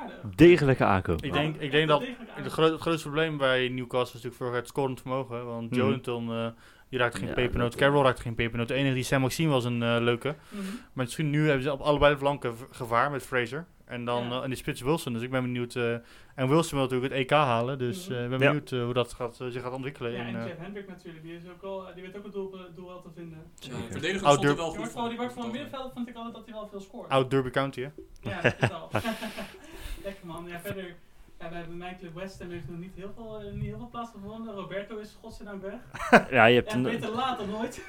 aardig. 0.00 0.34
Degelijke 0.34 0.84
aankoop. 0.84 1.22
Ik 1.22 1.32
denk, 1.32 1.56
ik 1.56 1.70
denk 1.70 1.88
dat 1.88 2.02
het, 2.28 2.52
grootste 2.52 3.02
probleem 3.08 3.36
bij 3.38 3.68
Newcastle 3.68 4.18
is 4.18 4.24
natuurlijk 4.24 4.34
voor 4.42 4.54
het 4.54 4.66
scorend 4.68 5.00
vermogen. 5.00 5.46
Want 5.46 5.70
Mhm. 5.70 5.80
Jolinton, 5.80 6.30
eh, 6.32 6.46
die 6.88 6.98
raakte 6.98 7.18
geen 7.18 7.28
Ja, 7.28 7.34
pepernoot. 7.34 7.74
Carroll 7.74 8.02
raakte 8.04 8.22
geen 8.22 8.34
pepernoot. 8.34 8.68
De 8.68 8.74
enige 8.74 8.94
die 8.94 9.02
Sam 9.04 9.20
Maxime 9.20 9.50
was 9.50 9.64
een 9.64 10.02
leuke. 10.02 10.34
Mhm. 10.48 10.62
Maar 10.92 11.04
misschien 11.04 11.30
nu 11.30 11.46
hebben 11.46 11.62
ze 11.62 11.72
op 11.72 11.80
allebei 11.80 12.12
de 12.12 12.18
flanken 12.18 12.54
gevaar 12.70 13.10
met 13.10 13.22
Fraser. 13.22 13.66
En 13.84 14.04
dan 14.04 14.24
Ja. 14.28 14.30
eh, 14.36 14.42
en 14.42 14.48
die 14.48 14.58
spits 14.58 14.80
Wilson. 14.80 15.12
Dus 15.12 15.22
ik 15.22 15.30
ben 15.30 15.42
benieuwd. 15.42 15.74
eh, 15.76 15.92
en 16.34 16.48
Wilson 16.48 16.78
wil 16.78 16.82
natuurlijk 16.88 17.12
het 17.12 17.22
EK 17.22 17.30
halen. 17.30 17.78
Dus 17.78 18.08
Mhm. 18.08 18.16
eh, 18.18 18.22
ik 18.24 18.30
ben 18.30 18.38
Ja. 18.40 18.46
benieuwd 18.46 18.70
hoe 18.70 18.92
dat 18.94 19.12
gaat, 19.12 19.36
zich 19.48 19.62
gaat 19.62 19.72
ontwikkelen. 19.72 20.12
Ja, 20.12 20.24
in, 20.24 20.34
en 20.34 20.40
eh, 20.40 20.46
Jeff 20.46 20.58
Hendrick 20.60 20.88
natuurlijk, 20.88 21.24
die, 21.24 21.34
is 21.36 21.42
ook 21.52 21.62
wel, 21.62 21.86
die 21.94 22.02
weet 22.02 22.16
ook 22.16 22.24
het 22.24 22.32
doel, 22.32 22.56
doel 22.74 22.86
wel 22.86 23.00
te 23.02 23.08
vinden. 23.14 23.42
ja, 23.58 23.70
verdedigend 23.90 24.20
stond 24.32 24.44
er 24.44 24.56
wel 24.56 24.56
Die 24.56 24.64
goed 24.64 24.76
wordt 24.76 24.92
van, 24.92 25.08
die 25.08 25.16
wordt 25.18 25.32
van 25.32 25.42
het 25.42 25.52
middenveld 25.52 25.92
vond 25.92 26.08
ik 26.08 26.14
altijd 26.14 26.34
dat 26.34 26.44
hij 26.44 26.54
wel 26.54 26.68
veel 26.68 26.80
scoort. 26.80 27.08
Oud 27.08 27.30
Derby 27.30 27.50
County, 27.50 27.80
hè? 27.80 27.88
Ja, 28.20 28.40
dat 28.40 28.54
is 28.60 28.70
al. 28.72 28.88
Lekker 30.04 30.26
man. 30.26 30.46
Ja, 30.48 30.60
verder, 30.60 30.94
ja, 31.40 31.48
we 31.48 31.54
hebben 31.54 31.76
mijn 31.76 31.96
club 31.98 32.14
West 32.14 32.38
Ham 32.40 32.50
heeft 32.50 32.68
nog 32.68 32.78
niet 32.78 32.92
heel 32.94 33.12
veel, 33.14 33.40
niet 33.52 33.64
heel 33.64 33.76
veel 33.78 33.88
plaats 33.90 34.10
gevonden. 34.10 34.54
Roberto 34.54 34.96
is 34.98 35.16
godzijdank 35.20 35.62
weg. 35.62 35.74
Ja, 36.30 36.44
je 36.44 36.54
hebt 36.54 36.72
Ja, 36.72 36.78
beter 36.80 37.10
laat 37.10 37.38
dan 37.38 37.50
nooit. 37.50 37.84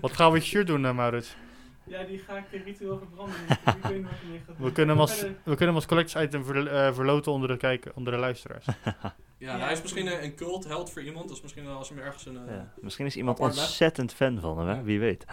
Wat 0.00 0.12
gaan 0.12 0.32
we 0.32 0.40
shirt 0.40 0.66
doen, 0.66 0.94
Maurits? 0.94 1.36
Ja, 1.84 2.04
die 2.04 2.18
ga 2.18 2.36
ik 2.36 2.44
eh, 2.52 2.64
ritueel 2.64 2.98
verbranden. 2.98 3.34
Ik 3.50 3.56
weet 3.82 3.94
niet 3.94 4.02
wat 4.04 4.12
ermee 4.22 4.38
gaat 4.46 4.56
doen. 4.56 4.66
We 4.66 4.72
kunnen 4.72 4.94
hem 4.96 5.00
als, 5.00 5.20
we 5.22 5.28
kunnen 5.44 5.66
hem 5.66 5.74
als 5.74 5.86
collectors 5.86 6.24
item 6.24 6.44
ver- 6.44 6.66
eh, 6.66 6.94
verloten 6.94 7.32
onder 7.32 7.48
de, 7.48 7.56
kijken, 7.56 7.92
onder 7.96 8.12
de 8.12 8.18
luisteraars. 8.18 8.66
Ja, 8.84 9.14
Ja, 9.38 9.58
hij 9.58 9.72
is 9.72 9.82
misschien 9.82 10.06
een, 10.06 10.24
een 10.24 10.34
cult 10.34 10.64
held 10.64 10.90
voor 10.92 11.02
iemand, 11.02 11.28
dus 11.28 11.42
misschien 11.42 11.66
als 11.66 11.88
hem 11.88 11.98
ergens 11.98 12.26
een... 12.26 12.48
eh, 12.48 12.54
Ja, 12.54 12.72
misschien 12.80 13.06
is 13.06 13.16
iemand 13.16 13.38
ontzettend 13.40 14.12
fan 14.14 14.40
van 14.40 14.58
hem, 14.58 14.68
hè? 14.76 14.82
Wie 14.82 15.00
weet. 15.00 15.24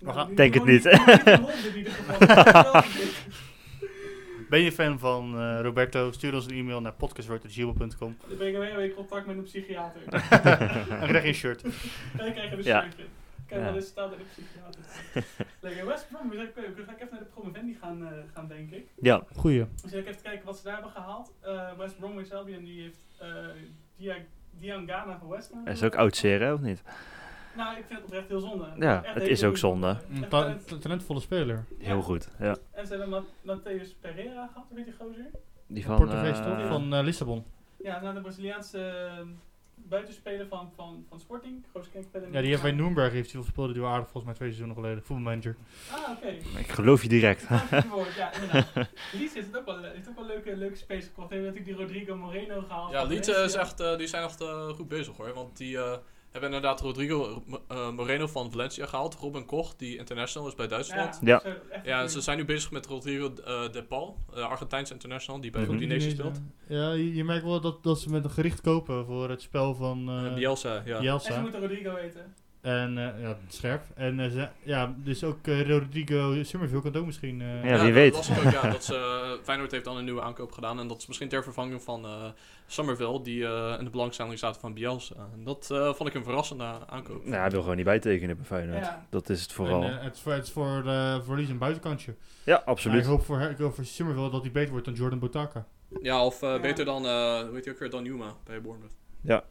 Nou, 0.00 0.34
Denk 0.34 0.54
het 0.54 0.64
niet. 0.64 0.82
Ben 4.48 4.60
je 4.60 4.72
fan 4.72 4.98
van 4.98 5.38
eh, 5.40 5.58
Roberto? 5.62 6.12
Stuur 6.12 6.34
ons 6.34 6.44
een 6.46 6.56
e-mail 6.56 6.80
naar 6.80 6.92
podcastword.gmail.com 6.92 8.16
Dan 8.28 8.38
ben 8.38 8.48
ik 8.48 8.56
weer 8.56 8.80
in 8.84 8.94
contact 8.94 9.26
met 9.26 9.36
een 9.36 9.42
psychiater. 9.42 10.00
en 11.00 11.08
krijg 11.08 11.22
je 11.22 11.28
een 11.28 11.34
shirt. 11.34 11.62
Dan 11.62 12.32
krijg 12.32 12.50
je 12.50 12.56
een 12.56 12.62
Ja. 12.62 12.82
shirtje. 12.82 13.04
Kijk 13.46 13.60
Ja. 13.60 13.66
wel 13.66 13.76
eens 13.76 13.86
staan 13.86 14.08
bij 14.08 14.18
de 14.18 14.24
psychiater. 14.24 14.80
Lekker, 15.60 15.86
West 15.86 16.08
Brom, 16.08 16.32
ik, 16.32 16.40
ik 16.40 16.84
ga 16.86 16.92
ik 16.92 17.00
even 17.00 17.08
naar 17.10 17.18
de 17.18 17.24
promovendi 17.34 17.74
gaan, 17.80 18.06
eh, 18.06 18.12
gaan 18.34 18.48
denk 18.48 18.70
ik. 18.70 18.88
Ja, 19.00 19.22
Goeie. 19.36 19.64
Dus 19.82 19.92
ik 19.92 20.06
even 20.06 20.22
kijken 20.22 20.46
wat 20.46 20.56
ze 20.56 20.64
daar 20.64 20.72
hebben 20.74 20.90
gehaald. 20.90 21.32
Eh 21.40 21.72
West 21.78 21.98
Bromwich 21.98 22.32
Albion 22.32 22.64
die 22.64 22.82
heeft 22.82 22.98
eh 23.18 23.28
Dia 23.96 24.16
Diangana 24.58 25.18
van 25.18 25.28
West 25.28 25.52
Ham. 25.52 25.64
hij 25.64 25.72
is 25.72 25.82
ook 25.82 25.94
oud 25.96 26.16
zeer, 26.16 26.40
hè, 26.40 26.52
of 26.52 26.60
niet? 26.60 26.82
Nou, 27.56 27.76
ik 27.78 27.84
vind 27.86 27.98
het 27.98 28.08
oprecht 28.08 28.28
heel 28.28 28.40
zonde. 28.40 28.66
Ja, 28.78 29.04
Echt 29.04 29.14
het 29.14 29.26
is 29.26 29.44
ook 29.44 29.56
zonde. 29.56 29.96
Een 30.14 30.20
ta- 30.20 30.28
talent- 30.28 30.68
ta- 30.68 30.76
talentvolle 30.78 31.20
speler. 31.20 31.64
Heel 31.78 32.02
goed, 32.02 32.28
ja. 32.38 32.56
En 32.72 32.86
ze 32.86 32.96
hebben 32.96 33.08
Ma- 33.44 33.54
Matthäus 33.56 34.00
Pereira 34.00 34.46
gehad, 34.46 34.66
weet 34.74 34.86
je 34.86 34.92
gozer? 34.98 35.30
Die 35.66 35.84
van... 35.84 35.96
Portugees 35.96 36.38
eh, 36.38 36.44
toch? 36.58 36.66
Van 36.68 36.94
eh, 36.94 37.02
Lissabon. 37.04 37.44
Ja, 37.76 38.00
nou 38.00 38.14
de 38.14 38.20
Braziliaanse 38.20 39.02
buitenspeler 39.88 40.46
van, 40.46 40.72
van, 40.76 41.04
van 41.08 41.20
Sporting. 41.20 41.64
Ja, 42.30 42.40
die 42.40 42.50
heeft 42.50 42.62
bij 42.62 42.72
Nürnberg 42.72 43.12
heeft 43.12 43.32
hij 43.32 43.40
gespeeld. 43.42 43.72
Die 43.72 43.82
was 43.82 43.90
aardig 43.90 44.10
volgens 44.10 44.24
mij 44.24 44.34
twee 44.34 44.48
seizoenen 44.48 44.76
geleden. 44.76 45.02
Voetbalmanager. 45.02 45.56
Ah, 45.90 46.10
oké. 46.10 46.58
Ik 46.58 46.68
geloof 46.68 47.02
je 47.02 47.08
direct. 47.08 47.46
Ja, 47.48 48.32
inderdaad. 48.34 48.88
Heeft 49.12 49.34
het 49.34 49.56
ook 49.56 49.64
wel, 49.64 49.82
heeft 49.82 50.08
ook 50.08 50.16
wel 50.16 50.26
leuke, 50.26 50.56
leuke 50.56 50.76
spelers 50.76 51.06
gekocht. 51.06 51.30
Heeft 51.30 51.44
natuurlijk 51.44 51.76
die 51.76 51.84
Rodrigo 51.84 52.16
Moreno 52.16 52.60
gehaald. 52.60 52.90
Ja, 52.90 53.04
eh, 53.04 53.44
is 53.44 53.54
echt, 53.54 53.80
eh, 53.80 53.96
die 53.96 54.06
zijn 54.06 54.24
echt 54.24 54.40
eh, 54.40 54.68
goed 54.68 54.88
bezig 54.88 55.16
hoor. 55.16 55.32
Want 55.34 55.56
die 55.56 55.78
eh, 55.78 55.96
hebben 56.40 56.54
inderdaad 56.54 56.80
Rodrigo 56.80 57.42
eh, 57.68 57.90
Moreno 57.90 58.26
van 58.26 58.50
Valencia 58.50 58.86
gehaald. 58.86 59.14
Robin 59.14 59.46
Koch, 59.46 59.76
die 59.76 59.96
international 59.96 60.48
is 60.48 60.54
bij 60.54 60.66
Duitsland. 60.66 61.18
Ja. 61.22 61.42
Ja, 61.84 62.02
een 62.02 62.08
ze 62.08 62.20
zijn 62.20 62.36
nu 62.36 62.44
bezig 62.44 62.70
met 62.70 62.86
Rodrigo 62.86 63.32
eh, 63.44 63.72
de 63.72 63.82
Paul, 63.82 64.16
eh, 64.34 64.48
Argentijnse 64.48 64.92
international, 64.92 65.40
die 65.40 65.50
bij. 65.50 65.66
Udinese 65.66 66.10
speelt. 66.10 66.40
Ja, 66.68 66.92
je, 66.92 67.14
je 67.14 67.24
merkt 67.24 67.44
wel 67.44 67.60
dat, 67.60 67.82
dat 67.82 68.00
ze 68.00 68.10
met 68.10 68.24
een 68.24 68.30
gericht 68.30 68.60
kopen 68.60 69.04
voor 69.04 69.30
het 69.30 69.42
spel 69.42 69.74
van 69.74 70.08
Eh, 70.08 70.26
eh 70.26 70.34
Bielsa, 70.34 70.82
ja. 70.84 70.96
En 70.96 70.96
ze 70.96 71.00
Bielsa. 71.00 71.40
moeten 71.40 71.60
Rodrigo 71.60 71.94
weten. 71.94 72.34
En 72.66 72.98
eh, 72.98 73.22
ja, 73.22 73.36
scherp. 73.48 73.82
En 73.94 74.20
eh, 74.20 74.30
ze, 74.30 74.48
ja, 74.62 74.94
dus 74.96 75.24
ook 75.24 75.46
eh, 75.46 75.68
Rodrigo 75.68 76.42
Summerville 76.42 76.80
kan 76.82 76.90
het 76.90 77.00
ook 77.00 77.06
misschien. 77.06 77.40
eh, 77.40 77.64
Ja, 77.64 77.70
wie 77.70 77.84
dat 77.84 77.92
weet. 77.92 78.14
ik 78.28 78.44
ook, 78.46 78.52
ja, 78.52 78.70
dat 78.70 78.84
ze, 78.84 79.38
Feyenoord 79.42 79.70
heeft 79.70 79.84
dan 79.84 79.96
een 79.96 80.04
nieuwe 80.04 80.22
aankoop 80.22 80.52
gedaan. 80.52 80.78
En 80.80 80.88
dat 80.88 80.98
is 80.98 81.06
misschien 81.06 81.28
ter 81.28 81.42
vervanging 81.42 81.82
van 81.82 82.04
eh 82.04 82.24
Somerville, 82.66 83.22
die 83.22 83.46
eh, 83.46 83.74
in 83.78 83.84
de 83.84 83.90
belangstelling 83.90 84.38
zaten 84.38 84.60
van 84.60 84.74
Bielsa. 84.74 85.14
En 85.34 85.44
dat 85.44 85.68
eh, 85.70 85.92
vond 85.94 86.08
ik 86.08 86.14
een 86.14 86.24
verrassende 86.24 86.64
aankoop. 86.86 87.24
Nou, 87.24 87.36
hij 87.40 87.50
wil 87.50 87.60
gewoon 87.60 87.76
niet 87.76 87.84
bijtekenen 87.84 88.36
bij 88.36 88.44
Feyenoord. 88.44 88.84
Ja. 88.84 89.06
Dat 89.10 89.28
is 89.28 89.42
het 89.42 89.52
vooral. 89.52 89.82
En, 89.82 89.98
het, 89.98 90.14
is 90.14 90.20
voor- 90.20 90.32
het 90.32 90.44
is 90.44 90.50
voor, 90.52 90.82
eh 90.86 91.20
voor 91.20 91.36
Lies 91.36 91.48
een 91.48 91.58
buitenkantje. 91.58 92.14
ja, 92.44 92.54
Maar 92.56 92.64
absoluut. 92.64 93.00
ik 93.00 93.06
hoop 93.06 93.24
voor, 93.24 93.40
ik 93.40 93.56
hoop 93.58 93.74
voor 93.74 93.84
Summerville 93.84 94.30
dat 94.30 94.42
hij 94.42 94.50
beter 94.52 94.70
wordt 94.70 94.84
dan 94.84 94.94
Jordan 94.94 95.18
Botaka. 95.18 95.66
Ja, 96.02 96.24
of 96.24 96.40
Ja. 96.40 96.60
beter 96.60 96.84
dan, 96.84 97.06
eh 97.06 97.40
heet 97.52 97.64
je 97.64 97.70
ook 97.70 97.78
weer, 97.78 97.90
dan 97.90 98.02
Newma 98.02 98.32
bij 98.44 98.60
Bournemouth. 98.60 98.94
Ja, 99.20 99.44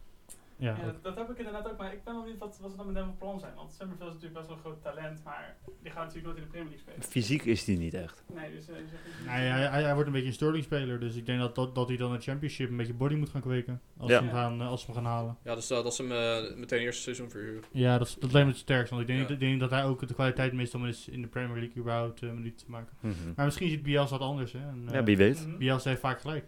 Ja, 0.58 0.76
dat, 0.84 1.02
dat 1.02 1.16
heb 1.16 1.30
ik 1.30 1.38
inderdaad 1.38 1.68
ook, 1.70 1.78
maar 1.78 1.92
ik 1.92 2.04
ben 2.04 2.14
wel 2.14 2.24
niet 2.24 2.38
wat, 2.38 2.58
wat 2.60 2.70
ze 2.70 2.76
dan 2.76 2.86
met 2.86 2.94
hem 2.96 3.04
van 3.04 3.16
plan 3.16 3.40
zijn. 3.40 3.54
Want 3.54 3.72
Summerville 3.72 4.08
is 4.08 4.14
natuurlijk 4.14 4.34
best 4.40 4.46
wel 4.48 4.56
een 4.56 4.62
groot 4.62 4.82
talent, 4.82 5.24
maar 5.24 5.56
die 5.82 5.90
gaat 5.92 6.04
natuurlijk 6.04 6.24
nooit 6.26 6.36
in 6.38 6.42
de 6.42 6.48
Premier 6.50 6.68
League 6.70 6.86
spelen. 6.92 7.10
Fysiek 7.10 7.44
is 7.44 7.64
die 7.64 7.78
niet 7.78 7.94
echt. 7.94 8.24
Nee, 8.34 8.50
dus... 8.50 8.68
eh, 8.68 8.74
dus 8.76 8.90
dat- 8.90 9.00
hij, 9.30 9.48
hij, 9.82 9.92
wordt 9.92 10.06
een 10.06 10.12
beetje 10.12 10.28
een 10.28 10.34
Sterling-speler. 10.34 11.00
Dus 11.00 11.16
ik 11.16 11.26
denk 11.26 11.38
dat, 11.40 11.54
dat, 11.54 11.74
dat 11.74 11.88
hij 11.88 11.96
dan 11.96 12.12
de 12.12 12.18
Championship 12.20 12.70
een 12.70 12.76
beetje 12.76 12.94
body 12.94 13.14
moet 13.14 13.28
gaan 13.28 13.40
kweken. 13.40 13.80
Als, 13.98 14.10
Ja. 14.10 14.18
ze, 14.18 14.24
hem 14.24 14.32
gaan, 14.34 14.60
eh, 14.60 14.68
als 14.68 14.80
ze 14.80 14.86
hem 14.86 14.94
gaan 14.94 15.04
halen. 15.04 15.36
Ja, 15.44 15.54
dus 15.54 15.66
dat 15.66 15.94
ze 15.94 16.02
hem 16.02 16.12
eh, 16.12 16.56
meteen 16.56 16.80
eerste 16.80 17.02
seizoen 17.02 17.30
verhuren. 17.30 17.62
Ja, 17.72 17.98
dat, 17.98 18.06
is- 18.06 18.14
dat 18.14 18.32
lijkt 18.32 18.46
me 18.46 18.52
het 18.52 18.62
sterkst. 18.62 18.90
Want 18.90 19.02
ik 19.02 19.08
denk, 19.08 19.28
Ja. 19.28 19.34
ik 19.34 19.40
denk 19.40 19.60
dat 19.60 19.70
hij 19.70 19.84
ook 19.84 20.08
de 20.08 20.14
kwaliteit 20.14 20.52
mist 20.52 20.74
om 20.74 20.86
eens 20.86 21.08
in 21.08 21.22
de 21.22 21.28
Premier 21.28 21.56
League 21.58 21.76
überhaupt 21.76 22.22
uh, 22.22 22.30
minuten 22.32 22.64
te 22.66 22.70
maken. 22.70 22.96
Mhm. 23.00 23.14
Maar 23.36 23.44
misschien 23.44 23.68
ziet 23.68 23.82
Bielsa 23.82 24.10
wat 24.18 24.28
anders. 24.28 24.52
Hè? 24.52 24.58
En, 24.58 24.88
Ja, 24.92 25.02
wie 25.04 25.16
weet. 25.16 25.46
Mhm. 25.46 25.56
Bielsa 25.58 25.88
heeft 25.88 26.00
vaak 26.00 26.20
gelijk. 26.20 26.44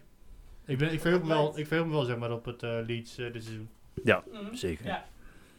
Ik, 0.66 0.79
ben, 0.79 0.92
ik 0.92 1.01
verheug 1.01 1.21
me 1.23 1.29
wel, 1.29 1.59
ik 1.59 1.66
verheug 1.66 1.87
me 1.87 1.92
wel 1.92 2.05
zeg 2.05 2.16
maar, 2.18 2.33
op 2.33 2.44
het 2.44 2.62
eh, 2.62 2.79
Leeds 2.87 3.18
eh, 3.18 3.33
dit 3.33 3.42
seizoen. 3.44 3.68
Mhm. 4.05 4.55
Zeker. 4.55 4.87
Ja, 4.87 5.05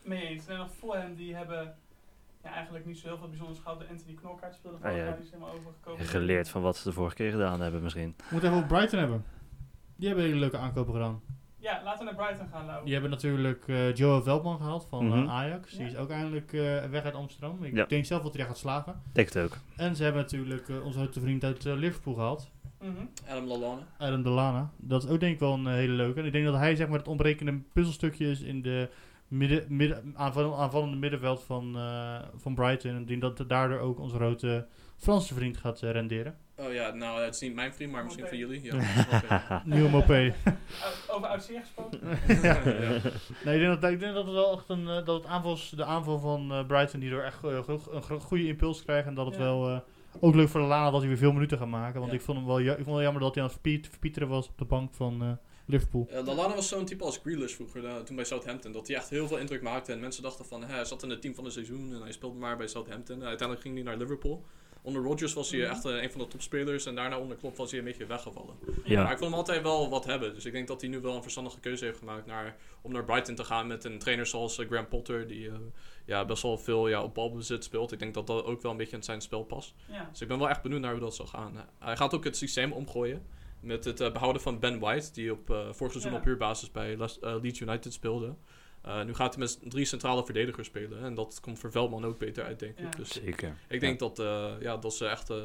mee 0.04 0.28
eens. 0.28 0.48
En 0.48 0.58
nog 0.58 0.72
voor 0.80 0.96
hem, 0.96 1.16
die 1.16 1.36
hebben 1.36 1.76
ja, 2.44 2.54
eigenlijk 2.54 2.86
niet 2.86 2.98
zo 2.98 3.08
heel 3.08 3.18
veel 3.18 3.28
bijzonders 3.30 3.60
gehad. 3.60 3.80
De 3.80 3.86
Anthony 3.90 4.14
Knolkaart 4.14 4.56
speelde 4.56 4.78
Ah, 4.82 4.92
ja. 4.92 4.98
jaar, 4.98 5.16
die 5.16 5.26
is 5.26 5.32
helemaal 5.32 5.54
overgekomen. 5.54 6.06
Geleerd 6.06 6.50
van 6.50 6.62
wat 6.62 6.78
ze 6.78 6.84
de 6.90 6.94
vorige 6.94 7.16
keer 7.16 7.32
gedaan 7.32 7.62
hebben 7.62 7.84
misschien. 7.84 8.14
We 8.18 8.24
moeten 8.30 8.50
even 8.50 8.62
op 8.62 8.68
Brighton 8.68 9.00
hebben. 9.00 9.26
Die 9.96 10.08
hebben 10.08 10.26
hele 10.26 10.40
leuke 10.40 10.58
aankopen 10.58 10.94
gedaan. 10.94 11.22
Ja, 11.62 11.82
laten 11.84 12.06
we 12.06 12.12
naar 12.14 12.26
Brighton 12.26 12.48
gaan, 12.52 12.66
Lau. 12.66 12.84
Die 12.84 12.94
hebben 12.94 13.12
natuurlijk 13.12 13.68
eh 13.68 13.96
Joe 13.96 14.22
Veldman 14.24 14.58
gehaald 14.58 14.86
van 14.90 15.12
eh, 15.14 15.18
Mhm. 15.20 15.30
Ajax. 15.30 15.72
Die 15.72 15.82
Ja. 15.82 15.86
is 15.88 15.96
ook 15.96 16.10
eindelijk 16.10 16.54
eh, 16.54 16.84
weg 16.84 17.04
uit 17.04 17.14
Amsterdam. 17.14 17.64
Ik 17.64 17.76
Ja. 17.76 17.86
denk 17.86 18.06
zelf 18.06 18.22
dat 18.22 18.30
hij 18.34 18.40
daar 18.42 18.50
gaat 18.52 18.60
slagen. 18.60 19.02
Denk 19.12 19.34
het 19.34 19.44
ook. 19.44 19.58
En 19.78 19.96
ze 19.96 20.04
hebben 20.04 20.22
natuurlijk 20.22 20.70
eh, 20.70 20.86
onze 20.86 21.00
grote 21.00 21.20
vriend 21.20 21.44
uit 21.44 21.66
eh, 21.66 21.74
Liverpool 21.76 22.14
gehaald. 22.14 22.50
Mhm. 22.82 23.06
Adam 23.30 23.46
Lallana. 23.48 23.82
Adam 23.98 24.24
Delana. 24.24 24.70
Dat 24.78 25.04
is 25.04 25.10
ook 25.10 25.20
denk 25.20 25.34
ik 25.34 25.40
wel 25.40 25.54
een 25.54 25.68
eh, 25.68 25.74
hele 25.74 25.94
leuke. 25.94 26.20
En 26.20 26.26
ik 26.26 26.32
denk 26.32 26.46
dat 26.46 26.56
hij 26.56 26.76
zeg 26.76 26.88
maar 26.88 26.98
het 26.98 27.08
ontbrekende 27.08 27.60
puzzelstukje 27.74 28.30
is 28.30 28.42
in 28.42 28.62
de 28.62 28.90
midden, 29.28 29.66
midden, 29.68 30.14
aanval- 30.16 30.60
aanvallende 30.60 30.98
middenveld 30.98 31.44
van, 31.44 31.76
eh, 31.78 32.20
van 32.36 32.56
Brighton. 32.56 32.92
En 32.92 33.02
ik 33.02 33.08
denk 33.08 33.22
dat 33.22 33.44
daardoor 33.50 33.80
ook 33.80 34.00
onze 34.00 34.16
grote 34.16 34.66
Franse 34.98 35.34
vriend 35.34 35.58
gaat 35.58 35.82
eh, 35.84 35.92
renderen. 35.92 36.36
Oh 36.56 36.74
ja, 36.74 36.90
nou, 36.94 37.22
het 37.22 37.34
is 37.34 37.42
niet 37.42 37.54
mijn 37.56 37.74
vriend, 37.74 37.92
maar 37.92 38.04
misschien 38.04 38.28
van 38.28 38.38
jullie. 38.38 38.64
Ja, 38.64 38.76
oké. 39.14 39.62
Nieuwe 39.66 39.90
Mopé. 39.90 40.34
Over 41.12 41.28
oud 41.28 41.52
gesproken. 41.62 42.00
Ja. 42.42 42.64
Nee, 43.46 43.56
ik 43.56 43.62
denk 43.68 43.82
dat, 43.82 43.92
ik 43.92 44.00
denk 44.00 44.14
dat 44.14 44.26
het 44.26 44.34
wel 44.34 44.54
echt 44.58 44.70
een, 44.70 44.86
dat 44.86 45.08
het 45.08 45.26
aanvals, 45.26 45.70
de 45.70 45.86
aanval 45.86 46.20
van 46.20 46.52
eh, 46.52 46.66
Brighton 46.66 47.02
hierdoor 47.02 47.22
echt 47.22 47.44
eh, 47.44 47.60
gro- 47.64 47.82
een 48.12 48.20
goede 48.22 48.48
impuls 48.48 48.84
krijgt. 48.84 49.08
En 49.08 49.14
dat 49.14 49.26
het 49.26 49.36
Ja. 49.36 49.42
wel 49.42 49.70
eh, 49.70 49.80
ook 50.20 50.36
leuk 50.36 50.50
voor 50.50 50.60
de 50.62 50.66
Lana 50.68 50.90
dat 50.92 51.00
hij 51.00 51.08
weer 51.10 51.18
veel 51.18 51.32
minuten 51.32 51.58
gaat 51.58 51.68
maken. 51.68 52.00
Want 52.00 52.12
Ja. 52.12 52.18
ik 52.18 52.24
vond 52.24 52.38
hem 52.38 52.48
wel, 52.48 52.60
ja- 52.60 52.70
ik 52.72 52.76
vond 52.76 52.86
het 52.86 52.96
wel 52.96 53.02
jammer 53.04 53.22
dat 53.22 53.34
hij 53.34 53.44
aan 53.44 53.50
het 53.50 53.60
verpiet- 53.62 53.88
verpieteren 53.90 54.28
was 54.28 54.48
op 54.48 54.58
de 54.58 54.66
bank 54.66 54.94
van 54.94 55.22
eh, 55.22 55.32
Liverpool. 55.66 56.08
Eh, 56.10 56.26
Lallana 56.26 56.56
was 56.56 56.68
zo'n 56.68 56.86
type 56.86 57.04
als 57.04 57.18
Grealish 57.18 57.54
vroeger, 57.54 57.86
eh, 57.86 57.96
toen 57.98 58.16
bij 58.16 58.26
Southampton. 58.26 58.72
Dat 58.72 58.88
hij 58.88 58.96
echt 58.96 59.10
heel 59.10 59.28
veel 59.28 59.38
indruk 59.38 59.62
maakte. 59.62 59.92
En 59.92 60.00
mensen 60.00 60.24
dachten 60.24 60.46
van, 60.46 60.64
hij 60.64 60.86
zat 60.86 61.04
in 61.04 61.10
het 61.10 61.22
team 61.22 61.36
van 61.36 61.44
het 61.44 61.54
seizoen 61.54 61.94
en 61.94 62.02
hij 62.02 62.12
speelde 62.12 62.38
maar 62.40 62.58
bij 62.58 62.68
Southampton. 62.68 63.16
Uiteindelijk 63.24 63.62
ging 63.62 63.76
hij 63.76 63.84
naar 63.84 63.98
Liverpool. 63.98 64.46
Onder 64.90 65.04
Rodgers 65.04 65.34
was 65.34 65.52
hij 65.52 65.60
Mhm. 65.60 65.70
echt 65.70 65.86
eh, 65.86 66.02
een 66.04 66.12
van 66.12 66.22
de 66.22 66.28
topspelers. 66.28 66.86
En 66.86 66.96
daarna 66.96 67.18
onder 67.20 67.38
Klopp 67.38 67.56
was 67.58 67.70
hij 67.70 67.80
een 67.80 67.86
beetje 67.86 68.06
weggevallen. 68.06 68.56
Ja. 68.84 69.04
Maar 69.04 69.12
ik 69.12 69.18
vond 69.18 69.30
hem 69.30 69.40
altijd 69.40 69.62
wel 69.62 69.90
wat 69.90 70.06
hebben. 70.06 70.34
Dus 70.34 70.46
ik 70.46 70.52
denk 70.52 70.68
dat 70.68 70.82
hij 70.82 70.90
nu 70.90 71.00
wel 71.00 71.16
een 71.16 71.22
verstandige 71.22 71.60
keuze 71.60 71.86
heeft 71.86 71.98
gemaakt 72.00 72.26
naar, 72.26 72.56
om 72.82 72.92
naar 72.92 73.06
Brighton 73.06 73.36
te 73.36 73.44
gaan 73.44 73.68
met 73.68 73.84
een 73.84 74.00
trainer 74.00 74.26
zoals 74.26 74.58
eh, 74.58 74.68
Graham 74.68 74.88
Potter. 74.88 75.28
Die 75.28 75.48
eh, 75.50 75.54
ja, 76.06 76.26
best 76.26 76.44
wel 76.44 76.58
veel 76.58 76.88
ja, 76.88 77.04
op 77.04 77.14
balbezit 77.14 77.64
speelt. 77.64 77.92
Ik 77.92 78.00
denk 78.00 78.14
dat 78.14 78.28
dat 78.28 78.44
ook 78.46 78.62
wel 78.62 78.72
een 78.72 78.78
beetje 78.78 78.96
in 78.96 79.04
zijn 79.04 79.22
spel 79.22 79.44
past. 79.44 79.74
Ja. 79.86 80.08
Dus 80.12 80.22
ik 80.22 80.28
ben 80.28 80.40
wel 80.40 80.50
echt 80.50 80.62
benieuwd 80.62 80.82
naar 80.82 80.92
hoe 80.92 81.00
dat 81.02 81.16
zal 81.16 81.28
gaan. 81.28 81.54
Hij 81.80 81.98
gaat 81.98 82.14
ook 82.14 82.24
het 82.24 82.38
systeem 82.38 82.72
omgooien. 82.72 83.26
Met 83.60 83.86
het 83.86 84.00
eh, 84.02 84.12
behouden 84.12 84.42
van 84.42 84.60
Ben 84.60 84.80
White, 84.80 85.12
die 85.14 85.32
op 85.32 85.50
eh 85.50 85.56
vorig 85.72 85.92
seizoen 85.92 86.12
Ja. 86.12 86.18
op 86.18 86.24
huurbasis 86.24 86.72
bij 86.72 86.98
Les- 86.98 87.18
Leeds 87.22 87.60
United 87.60 87.94
speelde. 87.94 88.36
Eh, 88.90 89.04
nu 89.04 89.14
gaat 89.14 89.36
hij 89.36 89.44
met 89.44 89.60
drie 89.72 89.86
centrale 89.86 90.26
verdedigers 90.26 90.68
spelen. 90.68 91.04
En 91.04 91.16
dat 91.16 91.40
komt 91.42 91.60
voor 91.60 91.72
Veldman 91.72 92.06
ook 92.06 92.18
beter 92.18 92.44
uit, 92.44 92.60
denk 92.60 92.78
ik. 92.78 92.84
Ja. 92.84 92.90
Dus 92.98 93.12
Zeker. 93.12 93.56
ik 93.68 93.80
denk 93.80 94.00
dat, 94.00 94.20
eh, 94.20 94.46
ja, 94.60 94.78
dat 94.78 94.94
ze 94.94 95.06
echt 95.06 95.30
eh, 95.30 95.38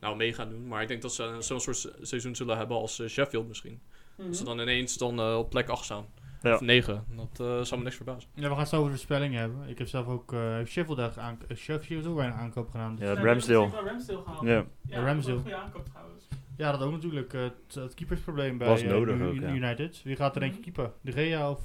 nou, 0.00 0.16
mee 0.16 0.32
gaan 0.32 0.48
doen. 0.50 0.68
Maar 0.68 0.82
ik 0.82 0.88
denk 0.88 1.02
dat 1.02 1.14
ze 1.14 1.36
zo'n 1.38 1.60
soort 1.60 1.76
se- 1.76 1.94
seizoen 2.00 2.36
zullen 2.36 2.56
hebben 2.56 2.76
als 2.76 3.02
Sheffield 3.08 3.48
misschien. 3.48 3.80
Mhm. 4.16 4.28
Als 4.28 4.38
ze 4.38 4.44
dan 4.44 4.58
ineens 4.60 4.96
dan, 4.96 5.18
eh, 5.18 5.36
op 5.38 5.50
plek 5.50 5.68
8 5.68 5.84
staan. 5.84 6.06
Ja. 6.42 6.54
Of 6.54 6.60
9. 6.60 7.04
Dat 7.16 7.40
eh, 7.40 7.60
zou 7.62 7.76
me 7.76 7.84
niks 7.84 7.96
verbazen. 7.96 8.30
Ja, 8.34 8.42
we 8.42 8.48
gaan 8.48 8.58
het 8.58 8.68
zo 8.68 8.76
over 8.76 8.90
de 8.90 8.96
voorspellingen 8.96 9.40
hebben. 9.40 9.68
Ik 9.68 9.78
heb 9.78 9.88
zelf 9.88 10.06
ook 10.06 10.32
uh, 10.32 10.56
Sheffield 10.66 10.96
daar 10.98 11.12
aan, 11.20 11.38
uh, 11.50 11.56
Sheffield 11.56 12.06
ook 12.06 12.16
bij 12.16 12.26
een 12.26 12.32
aankoop 12.32 12.70
gedaan. 12.70 12.96
Dus 12.96 13.06
Ja, 13.08 13.14
Ramsdale. 13.22 13.66
ik 13.66 13.72
heb 13.72 13.82
wel 13.82 13.90
Ramsdale 13.90 14.22
gehaald. 14.22 14.42
Ja. 14.46 14.64
Ja, 14.86 15.04
Ramsdale. 15.04 15.38
Een 15.44 15.54
aankoop 15.54 15.84
trouwens. 15.86 16.28
Ja, 16.56 16.70
dat 16.72 16.80
ook 16.80 16.92
natuurlijk 16.92 17.32
uh, 17.32 17.42
het, 17.42 17.74
het 17.74 17.94
keepersprobleem 17.94 18.58
bij 18.58 18.68
Was 18.68 18.82
nodig 18.82 19.16
U- 19.18 19.24
ook, 19.26 19.34
ja. 19.34 19.48
United. 19.52 20.00
Wie 20.04 20.16
gaat 20.16 20.34
er 20.34 20.40
denk 20.40 20.52
je 20.54 20.60
Mhm. 20.60 20.70
keeper? 20.72 20.92
De 21.00 21.12
Gea 21.12 21.50
of 21.50 21.60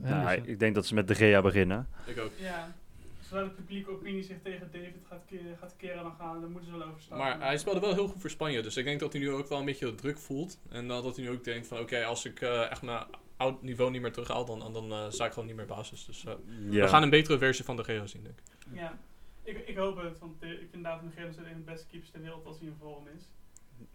uh, 0.00 0.08
Nou, 0.10 0.40
ik 0.44 0.58
denk 0.58 0.74
dat 0.74 0.86
ze 0.86 0.94
met 0.94 1.08
De 1.08 1.14
Gea 1.14 1.40
beginnen. 1.42 1.88
Ik 2.06 2.18
ook. 2.18 2.30
Ja. 2.38 2.74
Zodra 3.20 3.44
de 3.44 3.50
publieke 3.50 3.90
opinie 3.90 4.22
zich 4.22 4.36
tegen 4.42 4.68
David 4.72 4.94
gaat, 5.08 5.24
ke- 5.26 5.54
gaat 5.60 5.74
keren, 5.76 6.02
dan, 6.02 6.14
gaan, 6.18 6.40
dan 6.40 6.50
moeten 6.50 6.70
ze 6.72 6.78
wel 6.78 6.86
overstappen. 6.88 7.26
Maar 7.26 7.40
hij 7.40 7.58
speelde 7.58 7.80
wel 7.80 7.94
heel 7.94 8.08
goed 8.08 8.20
voor 8.20 8.30
Spanje. 8.30 8.62
Dus 8.62 8.76
ik 8.76 8.84
denk 8.84 9.00
dat 9.00 9.12
hij 9.12 9.22
nu 9.22 9.30
ook 9.30 9.48
wel 9.48 9.58
een 9.58 9.64
beetje 9.64 9.86
de 9.86 9.94
druk 9.94 10.18
voelt. 10.18 10.58
En 10.68 10.88
dat 10.88 11.16
hij 11.16 11.24
nu 11.24 11.30
ook 11.30 11.44
denkt 11.44 11.66
van 11.66 11.78
oké, 11.78 12.04
als 12.04 12.24
ik 12.24 12.40
eh, 12.40 12.70
echt 12.70 12.82
mijn 12.82 13.04
oud 13.36 13.62
niveau 13.62 13.90
niet 13.90 14.00
meer 14.00 14.12
terughaal, 14.12 14.44
dan, 14.44 14.72
dan 14.72 14.92
eh 14.92 15.04
sta 15.10 15.24
ik 15.26 15.32
gewoon 15.32 15.46
niet 15.46 15.56
meer 15.56 15.66
basis. 15.66 16.04
Dus 16.04 16.24
eh, 16.24 16.32
Ja. 16.70 16.82
we 16.82 16.88
gaan 16.88 17.02
een 17.02 17.10
betere 17.10 17.38
versie 17.38 17.64
van 17.64 17.76
de 17.76 17.84
Gea 17.84 18.06
zien, 18.06 18.22
denk 18.22 18.38
ik. 18.38 18.44
Ja, 18.72 18.98
ik, 19.42 19.58
ik 19.68 19.76
hoop 19.76 19.96
het, 20.02 20.18
want 20.18 20.42
eh, 20.42 20.50
ik 20.50 20.68
vind 20.70 20.84
David 20.84 21.04
Miguel 21.08 21.26
een 21.26 21.34
van 21.34 21.44
de 21.44 21.50
beste 21.64 21.86
keepers 21.86 22.10
ter 22.10 22.20
wereld 22.20 22.46
als 22.46 22.58
hij 22.58 22.66
in 22.68 22.74
vorm 22.80 23.04
is. 23.16 23.22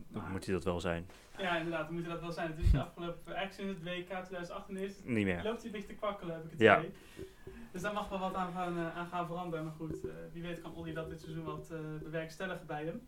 Dan 0.08 0.22
Maar- 0.22 0.32
moet 0.32 0.46
hij 0.46 0.54
dat 0.54 0.64
wel 0.64 0.80
zijn. 0.80 1.06
Ja, 1.38 1.58
inderdaad, 1.58 1.86
dan 1.86 1.94
moet 1.96 2.06
dat 2.06 2.22
wel 2.22 2.32
zijn. 2.32 2.52
Het 2.52 2.60
is 2.60 2.72
de 2.72 2.82
afgelopen, 2.84 3.34
eigenlijk 3.36 3.54
sinds 3.54 3.74
het 3.74 4.08
WK 4.10 4.24
2018 4.26 4.78
is, 4.78 4.92
Niet 5.04 5.26
meer. 5.26 5.44
loopt 5.44 5.58
hij 5.58 5.66
een 5.66 5.72
beetje 5.72 5.88
te 5.88 5.94
kwakkelen, 5.94 6.36
heb 6.36 6.44
ik 6.46 6.52
het 6.52 6.60
Ja. 6.60 6.78
idee. 6.80 6.92
Dus 7.72 7.82
daar 7.82 7.94
mag 7.94 8.10
wel 8.10 8.20
wat 8.20 8.34
aan 8.36 8.52
gaan, 8.54 8.78
eh, 8.78 8.98
aan 8.98 9.08
gaan 9.08 9.28
veranderen. 9.28 9.66
Maar 9.66 9.74
goed, 9.78 10.06
eh, 10.06 10.12
wie 10.34 10.42
weet 10.42 10.62
kan 10.62 10.74
Olly 10.76 10.94
dat 10.94 11.10
dit 11.10 11.22
seizoen 11.22 11.44
wat 11.44 11.70
eh, 11.72 11.78
bewerkstelligen 12.04 12.66
bij 12.68 12.86
hem. 12.86 13.02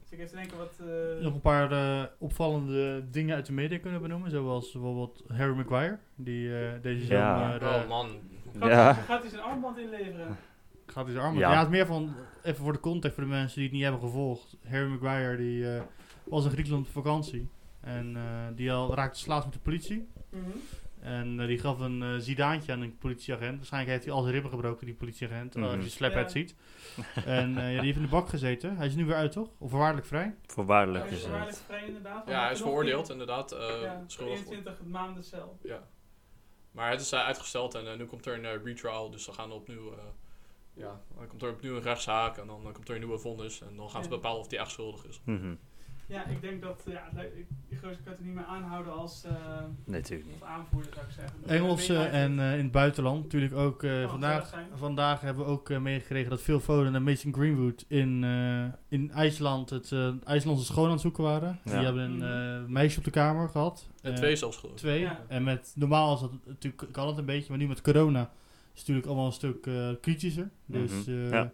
Dus 0.00 0.10
ik 0.12 0.18
even 0.18 0.36
denken 0.36 0.58
wat... 0.58 0.72
eh, 0.80 1.22
nog 1.22 1.34
een 1.34 1.40
paar 1.40 1.72
eh, 1.72 2.04
opvallende 2.18 3.10
dingen 3.10 3.34
uit 3.34 3.46
de 3.46 3.52
media 3.52 3.78
kunnen 3.78 4.02
benoemen. 4.02 4.30
Zoals 4.30 4.72
bijvoorbeeld 4.72 5.24
Harry 5.28 5.54
Maguire. 5.56 5.98
Die 6.14 6.58
eh, 6.58 6.82
deze 6.82 7.06
Ja. 7.14 7.38
zomer 7.58 7.62
eh, 7.62 7.82
oh 7.82 7.88
man. 7.88 8.08
gaat, 8.58 8.68
Ja. 8.70 8.94
hij, 8.94 9.02
gaat 9.02 9.20
hij 9.20 9.30
zijn 9.30 9.42
armband 9.42 9.78
inleveren? 9.78 10.36
gaat 10.86 11.04
hij 11.04 11.12
zijn 11.14 11.24
arm. 11.26 11.38
Ja. 11.38 11.50
Ja. 11.52 11.56
het 11.58 11.66
is 11.66 11.72
meer 11.72 11.86
van, 11.86 12.14
even 12.42 12.64
voor 12.64 12.72
de 12.72 12.80
context 12.80 13.14
voor 13.16 13.24
de 13.24 13.30
mensen 13.30 13.54
die 13.54 13.64
het 13.64 13.72
niet 13.72 13.82
hebben 13.82 14.00
gevolgd. 14.00 14.56
Harry 14.68 14.88
Maguire 14.88 15.36
die, 15.36 15.74
eh, 15.74 15.82
was 16.30 16.44
in 16.44 16.50
Griekenland 16.50 16.86
op 16.86 16.92
vakantie. 16.92 17.48
En 17.80 18.16
eh, 18.16 18.22
die 18.54 18.72
al 18.72 18.94
raakte 18.94 19.18
slaas 19.18 19.44
met 19.44 19.52
de 19.52 19.58
politie. 19.60 20.08
Mhm. 20.30 20.40
En 21.00 21.40
eh, 21.40 21.46
die 21.46 21.58
gaf 21.58 21.78
een 21.78 22.02
eh 22.02 22.14
zidaantje 22.18 22.72
aan 22.72 22.80
een 22.80 22.98
politieagent. 22.98 23.56
Waarschijnlijk 23.56 23.92
heeft 23.92 24.04
hij 24.04 24.14
al 24.14 24.20
zijn 24.20 24.32
ribben 24.34 24.50
gebroken, 24.50 24.86
die 24.86 24.94
politieagent. 24.94 25.56
Als 25.56 25.72
je 25.72 25.78
de 25.78 25.88
slaphead 25.88 26.32
Ja. 26.32 26.38
ziet. 26.38 26.54
en 27.24 27.56
eh, 27.58 27.64
ja, 27.74 27.76
die 27.76 27.84
heeft 27.84 27.96
in 27.96 28.02
de 28.02 28.08
bak 28.08 28.28
gezeten. 28.28 28.76
Hij 28.76 28.86
is 28.86 28.94
nu 28.94 29.04
weer 29.06 29.14
uit, 29.14 29.32
toch? 29.32 29.48
Of 29.58 29.70
voorwaardelijk 29.70 30.06
vrij? 30.06 30.34
Voorwaardelijk 30.46 31.04
Hij 31.08 31.12
is 31.16 31.24
het. 31.24 31.62
vrij 31.66 31.86
inderdaad. 31.86 32.28
Ja, 32.28 32.42
hij 32.42 32.52
is 32.52 32.60
veroordeeld 32.60 33.10
inderdaad. 33.10 33.52
eh 33.52 33.82
ja, 33.82 34.04
schuldig. 34.06 34.34
21 34.38 34.82
maanden 34.84 35.24
cel. 35.24 35.58
Ja. 35.62 35.88
Maar 36.72 36.90
het 36.90 37.00
is 37.00 37.12
eh, 37.12 37.20
uitgesteld 37.24 37.74
en 37.74 37.90
eh, 37.92 37.98
nu 37.98 38.04
komt 38.06 38.26
er 38.26 38.34
een 38.38 38.44
eh, 38.44 38.64
retrial. 38.64 39.10
Dus 39.10 39.24
dan 39.24 39.34
gaan 39.34 39.48
we 39.48 39.54
opnieuw... 39.54 39.92
eh, 39.92 39.98
ja, 40.74 41.00
dan 41.16 41.26
komt 41.26 41.42
er 41.42 41.50
opnieuw 41.50 41.76
een 41.76 41.82
rechtszaak 41.82 42.36
en 42.38 42.46
dan 42.46 42.66
eh, 42.66 42.72
komt 42.72 42.88
er 42.88 42.94
een 42.94 43.00
nieuwe 43.00 43.18
vonnis. 43.18 43.60
En 43.60 43.76
dan 43.76 43.90
gaan 43.90 44.02
ze 44.04 44.08
Ja. 44.10 44.14
bepalen 44.14 44.40
of 44.40 44.50
hij 44.50 44.58
echt 44.58 44.70
schuldig 44.70 45.04
is. 45.06 45.20
Mhm. 45.24 45.54
Ja, 46.10 46.26
ik 46.26 46.40
denk 46.40 46.62
dat... 46.62 46.82
Ja, 46.86 47.08
gozer 47.80 47.98
kan 48.04 48.12
het 48.12 48.24
niet 48.24 48.34
meer 48.34 48.44
aanhouden 48.44 48.92
als, 48.92 49.24
eh, 49.24 49.32
Nee, 49.84 50.00
natuurlijk 50.00 50.28
niet. 50.30 50.40
als 50.40 50.50
aanvoerder, 50.50 50.92
zou 50.94 51.06
ik 51.06 51.12
zeggen. 51.12 51.34
Engelsen 51.46 51.94
United. 51.94 52.12
en 52.12 52.38
eh, 52.40 52.52
in 52.58 52.62
het 52.62 52.72
buitenland 52.72 53.22
natuurlijk 53.22 53.54
ook. 53.54 53.82
eh, 53.82 54.08
vandaag, 54.10 54.54
vandaag 54.74 55.20
hebben 55.20 55.44
we 55.44 55.50
ook 55.50 55.70
eh, 55.70 55.78
meegekregen 55.78 56.30
dat 56.30 56.40
Phil 56.40 56.60
Foden 56.60 56.94
en 56.94 57.02
Mason 57.02 57.34
Greenwood 57.34 57.84
in, 57.88 58.24
eh, 58.24 58.64
in 58.98 59.10
IJsland 59.10 59.70
het 59.70 59.92
eh 59.92 60.08
IJslandse 60.24 60.64
schoon 60.64 60.84
aan 60.84 60.90
het 60.90 61.00
zoeken 61.00 61.22
waren. 61.24 61.58
Ja. 61.64 61.72
Die 61.76 61.84
hebben 61.84 62.02
een 62.02 62.16
Mhm. 62.16 62.62
eh, 62.64 62.68
meisje 62.70 62.98
op 62.98 63.04
de 63.04 63.10
kamer 63.10 63.48
gehad. 63.48 63.88
En 64.02 64.10
Eh, 64.12 64.16
twee 64.18 64.36
zelfs 64.36 64.56
geloof 64.56 64.74
ik. 64.74 64.78
Twee. 64.80 65.00
Ja. 65.00 65.20
En 65.28 65.42
met, 65.44 65.72
normaal 65.76 66.14
is 66.14 66.20
dat 66.20 66.30
natuurlijk, 66.46 66.92
kan 66.92 67.06
het 67.08 67.18
een 67.18 67.24
beetje, 67.24 67.48
maar 67.48 67.58
nu 67.58 67.66
met 67.68 67.80
corona 67.80 68.20
is 68.20 68.26
het 68.68 68.78
natuurlijk 68.78 69.06
allemaal 69.06 69.26
een 69.26 69.32
stuk 69.32 69.66
eh, 69.66 69.88
kritischer. 70.00 70.50
Dus 70.66 70.90
Mhm. 71.06 71.10
eh, 71.24 71.30
Ja. 71.30 71.50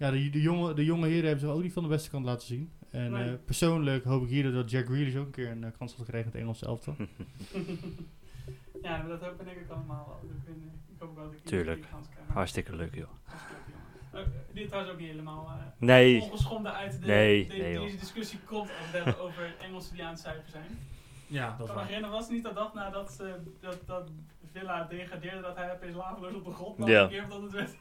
Ja, 0.00 0.10
de, 0.10 0.30
de, 0.30 0.40
jonge, 0.40 0.74
de 0.74 0.84
jonge 0.84 1.06
heren 1.06 1.24
hebben 1.28 1.40
zich 1.40 1.48
ook 1.56 1.62
niet 1.62 1.72
van 1.72 1.82
de 1.82 1.88
beste 1.88 2.10
kant 2.10 2.24
laten 2.24 2.46
zien. 2.46 2.70
En 2.90 3.10
Nee. 3.10 3.28
eh, 3.28 3.34
persoonlijk 3.44 4.04
hoop 4.04 4.22
ik 4.22 4.28
hier 4.28 4.52
dat 4.52 4.70
Jack 4.70 4.86
Grealish 4.86 5.16
ook 5.16 5.24
een 5.26 5.30
keer 5.32 5.50
een 5.50 5.64
eh, 5.64 5.70
kans 5.78 5.90
had 5.96 6.00
gekregen 6.04 6.26
in 6.26 6.32
het 6.32 6.40
Engelse 6.40 6.66
elftal. 6.66 6.94
ja, 8.82 8.96
maar 8.98 9.08
dat 9.08 9.20
hopen 9.20 9.44
denk 9.44 9.56
ik 9.58 9.70
allemaal 9.70 10.06
wel. 10.22 10.30
Ik, 10.30 10.36
vind, 10.44 10.56
ik 10.88 10.94
hoop 10.98 11.14
wel 11.16 11.24
dat 11.24 11.34
ik 11.34 11.44
Tuurlijk. 11.44 11.86
kans 11.90 12.08
krijg. 12.08 12.26
Hartstikke 12.28 12.76
leuk, 12.76 12.94
joh. 12.94 13.08
Hartstikke 13.24 13.54
leuk, 13.66 13.74
jongen. 14.12 14.26
Eh, 14.26 14.54
die 14.54 14.66
trouwens 14.66 14.92
ook 14.92 14.98
niet 15.00 15.08
helemaal 15.10 15.50
Nee. 15.78 16.20
ongeschonden 16.22 16.72
uit 16.74 17.00
de, 17.00 17.06
Nee, 17.06 17.46
de- 17.48 17.56
nee, 17.56 17.78
deze 17.78 17.96
discussie 17.98 18.38
komt 18.38 18.68
als 18.68 18.90
we 18.90 18.96
het 18.96 19.04
hebben 19.04 19.18
over 19.24 19.54
Engelsen 19.60 19.94
die 19.94 20.04
aan 20.04 20.10
het 20.12 20.20
zuipen 20.20 20.50
zijn. 20.50 20.78
Ja, 21.26 21.56
Ik 21.60 21.66
kan 21.66 21.76
me 21.76 21.82
herinneren, 21.82 22.10
was 22.10 22.24
het 22.24 22.32
niet 22.34 22.44
dat 22.44 22.54
dag 22.54 22.74
nadat 22.74 23.12
ze, 23.12 23.34
dat, 23.60 23.78
dat 23.86 24.10
Villa 24.52 24.84
degradeerde 24.84 25.40
dat 25.40 25.56
hij 25.56 25.72
opeens 25.72 25.94
laveloos 25.96 26.34
op 26.34 26.44
de 26.44 26.50
grond 26.50 26.78
lag? 26.78 26.88
Ja. 26.88 27.02
Een 27.02 27.08
keer 27.08 27.22
omdat 27.22 27.42
het 27.42 27.52
werd... 27.52 27.76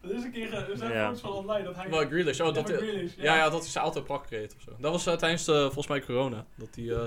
dat 0.00 0.10
is 0.10 0.24
een 0.24 0.32
keer, 0.32 0.48
ge- 0.48 0.56
er 0.70 0.76
zijn 0.76 0.92
Ja. 0.92 1.14
van 1.14 1.30
online 1.32 1.64
dat 1.64 1.76
hij... 1.76 1.90
Wel, 1.90 2.06
Grealish. 2.06 2.40
Oh, 2.40 2.46
Ja, 2.46 2.52
dat, 2.52 2.70
Grealish, 2.72 3.12
ja, 3.16 3.36
ja, 3.36 3.48
dat 3.48 3.60
hij 3.60 3.70
zijn 3.70 3.84
auto 3.84 4.02
plak 4.02 4.26
reed 4.30 4.54
of 4.56 4.62
zo. 4.62 4.70
Dat 4.78 4.92
was 4.92 5.06
eh, 5.06 5.14
tijdens 5.14 5.44
de, 5.44 5.52
volgens 5.62 5.86
mij 5.86 6.00
corona. 6.00 6.44
Dat 6.54 6.68
hij 6.74 6.90
eh, 6.90 6.98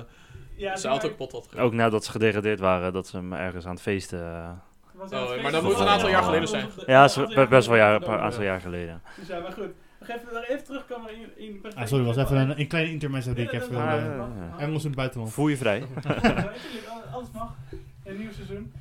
Ja, 0.56 0.76
zijn 0.76 0.92
auto 0.92 1.08
kapot 1.08 1.32
had 1.32 1.44
gereden. 1.44 1.66
Ook 1.66 1.74
nadat 1.74 2.06
ze 2.06 2.12
gedegradeerd 2.12 2.60
waren, 2.60 2.94
dat 2.94 3.08
ze 3.08 3.18
hem 3.18 3.34
ergens 3.34 3.66
aan 3.66 3.72
het 3.74 3.82
feesten... 3.82 4.20
eh, 4.24 4.50
was 4.94 5.12
Oh, 5.12 5.42
maar 5.42 5.52
dat 5.52 5.64
moet 5.64 5.80
een 5.80 5.88
aantal 5.88 6.10
jaar 6.10 6.24
geleden 6.24 6.48
zijn. 6.48 6.68
Ja, 6.86 7.10
best 7.50 7.68
wel 7.68 7.76
jaar, 7.78 8.02
een 8.02 8.20
aantal 8.20 8.44
jaar 8.44 8.62
geleden. 8.62 9.02
Dus 9.18 9.28
ja, 9.28 9.40
maar 9.40 9.52
goed. 9.52 9.70
Nog 10.00 10.10
even, 10.10 10.34
nog 10.34 10.44
even 10.48 10.64
terugkomen 10.64 11.12
in... 11.16 11.30
in 11.36 11.66
Ah, 11.76 11.86
sorry, 11.88 12.06
was 12.06 12.18
even 12.18 12.38
een, 12.38 12.60
een 12.60 12.68
kleine 12.68 12.92
intermezzo 12.92 13.34
die 13.34 13.46
ik 13.46 13.52
even. 13.52 13.76
Ah. 13.78 14.62
Engels 14.62 14.82
in 14.82 14.88
het 14.90 14.98
buitenland. 14.98 15.34
Voel 15.34 15.48
je 15.48 15.58
vrij? 15.58 15.84
Alles 17.14 17.28
mag. 17.34 17.54
Een 18.04 18.18
nieuw 18.18 18.32
seizoen. 18.32 18.74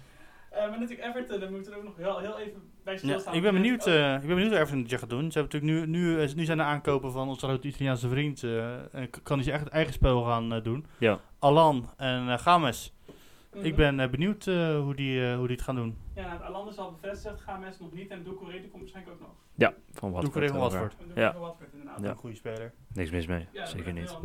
Eh, 0.58 0.68
maar 0.70 0.78
natuurlijk 0.80 1.08
Everton, 1.08 1.40
daar 1.40 1.50
moeten 1.50 1.72
we 1.72 1.78
ook 1.78 1.84
nog 1.84 1.96
heel, 1.96 2.18
heel 2.18 2.38
even 2.38 2.62
bij 2.84 2.92
Ja, 2.92 2.98
stilstaan. 2.98 3.34
ik 3.34 3.42
ben 3.42 3.52
benieuwd, 3.52 3.86
Oh, 3.86 3.94
eh, 3.94 4.14
ik 4.14 4.20
ben 4.20 4.28
benieuwd 4.28 4.50
wat 4.50 4.58
Everton 4.58 4.80
dit 4.80 4.90
jaar 4.90 4.98
gaat 4.98 5.10
doen. 5.10 5.32
Ze 5.32 5.38
hebben 5.38 5.60
natuurlijk 5.60 5.86
nu, 5.90 5.98
nu, 5.98 6.20
eh, 6.22 6.34
nu 6.34 6.44
zijn 6.44 6.58
de 6.58 6.64
aankopen 6.64 7.12
van 7.12 7.28
onze 7.28 7.46
grote 7.46 7.68
Italiaanse 7.68 8.08
vriend. 8.08 8.42
eh, 8.42 8.74
kan 9.22 9.36
hij 9.36 9.44
zijn 9.44 9.56
echt 9.60 9.68
eigen 9.68 9.92
spel 9.92 10.22
gaan 10.22 10.52
eh, 10.52 10.62
doen. 10.62 10.86
Ja. 10.98 11.20
Alan 11.38 11.90
en 11.96 12.28
eh 12.28 12.38
Games. 12.38 12.94
mhm. 13.54 13.64
Ik 13.64 13.76
ben 13.76 14.00
eh, 14.00 14.08
benieuwd 14.08 14.46
eh, 14.46 14.78
hoe, 14.80 14.94
die, 14.94 15.26
eh, 15.30 15.36
hoe 15.36 15.46
die 15.46 15.56
het 15.56 15.64
gaan 15.64 15.74
doen. 15.74 15.96
Ja, 16.14 16.38
nou, 16.50 16.68
is 16.68 16.78
al 16.78 16.92
bevestigd, 17.00 17.40
Games 17.40 17.78
nog 17.78 17.92
niet 17.92 18.10
en 18.10 18.22
Doucouré 18.24 18.52
die 18.60 18.68
komt 18.68 18.82
waarschijnlijk 18.82 19.14
ook 19.14 19.20
nog. 19.26 19.36
Ja, 19.54 19.74
van 19.92 20.10
wat. 20.12 20.20
Doe 20.20 20.30
ik 20.30 20.36
er 20.36 20.42
even 20.42 20.58
wat 20.58 20.74
voor. 20.74 20.90
En 21.00 21.06
Ja. 21.14 21.14
Doucouré 21.14 21.38
Watford 21.46 21.72
inderdaad. 21.72 22.00
Ja. 22.02 22.10
Een 22.10 22.16
goede 22.16 22.36
speler. 22.36 22.72
Niks 22.94 23.10
mis 23.10 23.26
mee, 23.26 23.46
Ja, 23.52 23.66
zeker 23.66 23.92
niet. 23.92 24.16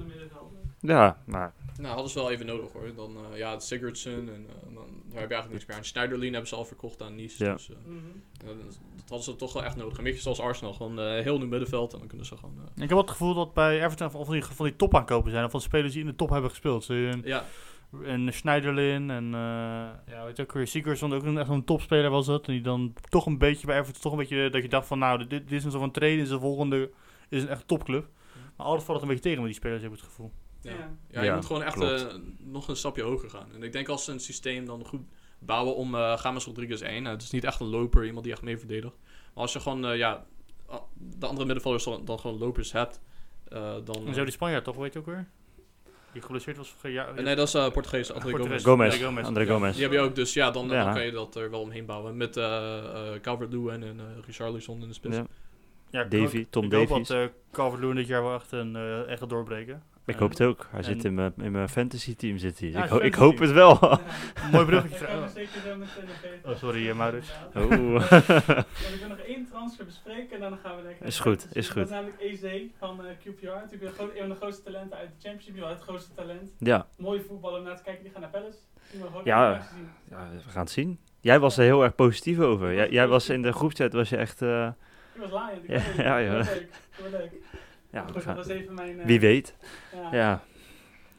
Ja, 0.79 1.17
maar 1.25 1.53
Nou, 1.77 1.93
hadden 1.93 2.09
ze 2.11 2.19
wel 2.19 2.31
even 2.31 2.45
nodig 2.45 2.71
hoor. 2.71 2.95
Dan, 2.95 3.17
eh, 3.31 3.37
ja, 3.37 3.59
Sigurdsson 3.59 4.13
en 4.13 4.45
eh, 4.49 4.73
dan, 4.73 4.75
daar 4.75 5.19
heb 5.21 5.29
je 5.29 5.35
eigenlijk 5.35 5.49
niks 5.51 5.65
meer 5.65 5.77
aan. 5.77 5.83
Schneiderlin 5.85 6.31
hebben 6.31 6.49
ze 6.49 6.55
al 6.55 6.65
verkocht 6.65 7.01
aan 7.01 7.15
Nice. 7.15 7.45
Ja. 7.45 7.53
Dus 7.53 7.69
eh, 7.69 7.75
Mhm. 7.85 7.95
dat, 8.45 8.55
dat 8.57 8.77
hadden 9.07 9.23
ze 9.23 9.35
toch 9.35 9.53
wel 9.53 9.63
echt 9.63 9.75
nodig. 9.75 9.97
Een 9.97 10.03
beetje 10.03 10.21
zoals 10.21 10.39
Arsenal, 10.39 10.73
gewoon 10.73 10.99
eh, 10.99 11.05
heel 11.23 11.37
nieuw 11.37 11.47
middenveld 11.47 11.93
en 11.93 11.99
dan 11.99 12.07
kunnen 12.07 12.25
ze 12.25 12.37
gewoon... 12.37 12.55
eh, 12.57 12.63
Ik 12.73 12.79
heb 12.79 12.89
wel 12.89 12.97
het 13.01 13.09
gevoel 13.09 13.33
dat 13.33 13.53
bij 13.53 13.83
Everton 13.83 14.11
van 14.11 14.25
van 14.25 14.33
die, 14.33 14.43
van 14.43 14.65
die 14.65 14.75
top 14.75 14.95
aankopen 14.95 15.31
zijn. 15.31 15.45
Of 15.45 15.51
van 15.51 15.61
spelers 15.61 15.91
die 15.93 16.01
in 16.01 16.07
de 16.07 16.15
top 16.15 16.29
hebben 16.29 16.49
gespeeld. 16.49 16.87
Een- 16.89 17.21
ja, 17.25 17.45
En 18.03 18.33
Schneiderlin 18.33 19.09
en 19.09 19.25
uh, 19.25 19.31
ja, 20.07 20.25
weet 20.25 20.37
je 20.37 20.43
ook 20.43 20.51
weer, 20.53 20.67
Sigurdsson, 20.67 21.13
ook 21.13 21.23
een, 21.23 21.37
echt 21.37 21.49
een 21.49 21.63
topspeler 21.65 22.09
was 22.09 22.25
dat. 22.25 22.47
En 22.47 22.53
die 22.53 22.61
dan 22.61 22.93
toch 23.09 23.25
een 23.25 23.37
beetje 23.37 23.65
bij 23.67 23.79
Everton, 23.79 24.01
toch 24.01 24.11
een 24.11 24.17
beetje 24.17 24.49
dat 24.49 24.61
je 24.61 24.69
dacht 24.69 24.87
van 24.87 24.99
nou, 24.99 25.17
dit, 25.17 25.29
dit 25.29 25.51
is 25.51 25.63
een 25.63 25.69
soort 25.71 25.83
van 25.83 25.91
trainen, 25.91 26.23
is 26.23 26.29
de 26.29 26.39
volgende, 26.39 26.91
is 27.29 27.41
een 27.43 27.47
echt 27.49 27.67
topclub. 27.67 28.07
Maar 28.57 28.65
altijd 28.65 28.85
valt 28.85 28.99
het 28.99 29.07
een 29.09 29.13
beetje 29.15 29.29
tegen 29.29 29.43
met 29.43 29.51
die 29.51 29.59
spelers, 29.61 29.81
heb 29.81 29.91
ik 29.91 29.97
het 29.97 30.07
gevoel. 30.07 30.31
Ja. 30.63 30.71
Ja. 31.09 31.19
je 31.21 31.25
Ja, 31.27 31.35
moet 31.35 31.45
gewoon 31.45 31.63
echt 31.63 31.81
eh, 31.81 32.01
nog 32.39 32.67
een 32.67 32.75
stapje 32.75 33.03
hoger 33.03 33.29
gaan. 33.29 33.47
En 33.53 33.63
ik 33.63 33.71
denk 33.71 33.87
als 33.89 34.03
ze 34.03 34.11
een 34.11 34.19
systeem 34.19 34.65
dan 34.65 34.85
goed 34.85 35.01
bouwen 35.39 35.75
om 35.75 35.95
eh 35.95 36.17
Games 36.17 36.45
Rodriguez 36.45 36.81
1. 36.81 37.03
Nou, 37.03 37.15
het 37.15 37.23
is 37.23 37.31
niet 37.31 37.43
echt 37.43 37.59
een 37.59 37.67
loper, 37.67 38.05
iemand 38.05 38.23
die 38.23 38.33
echt 38.33 38.41
mee 38.41 38.57
verdedigt. 38.57 38.95
Maar 39.03 39.43
als 39.43 39.53
je 39.53 39.59
gewoon, 39.59 39.85
eh, 39.85 39.97
ja, 39.97 40.25
de 40.95 41.25
andere 41.25 41.45
middenvelders 41.45 41.83
dan, 41.83 42.05
dan 42.05 42.19
gewoon 42.19 42.37
lopers 42.37 42.71
hebt, 42.71 43.01
eh, 43.47 43.75
dan... 43.83 44.07
En 44.07 44.13
zo 44.13 44.23
die 44.23 44.33
Spanjaard 44.33 44.63
toch, 44.63 44.75
weet 44.75 44.93
je 44.93 44.99
ook 44.99 45.05
weer? 45.05 45.27
Die 46.13 46.21
geblesseerd 46.21 46.57
was 46.57 46.75
ja, 46.83 47.11
nee, 47.11 47.35
dat 47.35 47.47
is 47.47 47.53
eh 47.53 47.71
Portugees, 47.71 48.11
André 48.11 48.29
Portugees. 48.31 48.63
Gomes. 48.63 48.63
Gomez, 48.63 48.93
André 48.93 49.05
Gomez. 49.05 49.25
André 49.27 49.43
Ja, 49.43 49.49
Gomez. 49.53 49.73
Die 49.73 49.83
heb 49.83 49.91
je 49.91 49.99
ook, 49.99 50.15
dus 50.15 50.33
ja, 50.33 50.51
dan, 50.51 50.67
Ja. 50.69 50.83
dan 50.83 50.93
kan 50.93 51.05
je 51.05 51.11
dat 51.11 51.35
er 51.35 51.49
wel 51.49 51.61
omheen 51.61 51.85
bouwen. 51.85 52.17
Met 52.17 52.37
eh 52.37 52.77
eh 53.13 53.21
Calvert-Lewin 53.21 53.83
en 53.83 53.99
eh 53.99 54.05
Richarlison 54.25 54.81
in 54.81 54.87
de 54.87 54.93
spits. 54.93 55.17
Ja. 55.89 56.03
Davy, 56.03 56.37
hoop- 56.37 56.51
Tom 56.51 56.63
ik 56.65 56.73
hoop 56.73 56.87
Davies. 56.87 57.07
dat 57.07 57.17
uh, 57.17 57.27
Calvert-Lewin 57.51 57.95
dit 57.95 58.07
jaar 58.07 58.23
wel 58.23 58.33
echt 58.33 58.51
een 58.51 58.75
uh, 58.75 59.07
echt 59.09 59.19
gaat 59.19 59.29
doorbreken. 59.29 59.83
Ik 60.05 60.15
hoop 60.15 60.29
het 60.29 60.41
ook. 60.41 60.67
Hij 60.69 60.79
en- 60.79 60.85
zit 60.85 61.03
in 61.03 61.13
mijn, 61.13 61.33
in 61.37 61.51
mijn 61.51 61.69
fantasy 61.69 62.15
team. 62.15 62.37
Zit 62.37 62.59
hij. 62.59 62.69
Ja, 62.69 62.83
ik, 62.83 62.89
ho- 62.89 62.97
ik 62.99 63.13
hoop 63.15 63.37
het 63.39 63.51
wel. 63.51 63.77
Ja. 63.81 63.99
Mooi 64.51 64.65
bruggetje. 64.65 65.07
Ik. 65.35 65.49
Oh, 66.45 66.55
sorry, 66.55 66.89
eh, 66.89 66.95
Maurits. 66.95 67.31
Oeh. 67.55 68.09
Ja, 68.11 68.23
we 68.23 68.65
kunnen 68.99 69.09
nog 69.09 69.17
één 69.27 69.47
transfer 69.51 69.85
bespreken 69.85 70.35
en 70.35 70.39
dan 70.49 70.57
gaan 70.63 70.75
we 70.75 70.81
lekker... 70.83 71.05
Is 71.05 71.19
goed, 71.19 71.47
is 71.55 71.67
Dat 71.67 71.75
goed. 71.75 71.83
is 71.85 71.89
namelijk 71.89 72.21
EZ 72.21 72.61
van 72.77 73.05
eh, 73.05 73.11
QPR. 73.19 73.45
Natuurlijk 73.45 73.97
een, 73.99 74.09
van 74.19 74.29
de 74.29 74.35
grootste 74.35 74.63
talenten 74.63 74.97
uit 74.97 75.09
de 75.09 75.27
Championship. 75.27 75.55
Wel 75.59 75.69
het 75.69 75.81
grootste 75.81 76.13
talent. 76.13 76.51
ja. 76.57 76.87
Mooie 76.97 77.21
voetballer 77.27 77.59
om 77.59 77.65
naar 77.65 77.77
te 77.77 77.83
kijken. 77.83 78.03
Die 78.03 78.11
gaan 78.11 78.21
naar 78.21 78.29
Palace. 78.29 78.57
Ja. 79.23 79.67
ja, 80.09 80.27
we 80.45 80.49
gaan 80.49 80.61
het 80.63 80.71
zien. 80.71 80.99
Jij 81.19 81.39
was 81.39 81.57
er 81.57 81.63
heel 81.63 81.83
erg 81.83 81.95
positief 81.95 82.39
over. 82.39 82.73
Jij, 82.73 82.89
jij 82.89 83.07
was 83.07 83.29
in 83.29 83.41
de 83.41 83.51
groepchat 83.51 83.93
was 83.93 84.09
je 84.09 84.17
echt... 84.17 84.41
eh, 84.41 84.67
Ik 85.13 85.21
was 85.21 85.31
laaiend. 85.31 85.63
Ik 85.69 85.95
Ja, 85.97 86.17
ja, 86.17 86.37
Dat 86.37 86.45
leuk. 86.45 86.69
Dat 86.97 87.11
was 87.11 87.19
leuk. 87.21 87.31
Ja, 87.93 88.01
Goed, 88.05 88.13
we 88.15 88.21
gaan- 88.21 88.35
dat 88.35 88.47
was 88.47 88.55
even 88.55 88.73
mijn... 88.73 88.99
eh, 88.99 89.05
wie 89.05 89.19
weet. 89.19 89.55
Ja. 89.93 90.09
Ja. 90.11 90.43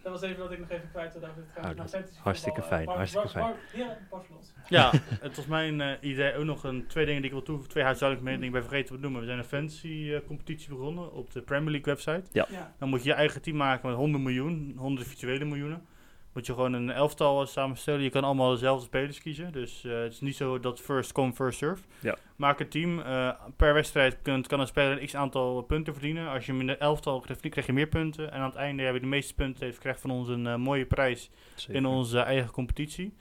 Dat 0.03 0.13
was 0.13 0.23
even 0.23 0.43
wat 0.43 0.53
ik 0.53 0.59
nog 0.59 0.71
even 0.71 0.91
kwijt 0.91 1.13
wilde 1.13 1.27
over 1.29 1.41
het 1.41 1.51
gaan. 1.53 1.63
Nou, 1.63 1.75
naar 1.75 1.85
dat 1.85 1.95
is 1.95 2.01
fantasy 2.01 2.21
hartstikke 2.23 2.61
voetbal, 2.61 2.79
fijn, 2.79 2.89
eh, 2.91 2.97
hartstikke 2.97 3.27
Bar- 3.33 3.55
fijn. 3.71 3.97
Bar- 4.11 4.21
Ja, 4.69 4.91
het 5.21 5.37
was 5.37 5.47
mijn 5.47 5.81
eh, 5.81 5.91
idee 6.01 6.35
ook 6.37 6.45
nog 6.45 6.65
een, 6.65 6.87
twee 6.87 7.05
dingen 7.05 7.21
die 7.21 7.31
ik 7.31 7.37
wil 7.37 7.45
toevoegen. 7.45 7.71
Twee 7.73 7.85
huishoudelijke 7.85 8.31
meningen 8.31 8.53
die 8.53 8.61
ik 8.61 8.67
ben 8.67 8.71
vergeten 8.79 8.97
te 8.97 9.03
noemen. 9.03 9.21
We 9.21 9.27
zijn 9.27 9.39
een 9.39 9.45
fantasy 9.45 10.11
eh, 10.13 10.27
competitie 10.27 10.69
begonnen 10.69 11.13
op 11.13 11.33
de 11.33 11.43
Premier 11.43 11.71
League 11.71 11.95
website. 11.95 12.23
Ja. 12.33 12.73
Dan 12.79 12.89
moet 12.89 13.03
je 13.03 13.09
je 13.09 13.15
eigen 13.15 13.43
team 13.43 13.57
maken 13.57 13.89
met 13.89 13.97
100 13.99 14.23
miljoen, 14.25 14.75
100 14.77 15.07
virtuele 15.07 15.45
miljoenen. 15.45 15.87
Moet 16.35 16.47
je 16.47 16.53
gewoon 16.55 16.73
een 16.73 16.91
elftal 16.91 17.47
samenstellen. 17.47 18.01
Je 18.03 18.11
kan 18.11 18.25
allemaal 18.25 18.51
dezelfde 18.51 18.85
spelers 18.85 19.21
kiezen. 19.21 19.53
Dus 19.53 19.85
eh, 19.85 19.93
het 19.93 20.13
is 20.13 20.21
niet 20.21 20.37
zo 20.37 20.61
dat 20.61 20.81
first 20.81 21.13
come, 21.13 21.33
first 21.33 21.59
serve. 21.59 21.83
Ja. 22.01 22.17
Maak 22.37 22.61
een 22.61 22.69
team. 22.69 23.01
eh, 23.01 23.31
per 23.57 23.75
wedstrijd 23.75 24.19
kunt, 24.23 24.47
kan 24.47 24.61
een 24.61 24.67
speler 24.67 25.01
een 25.01 25.07
x 25.07 25.17
aantal 25.17 25.63
punten 25.63 25.93
verdienen. 25.93 26.29
Als 26.29 26.47
je 26.47 26.53
hem 26.53 26.61
in 26.61 26.67
de 26.67 26.77
elftal 26.77 27.21
treft, 27.21 27.49
krijg 27.49 27.67
je 27.67 27.73
meer 27.73 27.87
punten. 27.87 28.33
En 28.33 28.39
aan 28.41 28.49
het 28.49 28.55
einde 28.55 28.83
heb 28.83 28.95
je 28.95 29.01
de 29.01 29.07
meeste 29.07 29.35
punten 29.35 29.65
heeft, 29.65 29.79
krijgt 29.79 30.01
van 30.01 30.11
ons 30.11 30.29
een 30.29 30.47
eh, 30.47 30.57
mooie 30.57 30.87
prijs 30.87 31.31
Zeker. 31.55 31.75
in 31.75 31.87
onze 31.87 32.19
eigen 32.19 32.51
competitie. 32.51 33.15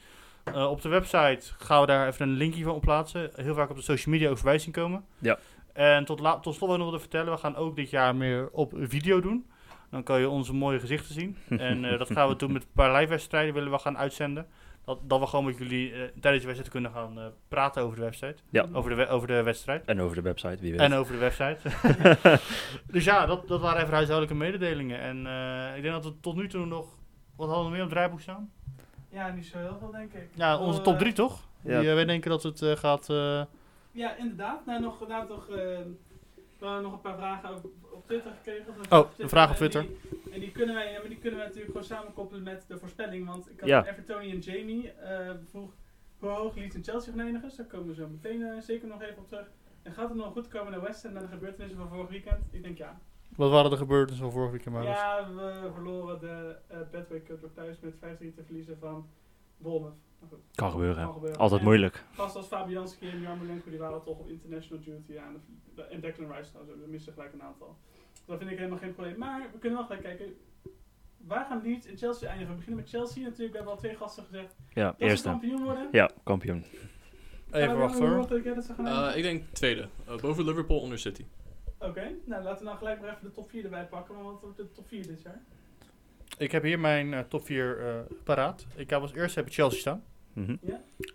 Op 0.53 0.81
de 0.81 0.89
website 0.89 1.53
gaan 1.57 1.81
we 1.81 1.87
daar 1.87 2.07
even 2.07 2.29
een 2.29 2.35
linkje 2.35 2.63
van 2.63 2.73
op 2.73 2.81
plaatsen. 2.81 3.31
Heel 3.35 3.53
vaak 3.53 3.69
op 3.69 3.75
de 3.75 3.81
social 3.81 4.13
media 4.13 4.29
ook 4.29 4.37
voorbij 4.37 4.59
zien 4.59 4.71
komen. 4.73 5.05
Ja. 5.19 5.39
En 5.73 6.05
tot, 6.05 6.17
tot 6.41 6.55
slot 6.55 6.59
wil 6.59 6.69
ik 6.69 6.77
nog 6.77 6.85
willen 6.85 6.99
vertellen, 6.99 7.33
we 7.33 7.39
gaan 7.39 7.55
ook 7.55 7.75
dit 7.75 7.89
jaar 7.89 8.15
meer 8.15 8.49
op 8.51 8.73
video 8.77 9.21
doen. 9.21 9.45
Dan 9.93 10.03
kan 10.03 10.19
je 10.19 10.29
onze 10.29 10.53
mooie 10.53 10.79
gezichten 10.79 11.13
zien. 11.13 11.37
en 11.69 11.85
eh, 11.85 11.97
dat 11.97 12.11
gaan 12.11 12.27
we 12.29 12.35
doen 12.35 12.51
met 12.51 12.61
een 12.63 12.69
paar 12.73 12.93
live 12.95 13.09
wedstrijden 13.09 13.53
willen 13.53 13.71
we 13.71 13.77
gaan 13.79 13.97
uitzenden. 13.97 14.45
Dat, 14.85 14.99
dat 15.03 15.19
we 15.19 15.27
gewoon 15.27 15.45
met 15.45 15.57
jullie 15.57 15.91
eh, 15.93 15.99
tijdens 16.19 16.43
de 16.43 16.49
wedstrijd 16.49 16.69
kunnen 16.69 16.91
gaan 16.91 17.19
eh, 17.19 17.25
praten 17.47 17.83
over 17.83 17.95
de 17.97 18.01
website. 18.03 18.35
Ja. 18.49 18.65
Over 18.73 18.89
de, 18.89 18.95
we- 18.95 19.07
over 19.07 19.27
de 19.27 19.43
wedstrijd. 19.43 19.85
En 19.85 20.01
over 20.01 20.15
de 20.15 20.21
website, 20.21 20.57
wie 20.59 20.71
weet. 20.71 20.79
En 20.79 20.93
over 20.93 21.13
de 21.13 21.19
website. 21.19 21.59
dus 22.93 23.03
ja, 23.05 23.25
dat, 23.25 23.47
dat 23.47 23.61
waren 23.61 23.81
even 23.81 23.93
huishoudelijke 23.93 24.43
mededelingen. 24.43 24.99
En 24.99 25.27
eh, 25.27 25.75
ik 25.75 25.81
denk 25.81 25.93
dat 25.93 26.05
we 26.05 26.19
tot 26.19 26.35
nu 26.35 26.47
toe 26.47 26.65
nog... 26.65 26.87
Wat 27.35 27.47
hadden 27.47 27.65
we 27.65 27.71
meer 27.71 27.79
op 27.81 27.85
het 27.85 27.95
draaiboek 27.95 28.21
staan? 28.21 28.51
Ja, 29.09 29.29
niet 29.29 29.45
zo 29.45 29.57
heel 29.57 29.75
veel, 29.79 29.91
denk 29.91 30.13
ik. 30.13 30.27
Ja, 30.35 30.57
onze 30.59 30.81
top 30.81 30.99
3 30.99 31.13
toch? 31.13 31.47
Ja. 31.61 31.79
Die, 31.79 31.89
wij 31.93 32.05
denken 32.05 32.29
dat 32.29 32.43
het 32.43 32.63
gaat. 32.79 33.09
eh, 33.09 33.41
Ja, 33.91 34.15
inderdaad. 34.17 34.65
Nou, 34.65 34.81
nog, 34.81 35.07
nou, 35.07 35.27
toch, 35.27 35.47
we 36.63 36.69
hadden 36.69 36.83
nog 36.91 36.93
een 36.93 37.01
paar 37.11 37.17
vragen 37.17 37.55
op, 37.55 37.65
op 37.91 38.05
Twitter 38.05 38.31
gekregen. 38.31 38.73
Oh, 38.89 39.09
een 39.17 39.29
vraag 39.29 39.45
op 39.45 39.51
En 39.51 39.55
Twitter. 39.57 39.81
die, 39.81 40.31
en 40.33 40.39
die 40.39 40.51
kunnen, 40.51 40.75
wij, 40.75 40.91
ja, 40.91 40.99
maar 40.99 41.09
die 41.09 41.17
kunnen 41.17 41.39
wij 41.39 41.47
natuurlijk 41.47 41.71
gewoon 41.77 41.87
samenkoppelen 41.87 42.43
met 42.43 42.65
de 42.67 42.77
voorspelling. 42.77 43.25
Want 43.25 43.49
ik 43.51 43.59
had 43.59 43.69
Ja. 43.69 43.85
Evertoni 43.87 44.31
en 44.31 44.39
Jamie 44.39 44.91
eh, 44.91 45.29
vroeg 45.49 45.71
hoe 46.19 46.29
hoog 46.29 46.55
Leeds 46.55 46.75
en 46.75 46.83
Chelsea 46.83 47.11
gaan 47.11 47.21
eindigen. 47.21 47.47
Dus 47.47 47.57
daar 47.57 47.65
komen 47.65 47.87
we 47.87 47.93
zo 47.93 48.07
meteen 48.07 48.41
eh, 48.43 48.59
zeker 48.61 48.87
nog 48.87 49.01
even 49.01 49.17
op 49.17 49.27
terug. 49.27 49.51
En 49.81 49.91
gaat 49.93 50.09
het 50.09 50.17
nog 50.17 50.31
goed 50.33 50.47
komen 50.47 50.71
naar 50.71 50.81
West 50.81 51.03
Ham 51.03 51.13
na 51.13 51.19
de 51.19 51.27
gebeurtenissen 51.27 51.77
van 51.79 51.89
vorig 51.89 52.09
weekend? 52.09 52.39
Ik 52.51 52.63
denk 52.63 52.77
ja. 52.77 52.99
wat 53.35 53.49
waren 53.51 53.71
de 53.71 53.77
gebeurtenissen 53.77 54.23
van 54.25 54.33
vorige 54.33 54.51
weekend? 54.51 54.75
Maar 54.75 54.83
Ja, 54.83 55.27
we 55.35 55.69
verloren 55.73 56.19
de 56.19 56.55
uh, 56.71 56.77
Betway 56.91 57.21
Cup 57.23 57.49
thuis 57.53 57.77
met 57.79 57.93
5-3 57.93 57.97
te 58.35 58.43
verliezen 58.45 58.77
van 58.79 59.07
Bournemouth. 59.63 59.97
Kan 60.55 60.71
gebeuren. 60.71 61.03
kan 61.03 61.13
gebeuren. 61.13 61.39
Altijd 61.39 61.59
En- 61.59 61.65
moeilijk. 61.65 62.03
Gast 62.13 62.35
als 62.35 62.47
Fabianski 62.47 63.09
en 63.09 63.21
Jarmolenko, 63.21 63.69
die 63.69 63.79
waren 63.79 64.01
toch 64.01 64.17
op 64.19 64.29
international 64.29 64.83
duty 64.83 65.17
aan. 65.19 65.41
De, 65.75 65.81
en 65.81 65.99
Declan 65.99 66.31
Rice 66.31 66.49
trouwens, 66.51 66.79
we 66.81 66.87
missen 66.89 67.13
gelijk 67.13 67.33
een 67.33 67.41
aantal. 67.43 67.77
Dat 68.25 68.37
vind 68.37 68.51
ik 68.51 68.57
helemaal 68.57 68.77
geen 68.79 68.93
probleem. 68.93 69.17
Maar 69.17 69.49
we 69.51 69.57
kunnen 69.59 69.77
wel 69.79 69.87
gelijk 69.87 70.03
kijken. 70.03 70.35
Waar 71.17 71.45
gaan 71.45 71.61
Leeds 71.63 71.85
en 71.87 71.97
Chelsea 71.97 72.29
eindigen? 72.29 72.51
We 72.53 72.57
beginnen 72.59 72.81
met 72.83 72.89
Chelsea 72.93 73.23
natuurlijk. 73.23 73.49
We 73.51 73.55
hebben 73.57 73.73
al 73.73 73.79
twee 73.79 73.95
gasten 73.95 74.23
gezegd. 74.23 74.55
Ja, 74.73 74.83
Dat 74.85 74.95
eerste. 74.99 75.29
kampioen 75.29 75.63
worden. 75.63 75.87
Ja, 75.91 76.09
kampioen. 76.23 76.63
Even 77.51 77.77
wachten 77.77 78.07
hoor. 78.07 78.37
ik 78.37 78.63
gaan 78.75 78.87
Eh, 78.87 79.17
ik 79.17 79.23
denk 79.23 79.43
tweede. 79.51 79.87
Eh, 80.07 80.17
boven 80.17 80.45
Liverpool, 80.45 80.79
onder 80.79 80.99
City. 80.99 81.25
Oké, 81.79 82.11
nou 82.25 82.43
laten 82.43 82.59
we 82.59 82.65
dan 82.69 82.77
gelijk 82.77 83.01
maar 83.01 83.09
even 83.09 83.23
de 83.23 83.31
top 83.31 83.49
4 83.49 83.63
erbij 83.63 83.85
pakken. 83.85 84.15
Want 84.15 84.27
wat 84.27 84.41
wordt 84.41 84.57
de 84.57 84.71
top 84.71 84.87
4 84.87 85.07
dit 85.07 85.21
jaar? 85.21 85.41
Ik 86.37 86.51
heb 86.51 86.63
hier 86.63 86.79
mijn 86.79 87.13
eh, 87.13 87.19
top 87.19 87.45
4 87.45 87.79
eh, 87.79 87.95
paraat. 88.23 88.65
Ik 88.75 88.89
heb 88.89 89.01
als 89.01 89.13
eerste 89.13 89.39
heb 89.39 89.47
ik 89.47 89.53
Chelsea 89.53 89.79
staan. 89.79 90.03
Mhm. 90.33 90.55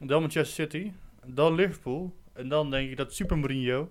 Dan 0.01 0.21
Manchester 0.21 0.64
City. 0.64 0.93
Dan 1.27 1.55
Liverpool. 1.55 2.14
En 2.33 2.49
dan 2.49 2.71
denk 2.71 2.91
ik 2.91 2.97
dat 2.97 3.14
Super 3.14 3.39
Mourinho 3.39 3.89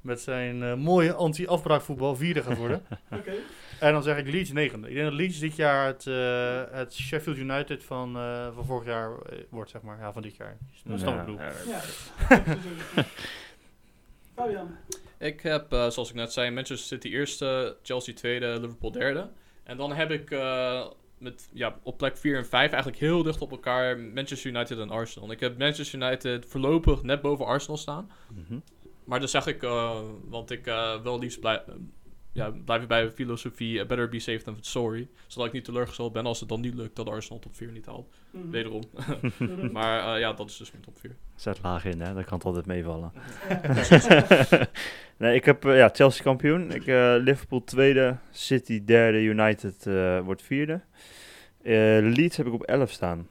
met 0.00 0.20
zijn 0.20 0.62
eh, 0.62 0.74
mooie 0.74 1.12
anti-afbraakvoetbal 1.12 2.16
vierde 2.16 2.42
gaat 2.42 2.56
worden. 2.56 2.82
Oké. 3.18 3.32
en 3.80 3.92
dan 3.92 4.02
zeg 4.02 4.16
ik 4.18 4.30
Leeds 4.30 4.52
negende. 4.52 4.88
Ik 4.88 4.94
denk 4.94 5.06
dat 5.06 5.14
Leeds 5.14 5.38
dit 5.38 5.56
jaar 5.56 5.86
het, 5.86 6.04
het 6.72 6.94
Sheffield 6.94 7.36
United 7.36 7.84
van, 7.84 8.16
eh, 8.16 8.48
van 8.54 8.64
vorig 8.64 8.86
jaar 8.86 9.10
wordt, 9.48 9.70
zeg 9.70 9.82
maar. 9.82 9.98
Ja, 9.98 10.12
van 10.12 10.22
dit 10.22 10.36
jaar. 10.36 10.56
Dat 10.84 10.98
is 10.98 11.04
dan 11.04 11.14
Ja, 11.14 11.20
bedoel. 11.24 11.38
ja. 11.40 11.52
Ja. 11.66 11.80
Fabian. 14.34 14.76
Ik 15.18 15.40
heb, 15.40 15.72
eh, 15.72 15.90
zoals 15.90 16.08
ik 16.08 16.14
net 16.14 16.32
zei, 16.32 16.50
Manchester 16.50 16.86
City 16.98 17.08
eerste, 17.08 17.76
Chelsea 17.82 18.14
tweede, 18.14 18.60
Liverpool 18.60 18.92
derde. 18.92 19.28
En 19.70 19.76
dan 19.76 19.92
heb 19.92 20.10
ik 20.10 20.30
eh, 20.30 20.86
met, 21.18 21.48
ja, 21.52 21.78
op 21.82 21.96
plek 21.96 22.16
4 22.16 22.36
en 22.36 22.46
5 22.46 22.70
eigenlijk 22.70 23.00
heel 23.00 23.22
dicht 23.22 23.40
op 23.40 23.50
elkaar 23.50 23.98
Manchester 23.98 24.50
United 24.50 24.78
en 24.78 24.90
Arsenal. 24.90 25.28
En 25.28 25.34
ik 25.34 25.40
heb 25.40 25.58
Manchester 25.58 26.02
United 26.02 26.46
voorlopig 26.46 27.02
net 27.02 27.20
boven 27.20 27.46
Arsenal 27.46 27.76
staan. 27.76 28.10
Mhm. 28.34 28.58
Maar 29.04 29.20
dat 29.20 29.30
zeg 29.30 29.46
ik, 29.46 29.62
eh, 29.62 30.00
want 30.28 30.50
ik 30.50 30.66
eh 30.66 31.02
wil 31.02 31.18
liefst 31.18 31.40
blij, 31.40 31.62
ja, 32.32 32.50
blijven 32.64 32.88
bij 32.88 33.02
de 33.02 33.10
filosofie 33.10 33.80
eh, 33.80 33.86
better 33.86 34.08
be 34.08 34.18
safe 34.18 34.42
than 34.42 34.56
sorry. 34.60 35.08
Zodat 35.26 35.46
ik 35.46 35.52
niet 35.52 35.64
teleurgesteld 35.64 36.12
ben 36.12 36.26
als 36.26 36.40
het 36.40 36.48
dan 36.48 36.60
niet 36.60 36.74
lukt 36.74 36.96
dat 36.96 37.08
Arsenal 37.08 37.38
top 37.38 37.56
4 37.56 37.72
niet 37.72 37.86
haalt. 37.86 38.08
Mhm. 38.30 38.50
Wederom. 38.50 38.82
Maar 39.72 40.14
eh, 40.14 40.20
ja, 40.20 40.32
dat 40.32 40.48
is 40.50 40.56
dus 40.56 40.70
mijn 40.70 40.82
top 40.84 40.98
4. 40.98 41.16
Zet 41.34 41.62
laag 41.62 41.84
in, 41.84 42.00
hè? 42.00 42.14
Dat 42.14 42.24
kan 42.24 42.36
het 42.36 42.46
altijd 42.46 42.66
meevallen. 42.66 43.12
Nee, 45.20 45.34
ik 45.34 45.44
heb 45.44 45.64
eh, 45.64 45.76
ja, 45.76 45.88
Chelsea 45.92 46.22
kampioen. 46.22 46.70
Ik, 46.72 46.86
eh, 46.86 47.14
Liverpool 47.18 47.64
tweede. 47.64 48.16
City 48.30 48.84
derde. 48.84 49.22
United 49.22 49.86
eh, 49.86 50.20
wordt 50.20 50.42
vierde. 50.42 50.80
Eh, 51.62 51.98
Leeds 52.00 52.36
heb 52.36 52.46
ik 52.46 52.52
op 52.52 52.62
11 52.62 52.90
staan. 52.90 53.28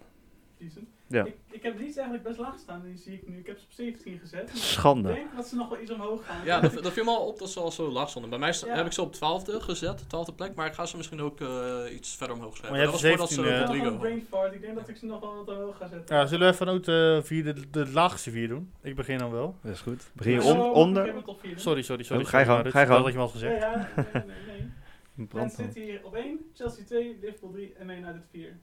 Decent. 0.57 0.87
Ja. 1.11 1.25
Ik, 1.25 1.35
ik 1.51 1.63
heb 1.63 1.77
Leeds 1.79 1.95
eigenlijk 1.95 2.27
best 2.27 2.39
laag 2.39 2.59
staan. 2.59 2.81
Die 2.81 2.97
zie 2.97 3.13
ik 3.13 3.27
nu. 3.27 3.37
Ik 3.37 3.45
heb 3.47 3.57
ze 3.57 3.65
op 3.65 3.71
17 3.71 4.19
gezet. 4.19 4.51
Schande. 4.53 5.09
Ik 5.09 5.15
denk 5.15 5.35
dat 5.35 5.47
ze 5.47 5.55
nog 5.55 5.69
wel 5.69 5.79
iets 5.81 5.91
omhoog 5.91 6.25
gaan. 6.25 6.45
Ja, 6.45 6.59
dat, 6.59 6.83
dat 6.83 6.91
viel 6.91 7.03
me 7.03 7.09
al 7.09 7.27
op 7.27 7.39
dat 7.39 7.49
ze 7.49 7.59
al 7.59 7.71
zo 7.71 7.91
laag 7.91 8.09
stonden. 8.09 8.29
Bij 8.29 8.39
mij 8.39 8.53
Ja. 8.65 8.75
heb 8.75 8.85
ik 8.85 8.91
ze 8.91 9.01
op 9.01 9.15
12e 9.15 9.59
gezet, 9.63 10.03
12e 10.03 10.35
plek, 10.35 10.55
maar 10.55 10.67
ik 10.67 10.73
ga 10.73 10.85
ze 10.85 10.97
misschien 10.97 11.21
ook 11.21 11.41
eh, 11.41 11.79
iets 11.95 12.15
verder 12.15 12.35
omhoog 12.35 12.55
schrijven. 12.57 12.77
Maar 12.77 12.85
je 12.85 12.91
dat 12.91 13.01
hebt 13.01 13.17
was 13.17 13.27
voordat 13.27 13.27
ze 13.29 13.33
17, 13.33 13.53
Ja, 13.53 13.65
Rodrigo 13.65 13.83
gewoon 13.83 13.99
hadden. 13.99 14.27
brain 14.29 14.43
fart. 14.43 14.53
Ik 14.53 14.61
denk 14.61 14.75
dat 14.75 14.89
ik 14.89 14.97
ze 14.97 15.05
nog 15.05 15.19
wel 15.19 15.35
wat 15.45 15.55
omhoog 15.57 15.77
ga 15.77 15.87
zetten. 15.87 16.15
Ja, 16.15 16.25
zullen 16.25 16.47
we 16.47 16.53
even 16.53 16.67
ook 16.67 16.83
de, 16.83 17.21
vierde, 17.23 17.69
de 17.69 17.89
laagste 17.91 18.31
vier 18.31 18.47
doen? 18.47 18.71
Ik 18.81 18.95
begin 18.95 19.17
dan 19.17 19.31
wel. 19.31 19.55
Dat 19.61 19.71
is 19.73 19.81
goed. 19.81 20.11
Begin 20.13 20.31
je 20.33 20.43
on- 20.43 20.59
onder? 20.73 21.13
doen? 21.13 21.23
Sorry, 21.55 21.81
sorry, 21.81 22.03
sorry. 22.03 22.23
Oh, 22.23 22.29
ga 22.29 22.39
je 22.39 22.45
gang, 22.45 22.63
maar 22.63 22.71
ga 22.71 22.79
je 22.79 22.85
gang. 22.85 23.03
Dat 23.05 23.13
had 23.13 23.31
je 23.33 23.39
me 23.41 23.49
al 23.49 23.49
Ja, 23.49 23.59
gezegd. 23.59 23.61
ja, 23.61 24.11
nee, 24.13 24.23
nee, 24.23 24.57
nee. 24.57 24.71
Man 25.13 25.27
Brand 25.27 25.57
dan. 25.57 25.65
City 25.65 25.79
hier 25.79 25.99
op 26.03 26.15
1, 26.15 26.39
Chelsea 26.53 26.85
2, 26.85 27.17
Liverpool 27.21 27.51
3 27.51 27.73
en 27.77 27.85
Man 27.85 27.95
United 27.95 28.25
4. 28.31 28.57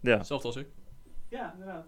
Ja. 0.00 0.16
Hetzelfde 0.16 0.46
als 0.46 0.56
ik. 0.56 0.66
Ja, 1.28 1.52
inderdaad. 1.52 1.86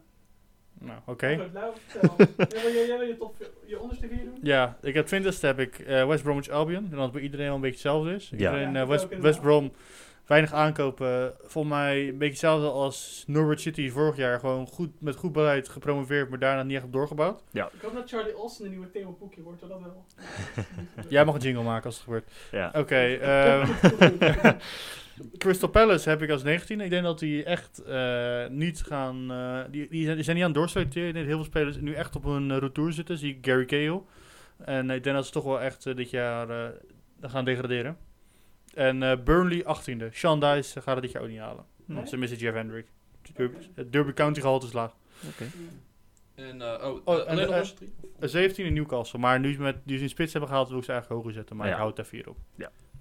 Nou, 0.81 0.99
oké. 1.07 1.39
Goed, 1.39 1.53
Lau, 1.53 1.75
vertel. 1.87 2.17
Jij 2.49 2.63
wil 2.63 2.71
je, 2.71 2.87
jij 2.87 2.99
wil 2.99 3.07
je, 3.07 3.17
top, 3.17 3.37
je 3.67 3.81
onderste 3.81 4.09
4 4.09 4.25
doen? 4.25 4.39
Ja, 4.43 4.77
ik 4.83 4.95
heb 4.95 5.07
twintigste 5.07 5.47
heb 5.47 5.59
ik 5.59 5.79
eh, 5.79 6.07
West 6.07 6.23
Bromwich 6.23 6.49
Albion. 6.49 6.89
En 6.91 6.97
dat 6.97 7.13
bij 7.13 7.23
iedereen 7.23 7.47
wel 7.47 7.55
een 7.55 7.61
beetje 7.61 7.77
hetzelfde 7.89 8.15
is. 8.15 8.33
Iedereen, 8.33 8.73
Ja, 8.73 8.75
eh, 8.75 8.83
ik 8.83 8.89
West. 8.89 9.19
West 9.19 9.41
Brom, 9.41 9.73
weinig 10.29 10.53
aankopen. 10.53 11.35
Volgens 11.43 11.75
mij 11.75 12.09
een 12.09 12.19
beetje 12.19 12.29
hetzelfde 12.29 12.69
als 12.71 13.25
Norwich 13.27 13.61
City 13.61 13.91
vorig 13.91 14.17
jaar. 14.17 14.39
Gewoon 14.39 14.67
goed, 14.67 15.01
met 15.01 15.17
goed 15.17 15.33
beleid 15.33 15.69
gepromoveerd, 15.69 16.29
maar 16.29 16.39
daarna 16.39 16.63
niet 16.63 16.77
echt 16.77 16.93
doorgebouwd. 16.93 17.43
Ik 17.53 17.63
hoop 17.83 17.95
dat 17.95 18.09
Charlie 18.09 18.35
Austin 18.35 18.65
de 18.65 18.71
nieuwe 18.71 18.91
Theo 18.91 19.13
Poekje 19.13 19.43
wordt, 19.43 19.61
dat 19.61 19.69
wel. 19.69 20.05
Jij 21.09 21.25
mag 21.25 21.35
een 21.35 21.41
jingle 21.41 21.63
maken 21.63 21.85
als 21.85 21.95
het 21.95 22.05
gebeurt. 22.05 22.31
Ja. 22.51 22.73
Oké, 22.75 22.97
ehm, 22.97 23.71
Crystal 25.39 25.69
Palace 25.69 26.09
heb 26.09 26.23
ik 26.23 26.31
als 26.31 26.43
19. 26.43 26.81
Ik 26.81 26.91
denk 26.91 27.05
dat 27.05 27.19
die 27.19 27.45
echt 27.45 27.83
eh, 27.83 28.47
niet 28.49 28.83
gaan. 28.83 29.31
eh, 29.31 29.61
die, 29.71 29.89
die, 29.89 30.05
zijn, 30.05 30.15
die 30.15 30.25
zijn 30.25 30.37
niet 30.37 30.45
aan 30.45 30.51
het 30.51 30.61
doorselecteren. 30.61 31.09
Ik 31.09 31.15
denk 31.15 31.27
dat 31.27 31.35
heel 31.35 31.45
veel 31.45 31.53
spelers 31.53 31.77
nu 31.77 31.95
echt 31.95 32.17
op 32.17 32.25
hun 32.25 32.51
uh, 32.51 32.57
retour 32.57 32.93
zitten. 32.93 33.19
Zie 33.19 33.37
ik 33.37 33.47
Gary 33.47 33.65
Cahill. 33.65 34.01
En 34.65 34.91
ik 34.91 35.05
denk 35.05 35.17
dat 35.17 35.27
ze 35.27 35.33
toch 35.33 35.45
wel 35.45 35.61
echt 35.61 35.87
eh, 35.87 35.97
dit 35.97 36.11
jaar 36.11 36.51
eh, 36.51 36.69
gaan 37.21 37.45
degraderen. 37.45 37.97
En 38.75 39.03
eh, 39.03 39.17
Burnley 39.25 39.65
18e. 39.65 40.11
Sean 40.13 40.41
Dice 40.41 40.81
gaat 40.81 40.95
het 40.95 41.03
dit 41.03 41.13
jaar 41.13 41.23
ook 41.23 41.29
niet 41.29 41.39
halen. 41.39 41.65
Want 41.85 42.09
ze 42.09 42.17
missen 42.17 42.39
Jeff 42.39 42.57
Hendrick. 42.57 42.87
Derby, 43.37 43.57
het 43.75 43.93
Derby 43.93 44.13
County 44.13 44.41
gehalte 44.41 44.67
is 44.67 44.73
laag. 44.73 44.95
En, 46.35 46.63
eh, 46.63 46.87
oh, 46.89 47.01
Oh, 47.05 47.15
eh, 47.15 47.21
en 47.21 47.27
alleen 47.29 47.47
nog 47.47 47.55
eh? 47.55 47.89
Eh, 48.21 48.29
17 48.29 48.65
in 48.65 48.73
Newcastle. 48.73 49.19
Maar 49.19 49.41
nu, 49.41 49.53
ze 49.53 49.61
met, 49.61 49.87
nu 49.87 49.97
ze 49.97 50.03
in 50.03 50.09
spits 50.09 50.33
hebben 50.33 50.51
gehaald, 50.51 50.69
wil 50.69 50.79
ik 50.79 50.85
ze 50.85 50.93
eigenlijk 50.93 51.21
hoger 51.21 51.37
zetten. 51.37 51.57
Maar 51.57 51.67
Ja. 51.67 51.73
ik 51.73 51.77
hou 51.79 51.89
het 51.89 51.97
daar 51.97 52.07
4 52.07 52.29
op. 52.29 52.37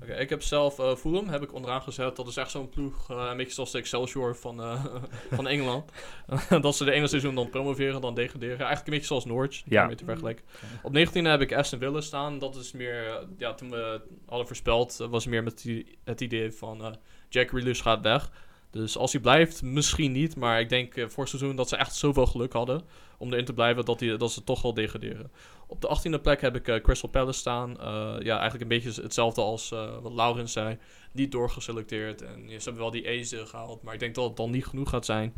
Oké, 0.02 0.14
ik 0.14 0.30
heb 0.30 0.41
zelf 0.41 0.80
eh 0.80 0.95
Fulham 0.95 1.28
heb 1.28 1.43
ik 1.43 1.54
onderaan 1.54 1.82
gezet. 1.82 2.16
Dat 2.16 2.28
is 2.28 2.38
echt 2.38 2.52
zo'n 2.52 2.70
ploeg, 2.70 3.10
eh, 3.10 3.28
een 3.32 3.38
beetje 3.38 3.54
zoals 3.54 3.72
de 3.72 3.78
Excelsior 3.78 4.36
van, 4.36 4.62
eh, 4.62 4.86
van 5.32 5.48
Engeland. 5.48 5.91
dat 6.62 6.76
ze 6.76 6.86
de 6.86 6.91
ene 6.91 7.08
seizoen 7.08 7.36
dan 7.36 7.50
promoveren, 7.50 8.02
dan 8.02 8.16
degraderen. 8.16 8.58
Eigenlijk 8.58 8.88
een 8.88 8.93
beetje 8.93 9.08
zoals 9.08 9.26
Norwich, 9.26 9.62
Ja. 9.66 9.89
ja. 9.89 9.95
te 9.95 10.06
vergelijken. 10.06 10.45
Op 10.84 10.91
19 10.91 11.26
heb 11.26 11.41
ik 11.41 11.54
Aston 11.54 11.80
Villa 11.80 12.02
staan. 12.02 12.39
Dat 12.39 12.56
is 12.56 12.72
meer, 12.72 13.28
ja, 13.38 13.54
toen 13.54 13.70
we 13.70 13.78
het 13.78 14.04
hadden 14.26 14.48
voorspeld, 14.48 14.98
was 15.10 15.26
meer 15.26 15.43
met 15.43 15.62
die, 15.62 15.98
het 16.04 16.22
idee 16.22 16.52
van 16.52 16.98
Jack 17.30 17.50
Grealish 17.50 17.82
gaat 17.82 18.02
weg. 18.02 18.32
Dus 18.72 18.98
als 18.98 19.12
hij 19.12 19.22
blijft, 19.22 19.62
misschien 19.62 20.12
niet. 20.12 20.36
Maar 20.36 20.60
ik 20.60 20.70
denk 20.70 20.93
voor 20.93 21.24
het 21.24 21.30
seizoen 21.30 21.56
dat 21.56 21.70
ze 21.70 21.76
echt 21.76 21.95
zoveel 21.95 22.26
geluk 22.26 22.54
hadden 22.54 22.82
om 23.18 23.34
erin 23.34 23.45
te 23.45 23.54
blijven, 23.54 23.86
dat, 23.86 24.00
die, 24.00 24.18
dat 24.18 24.32
ze 24.32 24.43
toch 24.43 24.62
wel 24.62 24.74
degraderen. 24.74 25.32
Op 25.68 25.82
de 25.82 25.97
18e 26.18 26.22
plek 26.22 26.41
heb 26.41 26.55
ik 26.55 26.68
eh, 26.68 26.82
Crystal 26.82 27.09
Palace 27.09 27.39
staan. 27.39 27.80
Eh, 27.80 28.15
ja, 28.20 28.39
eigenlijk 28.39 28.61
een 28.61 28.68
beetje 28.82 29.01
hetzelfde 29.01 29.41
als 29.41 29.72
eh, 29.72 29.97
wat 30.01 30.13
Laurens 30.13 30.51
zei. 30.51 30.78
Niet 31.11 31.32
doorgeselecteerd. 31.32 32.22
En 32.22 32.41
ja, 32.49 32.59
ze 32.59 32.63
hebben 32.63 32.82
wel 32.82 32.91
die 32.91 33.07
A's 33.09 33.36
gehaald, 33.49 33.84
maar 33.84 33.93
ik 33.93 33.99
denk 33.99 34.15
dat 34.15 34.28
het 34.28 34.38
dan 34.38 34.51
niet 34.51 34.65
genoeg 34.65 34.89
gaat 34.89 35.05
zijn. 35.05 35.34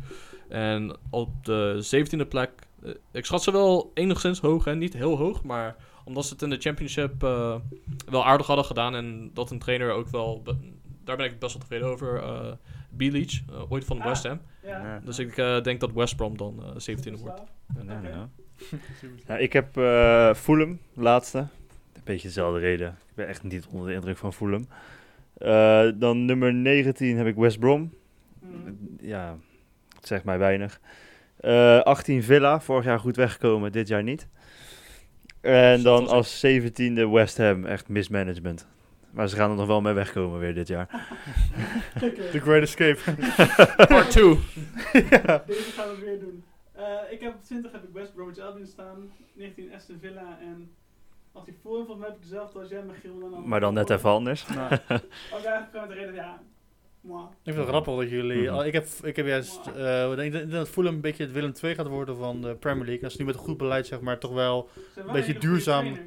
En 0.48 0.96
op 1.10 1.44
de 1.44 1.84
17e 2.24 2.28
plek, 2.28 2.50
ik 3.12 3.24
schat 3.24 3.42
ze 3.42 3.52
wel 3.52 3.90
enigszins 3.94 4.40
hoog, 4.40 4.64
hè? 4.64 4.74
niet 4.74 4.92
heel 4.92 5.16
hoog, 5.16 5.42
maar 5.42 5.76
omdat 6.04 6.24
ze 6.26 6.32
het 6.32 6.42
in 6.42 6.50
de 6.50 6.58
championship 6.58 7.22
eh, 7.22 7.56
wel 8.10 8.24
aardig 8.26 8.46
hadden 8.46 8.64
gedaan 8.64 8.94
en 8.94 9.30
dat 9.34 9.50
een 9.50 9.58
trainer 9.58 9.92
ook 9.92 10.08
wel, 10.08 10.42
daar 11.04 11.16
ben 11.16 11.26
ik 11.26 11.38
best 11.38 11.52
wel 11.52 11.62
tevreden 11.62 11.88
over. 11.88 12.22
eh 12.22 12.52
B-Leach, 12.96 13.32
eh, 13.50 13.72
ooit 13.72 13.84
van 13.84 14.00
Ah. 14.00 14.06
West 14.06 14.26
Ham. 14.26 14.40
Ja. 14.62 14.68
Ja. 14.84 15.00
Dus 15.04 15.18
ik 15.18 15.36
eh, 15.36 15.62
denk 15.62 15.80
dat 15.80 15.92
West 15.92 16.16
Brom 16.16 16.36
dan 16.36 16.62
eh 16.64 16.96
17e 16.96 17.20
wordt. 17.20 17.42
Ja. 18.02 18.28
Ja. 18.70 18.78
Ja, 19.26 19.36
ik 19.36 19.52
heb 19.52 19.76
eh 19.76 20.34
Fulham, 20.34 20.78
laatste. 20.94 21.38
Een 21.38 22.00
beetje 22.04 22.28
dezelfde 22.28 22.60
reden. 22.60 22.88
Ik 22.88 23.14
ben 23.14 23.26
echt 23.28 23.42
niet 23.42 23.66
onder 23.70 23.88
de 23.88 23.94
indruk 23.94 24.16
van 24.16 24.32
Fulham. 24.32 24.68
Eh, 25.36 25.88
dan 25.94 26.24
nummer 26.24 26.54
19 26.54 27.16
heb 27.16 27.26
ik 27.26 27.34
West 27.34 27.58
Brom. 27.58 27.92
Mhm. 28.38 28.72
Ja, 29.00 29.36
het 29.96 30.06
zegt 30.06 30.24
mij 30.24 30.38
weinig. 30.38 30.80
Eh 31.40 31.80
18 31.80 32.22
Villa, 32.22 32.60
vorig 32.60 32.84
jaar 32.84 32.98
goed 32.98 33.16
weggekomen, 33.16 33.72
dit 33.72 33.88
jaar 33.88 34.02
niet. 34.02 34.28
En 35.40 35.82
dan 35.82 36.08
als 36.08 36.44
17e 36.46 37.08
West 37.10 37.36
Ham, 37.36 37.64
echt 37.64 37.88
mismanagement. 37.88 38.66
Maar 39.10 39.28
ze 39.28 39.36
gaan 39.36 39.50
er 39.50 39.56
nog 39.56 39.66
wel 39.66 39.80
mee 39.80 39.92
wegkomen 39.92 40.38
weer 40.38 40.54
dit 40.54 40.68
jaar. 40.68 40.88
The 42.32 42.40
Great 42.40 42.62
Escape. 42.62 42.98
Part 43.88 44.10
2. 44.10 44.38
Deze 44.92 45.06
gaan 45.76 45.88
we 45.88 45.98
weer 46.04 46.18
doen. 46.20 46.44
Eh, 46.80 47.12
ik 47.12 47.20
heb 47.20 47.34
op 47.34 47.44
20 47.44 47.72
heb 47.72 47.82
ik 47.82 47.88
West 47.92 48.14
Bromwich 48.14 48.38
Albion 48.38 48.66
staan, 48.66 49.12
19 49.32 49.74
Aston 49.74 49.98
Villa 50.00 50.38
en 50.40 50.70
als 51.32 51.44
die 51.44 51.54
Fulham 51.62 51.86
volgens 51.86 51.98
mij 51.98 52.08
heb 52.08 52.16
ik 52.16 52.22
dezelfde 52.22 52.58
als 52.58 52.68
jij, 52.68 52.82
Michiel. 52.82 53.30
Dan 53.30 53.48
Maar 53.48 53.60
dan 53.60 53.74
net 53.74 53.90
even 53.90 54.10
anders. 54.10 54.44
Ook 54.44 54.54
eigenlijk 54.58 55.68
gewoon 55.70 55.88
de 55.88 55.94
reden, 55.94 56.14
ja, 56.14 56.42
moi. 57.00 57.24
Ik 57.24 57.30
vind 57.42 57.56
het 57.56 57.66
grappig 57.66 57.96
dat 57.96 58.10
jullie... 58.10 58.50
Mhm. 58.50 58.60
ik, 58.60 58.72
heb, 58.72 58.86
ik 59.02 59.16
heb 59.16 59.26
juist... 59.26 59.66
eh, 59.66 60.10
ik 60.10 60.16
denk, 60.16 60.34
ik 60.34 60.50
dat 60.50 60.68
Fulham 60.68 60.94
een 60.94 61.00
beetje 61.00 61.24
het 61.24 61.32
Willem 61.32 61.52
II 61.62 61.74
gaat 61.74 61.86
worden 61.86 62.16
van 62.16 62.40
de 62.40 62.54
Premier 62.54 62.84
League. 62.84 63.04
Als 63.04 63.12
ze 63.12 63.18
nu 63.20 63.26
met 63.26 63.34
een 63.34 63.40
goed 63.40 63.56
beleid, 63.56 63.86
zeg 63.86 64.00
maar, 64.00 64.18
toch 64.18 64.32
wel... 64.32 64.68
Beetje 64.94 65.04
een 65.06 65.24
goede 65.24 65.38
duurzaam. 65.38 65.98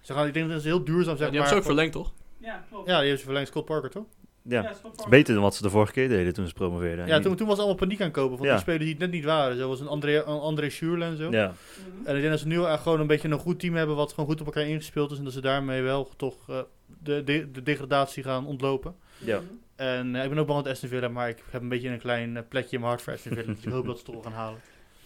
Ze 0.00 0.12
gaan, 0.12 0.26
ik 0.26 0.34
denk 0.34 0.50
dat 0.50 0.62
ze 0.62 0.68
heel 0.68 0.84
duurzaam, 0.84 1.16
zeg 1.16 1.30
die 1.30 1.38
maar... 1.38 1.48
hebben 1.48 1.48
ze 1.48 1.54
ook 1.54 1.76
verlengd, 1.76 1.92
toch? 1.92 2.12
Ja, 2.38 2.64
klopt. 2.68 2.86
Ja, 2.86 2.92
die 2.92 3.02
hebben 3.02 3.18
ze 3.18 3.24
verlengd. 3.24 3.48
Scott 3.48 3.66
Parker, 3.66 3.90
toch? 3.90 4.04
Ja, 4.50 4.72
beter 5.08 5.34
dan 5.34 5.42
wat 5.42 5.54
ze 5.54 5.62
de 5.62 5.70
vorige 5.70 5.92
keer 5.92 6.08
deden 6.08 6.32
toen 6.34 6.46
ze 6.46 6.52
promoveerden. 6.52 7.06
Ja, 7.06 7.20
toen, 7.20 7.36
toen 7.36 7.46
was 7.46 7.56
allemaal 7.58 7.76
paniek 7.76 8.00
aankopen 8.00 8.36
van 8.36 8.46
Ja. 8.46 8.52
die 8.52 8.60
spelers 8.60 8.82
die 8.84 8.92
het 8.92 8.98
net 9.02 9.10
niet 9.10 9.24
waren. 9.24 9.56
Zoals 9.56 9.80
een 9.80 9.86
André, 9.88 10.16
een 10.16 10.24
André 10.24 10.66
en 10.80 11.16
zo. 11.16 11.30
Ja, 11.30 11.46
Mhm. 11.96 12.06
En 12.06 12.14
ik 12.14 12.20
denk 12.20 12.30
dat 12.32 12.40
ze 12.40 12.46
nu 12.46 12.64
echt 12.64 12.82
gewoon 12.82 13.00
een 13.00 13.06
beetje 13.06 13.28
een 13.28 13.38
goed 13.38 13.60
team 13.60 13.74
hebben 13.74 13.96
wat 13.96 14.12
gewoon 14.12 14.28
goed 14.30 14.40
op 14.40 14.46
elkaar 14.46 14.66
ingespeeld 14.66 15.10
is. 15.10 15.18
En 15.18 15.24
dat 15.24 15.32
ze 15.32 15.40
daarmee 15.40 15.82
wel 15.82 16.10
toch 16.16 16.36
eh, 16.48 16.58
de, 17.02 17.24
de, 17.24 17.50
de 17.50 17.62
degradatie 17.62 18.22
gaan 18.22 18.46
ontlopen. 18.46 18.94
ja. 19.18 19.40
En 19.76 20.14
eh, 20.16 20.22
ik 20.24 20.28
ben 20.28 20.38
ook 20.38 20.46
bang 20.46 20.62
met 20.62 20.72
Aston 20.72 20.88
Villa, 20.88 21.08
maar 21.08 21.28
ik 21.28 21.42
heb 21.50 21.62
een 21.62 21.68
beetje 21.68 21.88
een 21.88 21.98
klein 21.98 22.36
eh, 22.36 22.42
plekje 22.48 22.70
in 22.72 22.78
mijn 22.80 22.92
hart 22.92 23.02
voor 23.02 23.12
Aston 23.12 23.32
Villa. 23.32 23.52
dus 23.52 23.64
ik 23.64 23.72
hoop 23.72 23.86
dat 23.86 23.98
ze 23.98 24.04
het 24.04 24.14
toch 24.14 24.22
gaan 24.24 24.32
halen. 24.32 24.58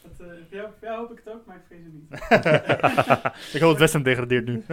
Dat, 0.04 0.20
eh, 0.20 0.34
voor, 0.48 0.56
jou, 0.56 0.68
voor 0.78 0.88
jou 0.88 0.98
hoop 0.98 1.10
ik 1.10 1.20
het 1.24 1.34
ook, 1.34 1.46
maar 1.46 1.56
ik 1.56 1.62
vrees 1.66 1.80
het 1.84 1.92
niet. 1.92 2.10
ik 3.54 3.60
hoop 3.60 3.70
dat 3.70 3.78
West 3.78 3.92
Ham 3.92 4.02
degradeert 4.02 4.46
nu. 4.46 4.64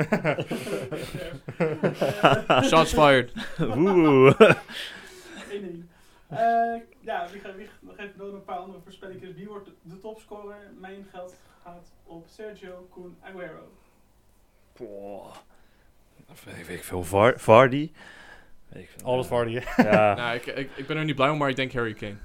Shots 2.69 2.93
fired. 2.93 3.33
Oeh. 3.59 4.39
1-1. 4.39 5.89
Eh, 6.27 6.81
ja, 6.99 7.27
wie 7.31 7.41
gaat, 7.41 7.55
wie, 7.55 7.69
nog 7.79 7.97
even 7.97 8.17
door 8.17 8.33
een 8.33 8.43
paar 8.43 8.57
andere 8.57 8.79
voorspellingen. 8.83 9.35
Wie 9.35 9.47
wordt 9.47 9.65
de, 9.65 9.71
de 9.81 9.99
topscorer? 9.99 10.57
Mijn 10.79 11.05
geld 11.11 11.35
gaat 11.63 11.91
op 12.03 12.25
Sergio 12.27 12.87
Kun 12.93 13.17
Aguero. 13.21 13.71
Boah. 14.77 15.35
Weet 16.43 16.69
ik 16.69 16.83
veel. 16.83 17.03
Var 17.03 17.39
Vardy. 17.39 17.91
Weet 18.67 18.83
ik 18.83 18.89
veel. 18.89 19.07
Alles 19.07 19.27
Vardy, 19.27 19.59
hè? 19.59 19.83
Ja. 19.83 20.15
nou, 20.15 20.35
ik, 20.35 20.45
ik, 20.45 20.69
ik 20.75 20.87
ben 20.87 20.97
er 20.97 21.05
niet 21.05 21.15
blij 21.15 21.29
om, 21.29 21.37
maar 21.37 21.49
ik 21.49 21.55
denk 21.55 21.73
Harry 21.73 21.93
Kane. 21.93 22.17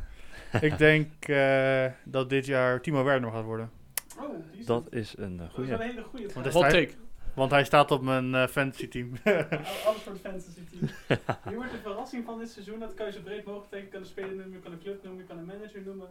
Ik 0.61 0.79
denk 0.89 1.29
eh, 1.29 1.87
dat 2.05 2.31
dit 2.31 2.47
jaar 2.47 2.81
Timo 2.81 3.05
Werner 3.05 3.31
gaat 3.31 3.45
worden. 3.45 3.71
Oh, 4.19 4.31
die 4.51 4.61
is 4.61 4.67
Dat 4.67 4.93
is 4.93 5.15
een 5.19 5.33
uh, 5.33 5.39
dat 5.39 5.59
is 5.65 5.71
een 5.71 5.81
hele 5.81 6.03
goede. 6.03 6.33
Want 6.35 6.53
Hot 6.53 6.71
take. 6.71 6.91
Want 7.35 7.51
hij 7.51 7.65
staat 7.65 7.91
op 7.91 8.03
mijn 8.03 8.35
eh, 8.35 8.47
fantasy 8.47 8.89
team. 8.89 9.11
Alles 9.25 10.03
voor 10.03 10.13
het 10.13 10.21
fantasy 10.23 10.61
team. 10.71 10.91
Wie 11.45 11.57
wordt 11.61 11.73
de 11.73 11.79
verrassing 11.83 12.25
van 12.25 12.39
dit 12.39 12.51
seizoen? 12.51 12.79
Dat 12.79 12.95
kan 12.95 13.07
je 13.07 13.13
zo 13.13 13.21
breed 13.21 13.45
mogelijk 13.45 13.71
tekenen. 13.71 13.85
Je 13.87 13.93
kan 13.93 14.03
de 14.03 14.09
speler 14.09 14.29
noemen, 14.35 14.53
je 14.53 14.59
kan 14.59 14.71
de 14.71 14.79
club 14.79 15.03
noemen, 15.03 15.23
je 15.23 15.29
kan 15.29 15.37
de 15.37 15.43
manager 15.45 15.83
noemen. 15.85 16.07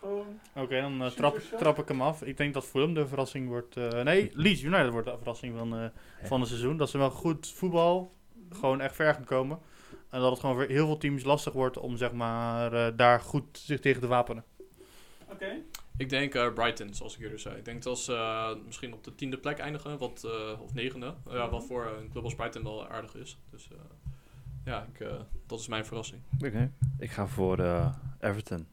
Gewoon, 0.00 0.26
Oké, 0.54 0.80
dan 0.80 1.02
eh, 1.02 1.10
trap, 1.10 1.38
trap 1.58 1.78
ik 1.78 1.88
hem 1.88 2.02
af. 2.02 2.22
Ik 2.22 2.36
denk 2.36 2.54
dat 2.54 2.64
Fulham 2.66 2.94
de 2.94 3.06
verrassing 3.06 3.48
wordt. 3.48 3.76
eh, 3.76 4.02
nee, 4.02 4.30
Leeds 4.34 4.62
United 4.62 4.90
wordt 4.90 5.06
de 5.06 5.16
verrassing 5.16 5.56
van, 5.58 5.74
eh, 5.74 5.84
van 6.22 6.40
het 6.40 6.48
seizoen. 6.48 6.76
Dat 6.76 6.90
ze 6.90 6.98
wel 6.98 7.10
goed 7.10 7.48
voetbal 7.48 8.12
gewoon 8.50 8.80
echt 8.80 8.94
ver 8.94 9.14
gaan 9.14 9.24
komen. 9.24 9.58
En 10.10 10.20
dat 10.20 10.30
het 10.30 10.40
gewoon 10.40 10.54
voor 10.56 10.64
heel 10.64 10.86
veel 10.86 10.98
teams 10.98 11.24
lastig 11.24 11.52
wordt 11.52 11.76
om 11.78 11.96
zeg 11.96 12.12
maar 12.12 12.72
eh, 12.72 12.92
daar 12.96 13.20
goed 13.20 13.44
zich 13.58 13.80
tegen 13.80 14.00
te 14.00 14.06
wapenen. 14.06 14.44
oké. 15.32 15.56
Ik 15.96 16.08
denk 16.08 16.34
eh, 16.34 16.52
Brighton, 16.52 16.94
zoals 16.94 17.16
ik 17.16 17.22
eerder 17.22 17.38
zei. 17.38 17.56
Ik 17.56 17.64
denk 17.64 17.82
dat 17.82 17.98
ze 17.98 18.14
eh, 18.14 18.50
misschien 18.66 18.92
op 18.94 19.04
de 19.04 19.14
tiende 19.14 19.38
plek 19.38 19.58
eindigen, 19.58 19.98
wat, 19.98 20.24
eh, 20.24 20.60
of 20.60 20.74
negende. 20.74 21.14
ja, 21.30 21.48
wat 21.50 21.66
voor 21.66 21.86
een 21.86 22.10
club 22.10 22.24
als 22.24 22.34
Brighton 22.34 22.62
wel 22.62 22.88
aardig 22.88 23.14
is. 23.14 23.38
Dus 23.50 23.68
eh, 23.72 23.78
ja, 24.64 24.86
ik, 24.92 25.00
eh, 25.00 25.12
dat 25.46 25.60
is 25.60 25.68
mijn 25.68 25.84
verrassing. 25.86 26.20
Oké. 26.44 26.70
Ik 26.98 27.10
ga 27.10 27.26
voor 27.26 27.58
eh, 27.58 27.94
Everton. 28.20 28.66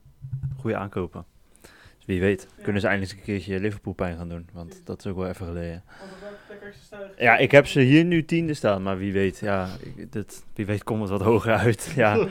Goede 0.59 0.75
aankopen. 0.77 1.25
Dus 1.97 2.05
wie 2.05 2.19
weet, 2.19 2.47
Ja. 2.57 2.63
kunnen 2.63 2.81
ze 2.81 2.87
eindelijk 2.87 3.17
eens 3.17 3.27
een 3.27 3.33
keertje 3.33 3.59
Liverpool 3.59 3.93
pijn 3.93 4.17
gaan 4.17 4.29
doen. 4.29 4.49
Want 4.53 4.81
dat 4.85 4.99
is 4.99 5.07
ook 5.11 5.17
wel 5.17 5.27
even 5.27 5.45
geleden. 5.45 5.83
Ja, 7.17 7.37
ik 7.37 7.51
heb 7.51 7.67
ze 7.67 7.79
hier 7.79 8.05
nu 8.05 8.25
tiende 8.25 8.53
staan, 8.53 8.83
maar 8.83 8.97
wie 8.97 9.13
weet, 9.13 9.39
ja, 9.39 9.67
ik, 9.81 10.11
dit, 10.11 10.45
wie 10.53 10.65
weet 10.65 10.83
komt 10.83 11.01
het 11.01 11.09
wat 11.09 11.21
hoger 11.21 11.53
uit. 11.53 11.91
Ja, 11.95 12.27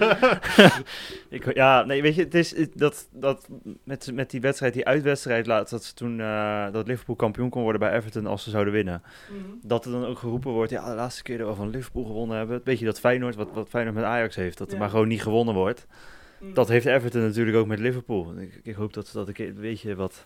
ik, 1.29 1.55
ja 1.55 1.85
nee, 1.85 2.03
weet 2.03 2.15
je, 2.15 2.23
het 2.23 2.35
is 2.35 2.55
dat, 2.75 3.09
dat 3.13 3.49
met, 3.85 4.11
met 4.13 4.31
die 4.31 4.41
wedstrijd, 4.41 4.75
die 4.75 4.85
uitwedstrijd 4.85 5.47
laatst, 5.47 5.71
dat 5.71 5.85
ze 5.85 5.95
toen 5.95 6.21
eh, 6.21 6.73
dat 6.73 6.87
Liverpool 6.87 7.17
kampioen 7.17 7.51
kon 7.51 7.63
worden 7.63 7.81
bij 7.81 7.93
Everton 7.93 8.27
als 8.27 8.43
ze 8.43 8.51
zouden 8.51 8.73
winnen. 8.73 9.03
Mhm. 9.31 9.41
Dat 9.63 9.85
er 9.85 9.91
dan 9.91 10.05
ook 10.05 10.19
geroepen 10.19 10.51
wordt, 10.51 10.71
ja, 10.71 10.89
de 10.89 10.95
laatste 10.95 11.23
keer 11.23 11.39
dat 11.39 11.49
we 11.49 11.55
van 11.55 11.71
Liverpool 11.71 12.05
gewonnen 12.05 12.37
hebben. 12.37 12.61
Weet 12.65 12.79
je, 12.79 12.85
dat 12.85 13.01
Feyenoord, 13.01 13.35
wat, 13.35 13.49
wat 13.53 13.69
Feyenoord 13.69 13.97
met 13.97 14.05
Ajax 14.05 14.37
heeft, 14.37 14.59
dat 14.59 14.73
er 14.73 14.79
maar 14.79 14.91
gewoon 14.91 15.09
niet 15.09 15.23
gewonnen 15.23 15.55
wordt. 15.55 15.87
Mhm. 16.41 16.55
Dat 16.55 16.69
heeft 16.69 16.87
Everton 16.87 17.23
natuurlijk 17.23 17.57
ook 17.57 17.67
met 17.67 17.79
Liverpool. 17.79 18.35
Ik, 18.39 18.61
ik 18.63 18.75
hoop 18.75 18.93
dat 18.93 19.07
ze 19.07 19.17
dat 19.17 19.29
een 19.29 19.35
keer, 19.35 19.55
weet 19.55 19.81
je, 19.81 19.95
wat, 19.95 20.25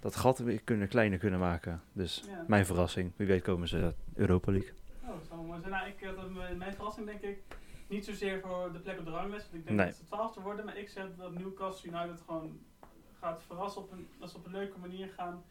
dat 0.00 0.16
gat 0.16 0.38
weer 0.38 0.60
kunnen, 0.62 0.88
kleiner 0.88 1.18
kunnen 1.18 1.40
maken. 1.40 1.80
Dus 1.92 2.24
Ja. 2.28 2.44
mijn 2.46 2.66
verrassing, 2.66 3.12
wie 3.16 3.26
weet 3.26 3.42
komen 3.42 3.68
ze 3.68 3.94
Europa 4.14 4.50
League. 4.52 4.72
Oh, 5.02 5.08
dat 5.08 5.26
zou 5.28 5.46
mooi 5.46 5.60
zijn. 5.60 5.72
Nou, 5.72 5.88
ik, 5.88 6.00
eh, 6.00 6.16
dat 6.16 6.30
mijn- 6.56 6.74
verrassing 6.74 7.06
denk 7.06 7.20
ik 7.20 7.38
niet 7.88 8.04
zozeer 8.04 8.40
voor 8.40 8.72
de 8.72 8.78
plek 8.78 8.98
op 8.98 9.04
de 9.04 9.10
ranglijst. 9.10 9.44
Want 9.50 9.54
ik 9.60 9.64
denk 9.66 9.76
Nee. 9.78 9.86
dat 9.86 9.96
ze 9.96 10.04
twaalfde 10.04 10.40
worden. 10.40 10.64
Maar 10.64 10.76
ik 10.78 10.88
zeg 10.88 11.04
dat 11.16 11.32
Newcastle 11.38 11.90
United 11.90 12.22
gewoon 12.26 12.58
gaat 13.20 13.42
verrassen 13.46 13.82
op 13.82 13.92
een, 13.92 14.08
dat 14.18 14.30
ze 14.30 14.36
op 14.36 14.44
een 14.46 14.52
leuke 14.52 14.78
manier 14.78 15.08
gaan, 15.16 15.42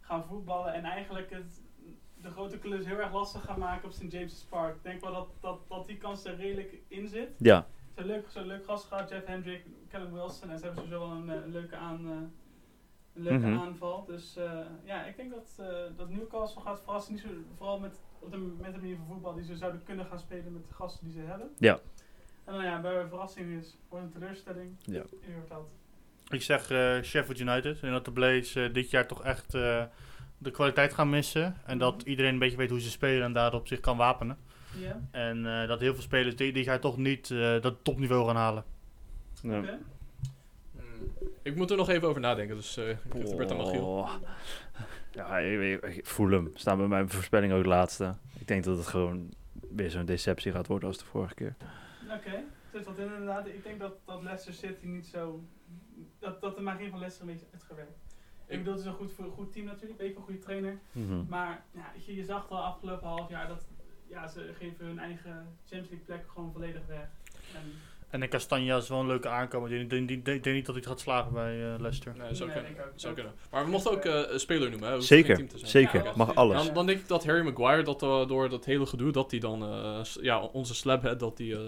gaan 0.00 0.24
voetballen. 0.24 0.72
En 0.74 0.84
eigenlijk 0.84 1.30
het, 1.30 1.60
de 2.22 2.30
grote 2.30 2.58
clubs 2.58 2.86
heel 2.86 2.98
erg 2.98 3.12
lastig 3.12 3.44
gaan 3.44 3.58
maken 3.58 3.84
op 3.84 3.92
St. 3.92 4.12
James's 4.12 4.44
Park. 4.48 4.76
Ik 4.76 4.82
denk 4.82 5.00
wel 5.00 5.12
dat, 5.12 5.28
dat, 5.40 5.60
dat 5.68 5.86
die 5.86 5.96
kans 5.96 6.24
er 6.24 6.36
redelijk 6.36 6.76
in 6.88 7.08
zit. 7.08 7.28
Ja, 7.38 7.66
Zo'n 7.96 8.06
leuk, 8.06 8.26
zo'n 8.30 8.46
leuk 8.46 8.64
gast 8.64 8.84
gehad, 8.86 9.08
Jeff 9.10 9.26
Hendrick, 9.26 9.64
Callum 9.88 10.12
Wilson. 10.12 10.50
En 10.50 10.58
ze 10.58 10.64
hebben 10.64 10.82
sowieso 10.84 11.08
wel 11.08 11.16
een, 11.16 11.30
eh, 11.30 11.44
een 11.44 11.50
leuke, 11.52 11.76
aan, 11.76 12.06
eh, 12.10 12.16
een 13.18 13.24
leuke 13.24 13.46
Mhm. 13.46 13.58
aanval. 13.58 14.04
Dus 14.06 14.36
eh, 14.36 14.50
ja, 14.84 15.04
ik 15.04 15.16
denk 15.16 15.30
dat, 15.30 15.56
eh, 15.60 15.66
dat 15.96 16.08
Newcastle 16.10 16.62
gaat 16.62 16.80
verrassen. 16.84 17.12
Niet 17.12 17.22
zo, 17.22 17.28
vooral 17.56 17.78
met, 17.78 18.00
op 18.18 18.30
de, 18.30 18.36
met 18.60 18.72
de 18.74 18.78
manier 18.80 18.96
van 18.96 19.06
voetbal 19.06 19.34
die 19.34 19.44
ze 19.44 19.56
zouden 19.56 19.82
kunnen 19.84 20.06
gaan 20.06 20.18
spelen 20.18 20.52
met 20.52 20.68
de 20.68 20.74
gasten 20.74 21.04
die 21.04 21.12
ze 21.12 21.20
hebben. 21.26 21.48
Ja. 21.58 21.78
En 22.44 22.54
dan 22.54 22.64
ja, 22.64 22.80
bij 22.80 23.00
een 23.00 23.08
verrassing 23.08 23.58
is, 23.60 23.76
wordt 23.88 24.04
een 24.04 24.12
teleurstelling. 24.12 24.76
Ja. 24.84 25.02
Ik 26.28 26.42
zeg 26.42 26.70
eh, 26.70 27.02
Sheffield 27.02 27.38
United. 27.40 27.80
En 27.82 27.90
dat 27.92 28.04
de 28.04 28.12
Blaze 28.12 28.70
dit 28.72 28.90
jaar 28.90 29.06
toch 29.06 29.24
echt 29.24 29.54
eh, 29.54 29.84
de 30.38 30.50
kwaliteit 30.50 30.94
gaan 30.94 31.10
missen. 31.10 31.56
En 31.66 31.78
dat 31.78 31.96
Mhm. 31.96 32.08
iedereen 32.08 32.32
een 32.32 32.38
beetje 32.38 32.56
weet 32.56 32.70
hoe 32.70 32.80
ze 32.80 32.90
spelen 32.90 33.22
en 33.22 33.32
daarop 33.32 33.66
zich 33.66 33.80
kan 33.80 33.96
wapenen. 33.96 34.38
Ja, 34.78 35.00
En 35.10 35.46
eh, 35.60 35.68
dat 35.68 35.80
heel 35.80 35.92
veel 35.94 36.02
spelers 36.02 36.36
dit, 36.36 36.54
dit 36.54 36.64
jaar 36.64 36.80
toch 36.80 36.96
niet 36.96 37.30
eh, 37.30 37.60
dat 37.60 37.74
topniveau 37.82 38.26
gaan 38.26 38.36
halen. 38.36 38.64
ja. 39.42 39.58
oké. 39.58 39.78
Ik 41.42 41.56
moet 41.56 41.70
er 41.70 41.76
nog 41.76 41.88
even 41.88 42.08
over 42.08 42.20
nadenken, 42.20 42.56
dus 42.56 42.76
eh 42.76 42.88
ik 42.88 43.50
aan 43.50 43.56
Magiel. 43.56 43.86
Oh. 43.86 44.14
Ja, 45.12 45.38
ik, 45.38 45.82
ik, 45.82 45.96
ik 45.96 46.06
voel 46.06 46.30
hem. 46.30 46.50
Staan 46.54 46.78
bij 46.78 46.86
mijn 46.86 47.10
voorspelling 47.10 47.52
ook 47.52 47.64
laatste. 47.64 48.14
Ik 48.38 48.46
denk 48.46 48.64
dat 48.64 48.76
het 48.76 48.86
gewoon 48.86 49.32
weer 49.74 49.90
zo'n 49.90 50.04
deceptie 50.04 50.52
gaat 50.52 50.66
worden 50.66 50.88
als 50.88 50.98
de 50.98 51.04
vorige 51.04 51.34
keer. 51.34 51.56
Oké, 52.16 52.44
zit 52.72 52.84
wat 52.84 52.98
in 52.98 53.04
inderdaad. 53.04 53.46
Ik 53.46 53.62
denk 53.62 53.78
dat, 53.78 53.92
dat 54.04 54.22
Leicester 54.22 54.54
City 54.54 54.86
niet 54.86 55.06
zo... 55.06 55.44
Dat, 56.18 56.40
dat 56.40 56.56
de 56.56 56.62
magie 56.62 56.90
van 56.90 56.98
Leicester 56.98 57.26
een 57.26 57.32
beetje 57.32 57.46
is 57.46 57.52
uitgewerkt. 57.52 57.98
Ik 58.46 58.58
bedoel, 58.58 58.72
het 58.72 58.82
is 58.82 58.88
een 58.88 58.94
goed, 58.94 59.18
een 59.18 59.30
goed 59.30 59.52
team 59.52 59.66
natuurlijk, 59.66 60.00
even 60.00 60.16
een 60.16 60.22
goede 60.22 60.38
trainer. 60.38 60.78
Mhm. 60.92 61.24
Maar 61.28 61.64
ja, 61.74 61.92
je 62.06 62.24
zag 62.24 62.50
al 62.50 62.62
afgelopen 62.62 63.08
half 63.08 63.28
jaar 63.28 63.48
dat 63.48 63.68
ja, 64.08 64.28
ze 64.28 64.52
geven 64.58 64.86
hun 64.86 64.98
eigen 64.98 65.56
Champions 65.58 65.88
League 65.88 66.06
plek 66.06 66.24
gewoon 66.28 66.52
volledig 66.52 66.86
weg. 66.86 67.08
En 67.54 67.72
En 68.10 68.20
de 68.20 68.28
Castagna 68.28 68.76
is 68.76 68.88
wel 68.88 69.00
een 69.00 69.06
leuke 69.06 69.28
aankomer. 69.28 69.72
Ik 69.72 69.90
denk, 69.90 70.08
denk, 70.08 70.24
denk, 70.24 70.44
denk 70.44 70.56
niet 70.56 70.66
dat 70.66 70.74
hij 70.74 70.84
het 70.84 70.92
gaat 70.92 71.00
slagen 71.00 71.32
bij 71.32 71.72
eh, 71.72 71.80
Leicester. 71.80 72.14
Nee, 72.18 72.34
zou 72.34 72.50
Nee, 72.50 72.62
kunnen. 72.62 72.82
Zou 72.94 73.14
kunnen. 73.14 73.32
Maar 73.50 73.64
we 73.64 73.70
mochten 73.70 73.90
ook 73.90 74.04
eh, 74.04 74.20
een 74.32 74.40
speler 74.40 74.70
noemen, 74.70 74.90
hè? 74.90 75.00
Zeker, 75.00 75.36
geen 75.36 75.48
team 75.48 75.48
te 75.48 75.58
zijn. 75.68 75.70
zeker. 75.70 76.04
Ja, 76.04 76.12
Mag 76.16 76.34
alles. 76.34 76.64
Dan, 76.64 76.74
dan 76.74 76.86
denk 76.86 76.98
ik 76.98 77.08
dat 77.08 77.24
Harry 77.24 77.44
Maguire, 77.44 77.82
dat 77.82 78.02
eh, 78.02 78.28
door 78.28 78.48
dat 78.48 78.64
hele 78.64 78.86
gedoe, 78.86 79.12
dat 79.12 79.30
hij 79.30 79.40
dan, 79.40 79.62
eh, 79.62 80.00
ja, 80.22 80.40
onze 80.40 80.74
slabhead, 80.74 81.20
dat 81.20 81.38
hij 81.38 81.52
eh, 81.52 81.60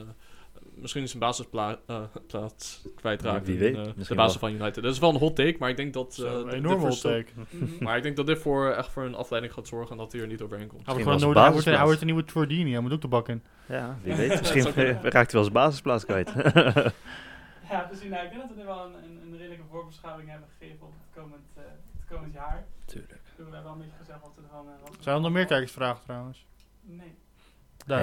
misschien 0.75 1.09
zijn 1.09 1.19
basisplaats 1.21 2.83
kwijtraakt. 2.97 3.47
Wie 3.47 3.55
in, 3.55 3.61
weet, 3.61 3.77
eh, 3.77 4.07
de 4.09 4.15
basis 4.15 4.41
wel. 4.41 4.51
van 4.51 4.61
United. 4.61 4.83
Dat 4.83 4.93
is 4.93 4.99
wel 4.99 5.11
een 5.11 5.17
hot 5.19 5.37
take, 5.37 5.57
maar 5.59 5.71
ik 5.71 5.77
denk 5.77 5.93
dat... 5.93 6.09
eh, 6.11 6.31
Zo, 6.31 6.37
dit- 6.37 6.45
dit 6.45 6.55
enorm 6.55 6.81
voor 6.81 6.89
hot 6.89 7.01
take. 7.01 7.27
Maar 7.85 7.97
ik 7.97 8.03
denk 8.03 8.17
dat 8.17 8.27
dit 8.27 8.39
voor, 8.39 8.71
echt 8.71 8.89
voor 8.93 9.05
een 9.05 9.15
afleiding 9.15 9.55
gaat 9.55 9.67
zorgen 9.69 9.91
en 9.91 9.97
dat 9.97 10.13
hij 10.13 10.21
er 10.21 10.27
niet 10.27 10.43
overheen 10.43 10.67
komt. 10.67 10.87
Hij 10.87 10.95
wordt, 10.95 11.65
hij, 11.65 11.77
een 12.01 12.07
nieuwe 12.07 12.25
Tordini. 12.25 12.71
Hij 12.73 12.81
moet 12.81 12.93
ook 12.93 13.01
de 13.01 13.09
bak 13.09 13.29
in. 13.29 13.43
Ja, 13.67 13.99
wie 14.03 14.15
weet. 14.15 14.39
Misschien 14.41 14.65
raakt 15.03 15.13
hij 15.13 15.27
wel 15.33 15.43
zijn 15.43 15.53
basisplaats 15.53 16.05
kwijt. 16.05 16.33
Ja, 17.71 17.81
precies. 17.81 18.09
Nou, 18.09 18.25
ik 18.25 18.31
denk 18.31 18.41
dat 18.43 18.51
we 18.51 18.57
nu 18.57 18.65
wel 18.65 18.85
een, 18.85 18.95
een, 18.95 19.21
een 19.33 19.37
redelijke 19.39 19.65
voorbeschouwing 19.71 20.29
hebben 20.29 20.49
gegeven 20.59 20.87
op 20.87 20.93
het 20.93 21.23
komend, 21.23 21.47
eh, 21.57 21.63
het 22.01 22.09
komend 22.17 22.33
jaar. 22.35 22.65
Tuurlijk. 22.85 23.21
Bedoel, 23.37 23.51
We 23.51 23.57
hebben 23.57 23.63
wel 23.63 23.73
een 23.73 23.79
beetje 23.79 23.99
gezegd 23.99 24.21
wat 24.21 24.33
eh, 24.37 24.53
wat 24.83 24.97
we 24.97 25.03
Zijn 25.03 25.17
er 25.17 25.23
nog 25.23 25.33
meer 25.33 25.47
kijkersvragen 25.47 26.03
trouwens? 26.03 26.47
Nee. 26.83 27.15
Daar. 27.87 28.03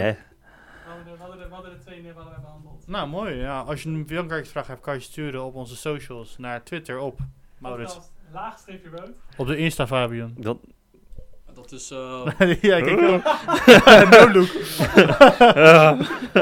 Hè? 0.87 1.03
We 1.03 1.09
hadden, 1.09 1.11
er, 1.13 1.17
we, 1.17 1.23
hadden 1.23 1.41
er, 1.41 1.47
we 1.49 1.53
hadden 1.53 1.71
er 1.71 1.79
twee 1.79 2.01
meer 2.01 2.13
hadden 2.13 2.33
we 2.33 2.39
behandeld. 2.41 2.87
Nou, 2.87 3.07
mooi. 3.07 3.35
Ja, 3.35 3.59
als 3.61 3.83
je 3.83 3.89
een 3.89 4.07
veel 4.07 4.25
kijkersvraag 4.25 4.67
hebt, 4.67 4.81
kan 4.81 4.93
je 4.93 4.99
sturen 4.99 5.43
op 5.43 5.55
onze 5.55 5.75
socials. 5.75 6.37
Naar 6.37 6.63
Twitter 6.63 6.99
op 6.99 7.19
Maurits. 7.57 7.93
Podcast, 7.93 8.13
laagstreepje 8.31 8.89
rood. 8.89 9.11
Op 9.37 9.47
de 9.47 9.57
Insta 9.57 9.87
Fabian. 9.87 10.33
Dan, 10.37 10.59
Dat 11.53 11.71
is, 11.71 11.91
eh, 11.91 12.25
ja, 12.61 12.81
kijk 12.81 12.99
wel. 12.99 13.21
no 14.09 14.31
look. 14.31 14.53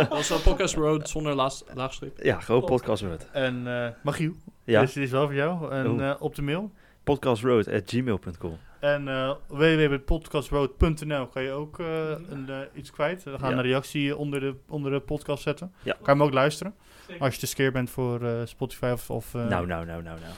dat 0.10 0.20
is 0.20 0.30
een 0.30 0.42
podcast 0.44 0.76
road 0.76 1.10
zonder 1.10 1.34
laagstreep. 1.74 2.24
ja, 2.24 2.40
gewoon 2.40 2.66
podcast 2.66 3.04
road. 3.04 3.28
En 3.32 3.68
eh 3.68 3.90
Magiel, 4.04 4.34
Ja, 4.64 4.80
deze 4.82 5.02
is 5.02 5.12
wel 5.12 5.26
voor 5.26 5.36
jou. 5.36 5.72
En 5.72 6.00
eh, 6.10 6.16
op 6.20 6.36
de 6.36 6.42
mail. 6.42 6.72
podcastroad.gmail.com. 7.04 8.58
En 8.86 9.08
eh 9.08 9.32
www.podcastroad.nl 9.48 11.28
kan 11.28 11.44
je 11.44 11.52
ook 11.52 11.80
eh, 11.80 12.10
een, 12.10 12.50
eh, 12.50 12.58
iets 12.74 12.92
kwijt. 12.92 13.24
We 13.24 13.40
gaan 13.40 13.50
Ja. 13.52 13.56
een 13.58 13.62
reactie 13.64 14.18
onder 14.18 14.40
de, 14.40 14.56
onder 14.68 14.92
de 14.92 15.00
podcast 15.00 15.44
zetten. 15.44 15.74
Ja. 15.84 15.92
Kan 15.94 16.02
je 16.04 16.10
hem 16.12 16.24
ook 16.24 16.34
luisteren. 16.34 16.74
Zeker. 17.08 17.22
Als 17.24 17.34
je 17.34 17.40
te 17.40 17.48
skeer 17.48 17.72
bent 17.72 17.90
voor 17.90 18.24
eh, 18.24 18.32
Spotify 18.46 18.90
of... 18.94 19.10
of 19.10 19.36
eh, 19.36 19.48
Nou, 19.48 19.68
nou, 19.68 19.86
nou, 19.86 20.04
nou, 20.04 20.20
nou. 20.20 20.34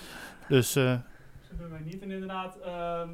Dus 0.48 0.76
eh, 0.76 0.84
wij 1.70 1.80
niet. 1.84 2.00
En 2.02 2.12
inderdaad, 2.12 2.58
ehm, 2.60 3.10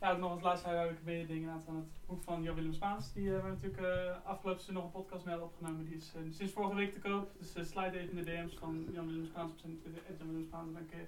ja, 0.00 0.10
ook 0.12 0.18
nog 0.18 0.30
als 0.32 0.42
laatste 0.42 0.68
heb 0.68 0.90
ik 0.90 0.98
een 1.04 1.26
ding 1.26 1.48
aan 1.48 1.62
het 1.66 1.84
boek 2.06 2.22
van 2.22 2.42
Jan 2.42 2.54
Willem 2.54 2.72
Spaans. 2.72 3.12
Die 3.12 3.28
hebben 3.30 3.50
we 3.50 3.56
natuurlijk 3.56 3.82
eh, 3.82 4.26
afgelopen 4.30 4.74
nog 4.74 4.84
een 4.84 4.90
podcast 4.90 5.24
mee 5.24 5.42
opgenomen. 5.42 5.84
Die 5.84 5.96
is 5.96 6.12
eh, 6.14 6.20
sinds 6.30 6.52
vorige 6.52 6.74
week 6.74 6.92
te 6.94 7.00
koop. 7.00 7.30
Dus 7.38 7.54
eh, 7.54 7.64
slide 7.64 7.98
even 7.98 8.10
in 8.18 8.24
de 8.24 8.30
DM's 8.30 8.54
van 8.60 8.86
Jan 8.92 9.06
Willem 9.06 9.24
Spaans 9.26 9.52
op 9.52 9.58
zijn 9.58 9.78
Twitter. 9.80 10.02
Jan 10.18 10.26
Willem 10.28 10.44
Spaans. 10.44 10.72
Dan 10.72 10.86
kun 10.90 10.98
je 10.98 11.04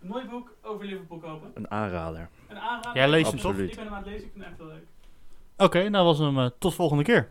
een 0.00 0.08
mooi 0.08 0.24
boek 0.28 0.56
over 0.62 0.84
Liverpool 0.86 1.18
kopen. 1.18 1.50
Een 1.54 1.70
aanrader. 1.70 2.28
Een 2.48 2.58
aanrader. 2.58 2.94
Jij 2.94 3.08
leest 3.08 3.30
hem 3.30 3.40
toch? 3.40 3.56
Ik 3.58 3.74
ben 3.76 3.84
hem 3.84 3.94
aan 3.94 4.02
het 4.02 4.06
lezen. 4.06 4.26
Ik 4.26 4.32
vind 4.32 4.44
hem 4.44 4.52
echt 4.52 4.60
heel 4.62 4.68
leuk. 4.68 4.86
oké, 5.56 5.88
nou 5.88 6.04
was 6.04 6.18
hem. 6.18 6.38
eh, 6.38 6.50
tot 6.58 6.74
volgende 6.74 7.02
keer. 7.04 7.28